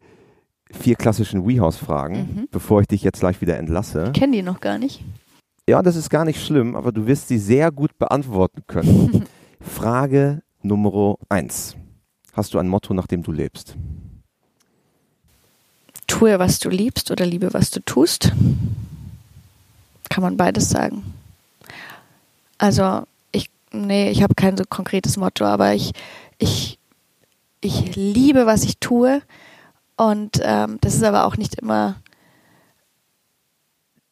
vier 0.72 0.96
klassischen 0.96 1.48
WeHorse-Fragen, 1.48 2.18
mhm. 2.18 2.48
bevor 2.52 2.82
ich 2.82 2.88
dich 2.88 3.04
jetzt 3.04 3.20
gleich 3.20 3.40
wieder 3.40 3.58
entlasse. 3.58 4.12
Ich 4.14 4.20
kenne 4.20 4.36
die 4.38 4.42
noch 4.42 4.60
gar 4.60 4.78
nicht. 4.78 5.04
Ja, 5.70 5.82
das 5.82 5.96
ist 5.96 6.10
gar 6.10 6.26
nicht 6.26 6.44
schlimm, 6.44 6.76
aber 6.76 6.92
du 6.92 7.08
wirst 7.08 7.28
sie 7.28 7.38
sehr 7.38 7.72
gut 7.72 7.98
beantworten 7.98 8.64
können. 8.68 9.26
Frage 9.62 10.42
Nummer 10.62 11.16
eins. 11.30 11.76
Hast 12.34 12.54
du 12.54 12.60
ein 12.60 12.68
Motto, 12.68 12.94
nach 12.94 13.08
dem 13.08 13.24
du 13.24 13.32
lebst? 13.32 13.78
Tue, 16.08 16.38
was 16.38 16.60
du 16.60 16.70
liebst 16.70 17.12
oder 17.12 17.26
liebe, 17.26 17.54
was 17.54 17.72
du 17.72 17.80
tust. 17.80 18.34
Kann 20.10 20.24
man 20.24 20.38
beides 20.38 20.70
sagen. 20.70 21.13
Also, 22.58 23.04
ich, 23.32 23.50
nee, 23.72 24.10
ich 24.10 24.24
habe 24.24 24.36
kein 24.36 24.58
so 24.58 24.63
konkretes 24.70 25.18
Motto, 25.18 25.46
aber 25.46 25.74
ich, 25.74 25.91
ich, 26.38 26.80
ich 27.62 27.96
liebe, 27.96 28.46
was 28.46 28.63
ich 28.63 28.80
tue 28.80 29.22
und 29.98 30.39
ähm, 30.41 30.78
das 30.82 30.96
ist 30.96 31.04
aber 31.04 31.26
auch 31.26 31.38
nicht 31.38 31.56
immer 31.56 31.96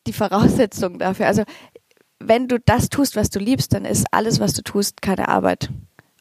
die 0.07 0.13
Voraussetzung 0.13 0.99
dafür. 0.99 1.27
Also 1.27 1.43
wenn 2.19 2.47
du 2.47 2.59
das 2.59 2.89
tust, 2.89 3.15
was 3.15 3.29
du 3.29 3.39
liebst, 3.39 3.73
dann 3.73 3.85
ist 3.85 4.05
alles, 4.11 4.39
was 4.39 4.53
du 4.53 4.61
tust, 4.61 5.01
keine 5.01 5.27
Arbeit. 5.27 5.69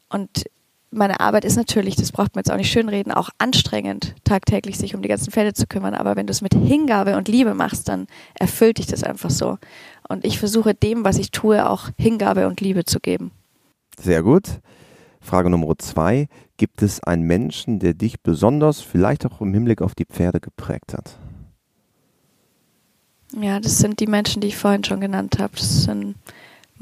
Und 0.09 0.45
meine 0.93 1.19
Arbeit 1.19 1.45
ist 1.45 1.55
natürlich, 1.55 1.95
das 1.95 2.11
braucht 2.11 2.35
man 2.35 2.41
jetzt 2.41 2.51
auch 2.51 2.57
nicht 2.57 2.71
schönreden, 2.71 3.11
auch 3.11 3.29
anstrengend, 3.37 4.15
tagtäglich 4.23 4.77
sich 4.77 4.95
um 4.95 5.01
die 5.01 5.09
ganzen 5.09 5.31
Fälle 5.31 5.53
zu 5.53 5.67
kümmern. 5.67 5.93
Aber 5.93 6.15
wenn 6.15 6.27
du 6.27 6.31
es 6.31 6.41
mit 6.41 6.53
Hingabe 6.53 7.17
und 7.17 7.27
Liebe 7.27 7.53
machst, 7.53 7.89
dann 7.89 8.07
erfüllt 8.35 8.77
dich 8.77 8.87
das 8.87 9.03
einfach 9.03 9.29
so. 9.29 9.57
Und 10.07 10.25
ich 10.25 10.39
versuche 10.39 10.73
dem, 10.73 11.03
was 11.03 11.17
ich 11.17 11.31
tue, 11.31 11.69
auch 11.69 11.89
Hingabe 11.97 12.47
und 12.47 12.61
Liebe 12.61 12.85
zu 12.85 12.99
geben. 12.99 13.31
Sehr 13.99 14.23
gut. 14.23 14.59
Frage 15.21 15.49
Nummer 15.49 15.77
zwei. 15.77 16.27
Gibt 16.57 16.81
es 16.81 17.01
einen 17.03 17.23
Menschen, 17.23 17.79
der 17.79 17.93
dich 17.93 18.21
besonders, 18.21 18.81
vielleicht 18.81 19.25
auch 19.25 19.41
im 19.41 19.53
Hinblick 19.53 19.81
auf 19.81 19.95
die 19.95 20.05
Pferde, 20.05 20.39
geprägt 20.39 20.93
hat? 20.93 21.17
Ja, 23.39 23.59
das 23.59 23.79
sind 23.79 23.99
die 23.99 24.07
Menschen, 24.07 24.41
die 24.41 24.47
ich 24.47 24.57
vorhin 24.57 24.83
schon 24.83 25.01
genannt 25.01 25.39
habe. 25.39 25.55
Das 25.55 25.83
sind 25.83 26.15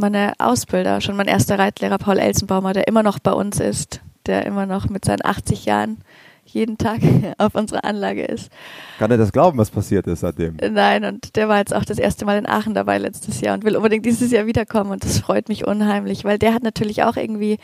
meine 0.02 0.34
Ausbilder. 0.38 1.00
Schon 1.00 1.16
mein 1.16 1.28
erster 1.28 1.58
Reitlehrer 1.58 1.98
Paul 1.98 2.20
Elsenbaumer, 2.20 2.74
der 2.74 2.88
immer 2.90 3.04
noch 3.04 3.20
bei 3.20 3.32
uns 3.32 3.62
ist, 3.62 4.02
der 4.26 4.46
immer 4.46 4.66
noch 4.66 4.90
mit 4.90 5.06
seinen 5.06 5.24
80 5.24 5.66
Jahren 5.66 6.00
jeden 6.46 6.78
Tag 6.78 7.00
auf 7.38 7.56
unserer 7.56 7.86
Anlage 7.86 8.26
ist. 8.26 8.52
Kann 9.00 9.12
er 9.12 9.18
das 9.18 9.32
glauben, 9.32 9.58
was 9.58 9.70
passiert 9.70 10.08
ist 10.08 10.22
seitdem? 10.22 10.58
Nein, 10.58 11.06
und 11.06 11.36
der 11.36 11.48
war 11.48 11.60
jetzt 11.60 11.74
auch 11.74 11.86
das 11.86 11.98
erste 11.98 12.26
Mal 12.26 12.38
in 12.38 12.48
Aachen 12.48 12.74
dabei 12.74 12.98
letztes 12.98 13.40
Jahr 13.40 13.54
und 13.54 13.64
will 13.64 13.78
unbedingt 13.78 14.06
dieses 14.06 14.32
Jahr 14.32 14.46
wiederkommen 14.46 14.92
und 14.92 15.06
das 15.06 15.20
freut 15.20 15.48
mich 15.48 15.66
unheimlich, 15.66 16.26
weil 16.26 16.38
der 16.38 16.54
hat 16.54 16.64
natürlich 16.64 17.04
auch 17.04 17.16
irgendwie 17.16 17.58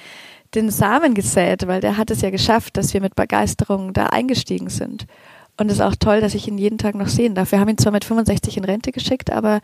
den 0.56 0.72
Samen 0.72 1.14
gesät, 1.14 1.68
weil 1.68 1.82
der 1.82 1.98
hat 1.98 2.10
es 2.12 2.22
ja 2.22 2.30
geschafft, 2.30 2.78
dass 2.78 2.94
wir 2.94 3.02
mit 3.02 3.16
Begeisterung 3.16 3.94
da 3.94 4.08
eingestiegen 4.08 4.70
sind. 4.70 5.06
Und 5.58 5.70
es 5.70 5.78
ist 5.78 5.82
auch 5.82 5.96
toll, 5.96 6.22
dass 6.22 6.36
ich 6.36 6.48
ihn 6.48 6.58
jeden 6.58 6.78
Tag 6.78 6.96
noch 6.96 7.08
sehen 7.08 7.34
darf. 7.34 7.52
Wir 7.52 7.60
haben 7.60 7.70
ihn 7.70 7.80
zwar 7.80 7.92
mit 7.92 8.06
65 8.06 8.58
in 8.58 8.64
Rente 8.64 8.92
geschickt, 8.92 9.32
aber 9.32 9.60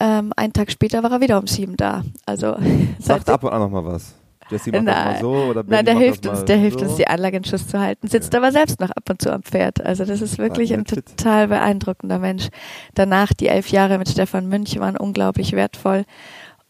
ähm, 0.00 0.32
einen 0.36 0.52
Tag 0.52 0.70
später 0.70 1.02
war 1.02 1.12
er 1.12 1.20
wieder 1.20 1.38
um 1.38 1.46
sieben 1.46 1.76
da. 1.76 2.02
Also 2.26 2.56
sagt 2.98 3.28
ab 3.28 3.44
und 3.44 3.50
an 3.50 3.60
noch 3.60 3.70
mal 3.70 3.84
was. 3.84 4.14
Jesse 4.50 4.70
macht 4.70 4.84
nein, 4.84 4.94
das 4.94 5.04
mal 5.04 5.20
so 5.20 5.32
oder 5.50 5.64
Nein, 5.66 5.84
der 5.84 5.96
hilft 5.96 6.26
uns, 6.26 6.44
der 6.44 6.56
so. 6.56 6.62
hilft 6.62 6.80
uns, 6.80 6.96
die 6.96 7.06
Anlage 7.06 7.36
in 7.36 7.44
Schuss 7.44 7.68
zu 7.68 7.78
halten. 7.78 8.08
Sitzt 8.08 8.32
ja. 8.32 8.38
aber 8.38 8.50
selbst 8.50 8.80
noch 8.80 8.90
ab 8.90 9.04
und 9.10 9.20
zu 9.20 9.32
am 9.32 9.42
Pferd. 9.42 9.84
Also 9.84 10.04
das 10.04 10.22
ist 10.22 10.38
wirklich 10.38 10.72
ein 10.72 10.84
total 10.84 11.48
beeindruckender 11.48 12.18
Mensch. 12.18 12.48
Danach 12.94 13.32
die 13.34 13.48
elf 13.48 13.68
Jahre 13.68 13.98
mit 13.98 14.08
Stefan 14.08 14.48
Münch 14.48 14.78
waren 14.80 14.96
unglaublich 14.96 15.52
wertvoll 15.52 16.04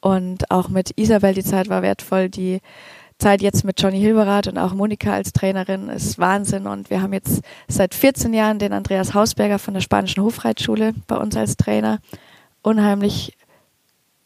und 0.00 0.50
auch 0.50 0.68
mit 0.68 0.92
Isabel 0.96 1.34
die 1.34 1.44
Zeit 1.44 1.68
war 1.68 1.82
wertvoll. 1.82 2.28
Die 2.28 2.60
Zeit 3.18 3.42
jetzt 3.42 3.64
mit 3.64 3.80
Johnny 3.80 4.00
Hilberath 4.00 4.46
und 4.46 4.58
auch 4.58 4.74
Monika 4.74 5.12
als 5.12 5.32
Trainerin 5.32 5.88
ist 5.88 6.18
Wahnsinn. 6.18 6.66
Und 6.66 6.90
wir 6.90 7.02
haben 7.02 7.12
jetzt 7.12 7.42
seit 7.66 7.94
14 7.94 8.32
Jahren 8.32 8.58
den 8.58 8.72
Andreas 8.72 9.14
Hausberger 9.14 9.58
von 9.58 9.74
der 9.74 9.80
Spanischen 9.80 10.22
Hofreitschule 10.22 10.94
bei 11.06 11.16
uns 11.16 11.36
als 11.36 11.56
Trainer. 11.56 11.98
Unheimlich 12.62 13.36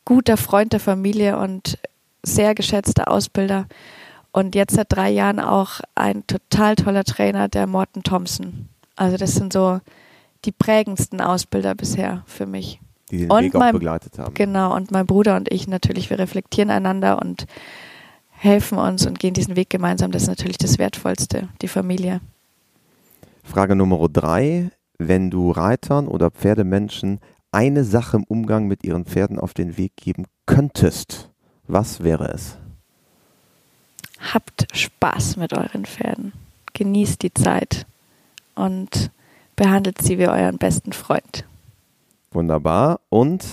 guter 0.04 0.36
Freund 0.36 0.72
der 0.72 0.80
Familie 0.80 1.38
und 1.38 1.78
sehr 2.22 2.54
geschätzter 2.54 3.10
Ausbilder. 3.10 3.66
Und 4.32 4.54
jetzt 4.54 4.74
seit 4.74 4.90
drei 4.90 5.10
Jahren 5.10 5.40
auch 5.40 5.80
ein 5.94 6.26
total 6.26 6.74
toller 6.76 7.04
Trainer, 7.04 7.48
der 7.48 7.66
Morten 7.66 8.02
Thompson. 8.02 8.68
Also 8.96 9.16
das 9.16 9.34
sind 9.34 9.52
so 9.52 9.80
die 10.44 10.52
prägendsten 10.52 11.20
Ausbilder 11.20 11.74
bisher 11.74 12.22
für 12.26 12.46
mich. 12.46 12.80
Die 13.10 13.18
den 13.18 13.30
und 13.30 13.42
Weg 13.42 13.54
mein, 13.54 13.68
auch 13.68 13.78
begleitet 13.78 14.18
haben. 14.18 14.34
Genau, 14.34 14.74
und 14.74 14.90
mein 14.90 15.06
Bruder 15.06 15.36
und 15.36 15.52
ich 15.52 15.68
natürlich, 15.68 16.08
wir 16.08 16.18
reflektieren 16.18 16.70
einander 16.70 17.20
und 17.20 17.46
helfen 18.30 18.78
uns 18.78 19.06
und 19.06 19.18
gehen 19.18 19.34
diesen 19.34 19.54
Weg 19.54 19.70
gemeinsam. 19.70 20.10
Das 20.10 20.22
ist 20.22 20.28
natürlich 20.28 20.58
das 20.58 20.78
Wertvollste, 20.78 21.48
die 21.60 21.68
Familie. 21.68 22.20
Frage 23.44 23.76
Nummer 23.76 24.08
drei. 24.08 24.70
Wenn 24.98 25.30
du 25.30 25.50
Reitern 25.50 26.06
oder 26.06 26.30
Pferdemenschen 26.30 27.20
eine 27.52 27.84
Sache 27.84 28.16
im 28.16 28.24
Umgang 28.24 28.66
mit 28.66 28.82
ihren 28.84 29.04
Pferden 29.04 29.38
auf 29.38 29.54
den 29.54 29.76
Weg 29.76 29.96
geben 29.96 30.24
könntest, 30.46 31.28
was 31.68 32.02
wäre 32.02 32.32
es? 32.32 32.56
Habt 34.32 34.66
Spaß 34.72 35.36
mit 35.36 35.52
euren 35.52 35.84
Pferden. 35.84 36.32
Genießt 36.72 37.22
die 37.22 37.34
Zeit 37.34 37.86
und 38.54 39.10
behandelt 39.56 40.00
sie 40.00 40.18
wie 40.18 40.28
euren 40.28 40.58
besten 40.58 40.92
Freund. 40.92 41.44
Wunderbar. 42.30 43.00
Und 43.10 43.44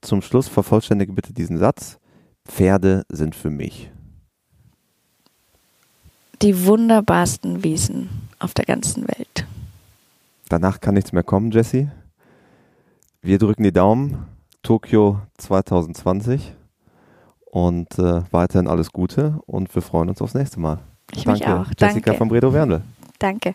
zum 0.00 0.22
Schluss 0.22 0.48
vervollständige 0.48 1.12
bitte 1.12 1.32
diesen 1.32 1.58
Satz. 1.58 1.98
Pferde 2.46 3.04
sind 3.08 3.34
für 3.34 3.50
mich. 3.50 3.90
Die 6.40 6.64
wunderbarsten 6.64 7.64
Wiesen 7.64 8.08
auf 8.38 8.54
der 8.54 8.64
ganzen 8.64 9.08
Welt. 9.08 9.46
Danach 10.48 10.80
kann 10.80 10.94
nichts 10.94 11.12
mehr 11.12 11.24
kommen, 11.24 11.50
Jesse. 11.50 11.90
Wir 13.20 13.38
drücken 13.38 13.64
die 13.64 13.72
Daumen. 13.72 14.26
Tokio 14.62 15.20
2020. 15.38 16.54
Und 17.46 17.98
äh, 17.98 18.22
weiterhin 18.30 18.68
alles 18.68 18.92
Gute 18.92 19.40
und 19.46 19.74
wir 19.74 19.82
freuen 19.82 20.08
uns 20.08 20.22
aufs 20.22 20.34
nächste 20.34 20.60
Mal. 20.60 20.78
Ich 21.12 21.24
Danke, 21.24 21.40
mich 21.40 21.48
auch. 21.48 21.66
Jessica 21.78 22.10
Danke. 22.10 22.14
von 22.14 22.28
Bredow 22.28 22.52
Wernle. 22.52 22.82
Danke. 23.18 23.54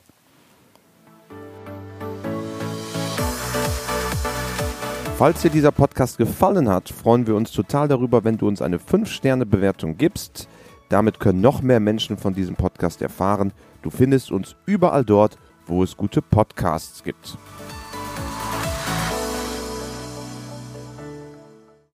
Falls 5.18 5.42
dir 5.42 5.52
dieser 5.52 5.72
Podcast 5.72 6.18
gefallen 6.18 6.68
hat, 6.68 6.90
freuen 6.90 7.26
wir 7.28 7.36
uns 7.36 7.52
total 7.52 7.88
darüber, 7.88 8.26
wenn 8.26 8.38
du 8.38 8.48
uns 8.50 8.62
eine 8.62 8.80
5-Sterne-Bewertung 8.80 9.96
gibst. 9.96 10.50
Damit 10.90 11.22
können 11.22 11.40
noch 11.40 11.62
mehr 11.62 11.80
Menschen 11.80 12.18
von 12.18 12.34
diesem 12.34 12.56
Podcast 12.56 13.02
erfahren. 13.02 13.54
Du 13.82 13.90
findest 13.90 14.32
uns 14.32 14.58
überall 14.66 15.06
dort, 15.06 15.38
wo 15.68 15.84
es 15.84 15.96
gute 15.96 16.22
Podcasts 16.22 17.04
gibt. 17.04 17.38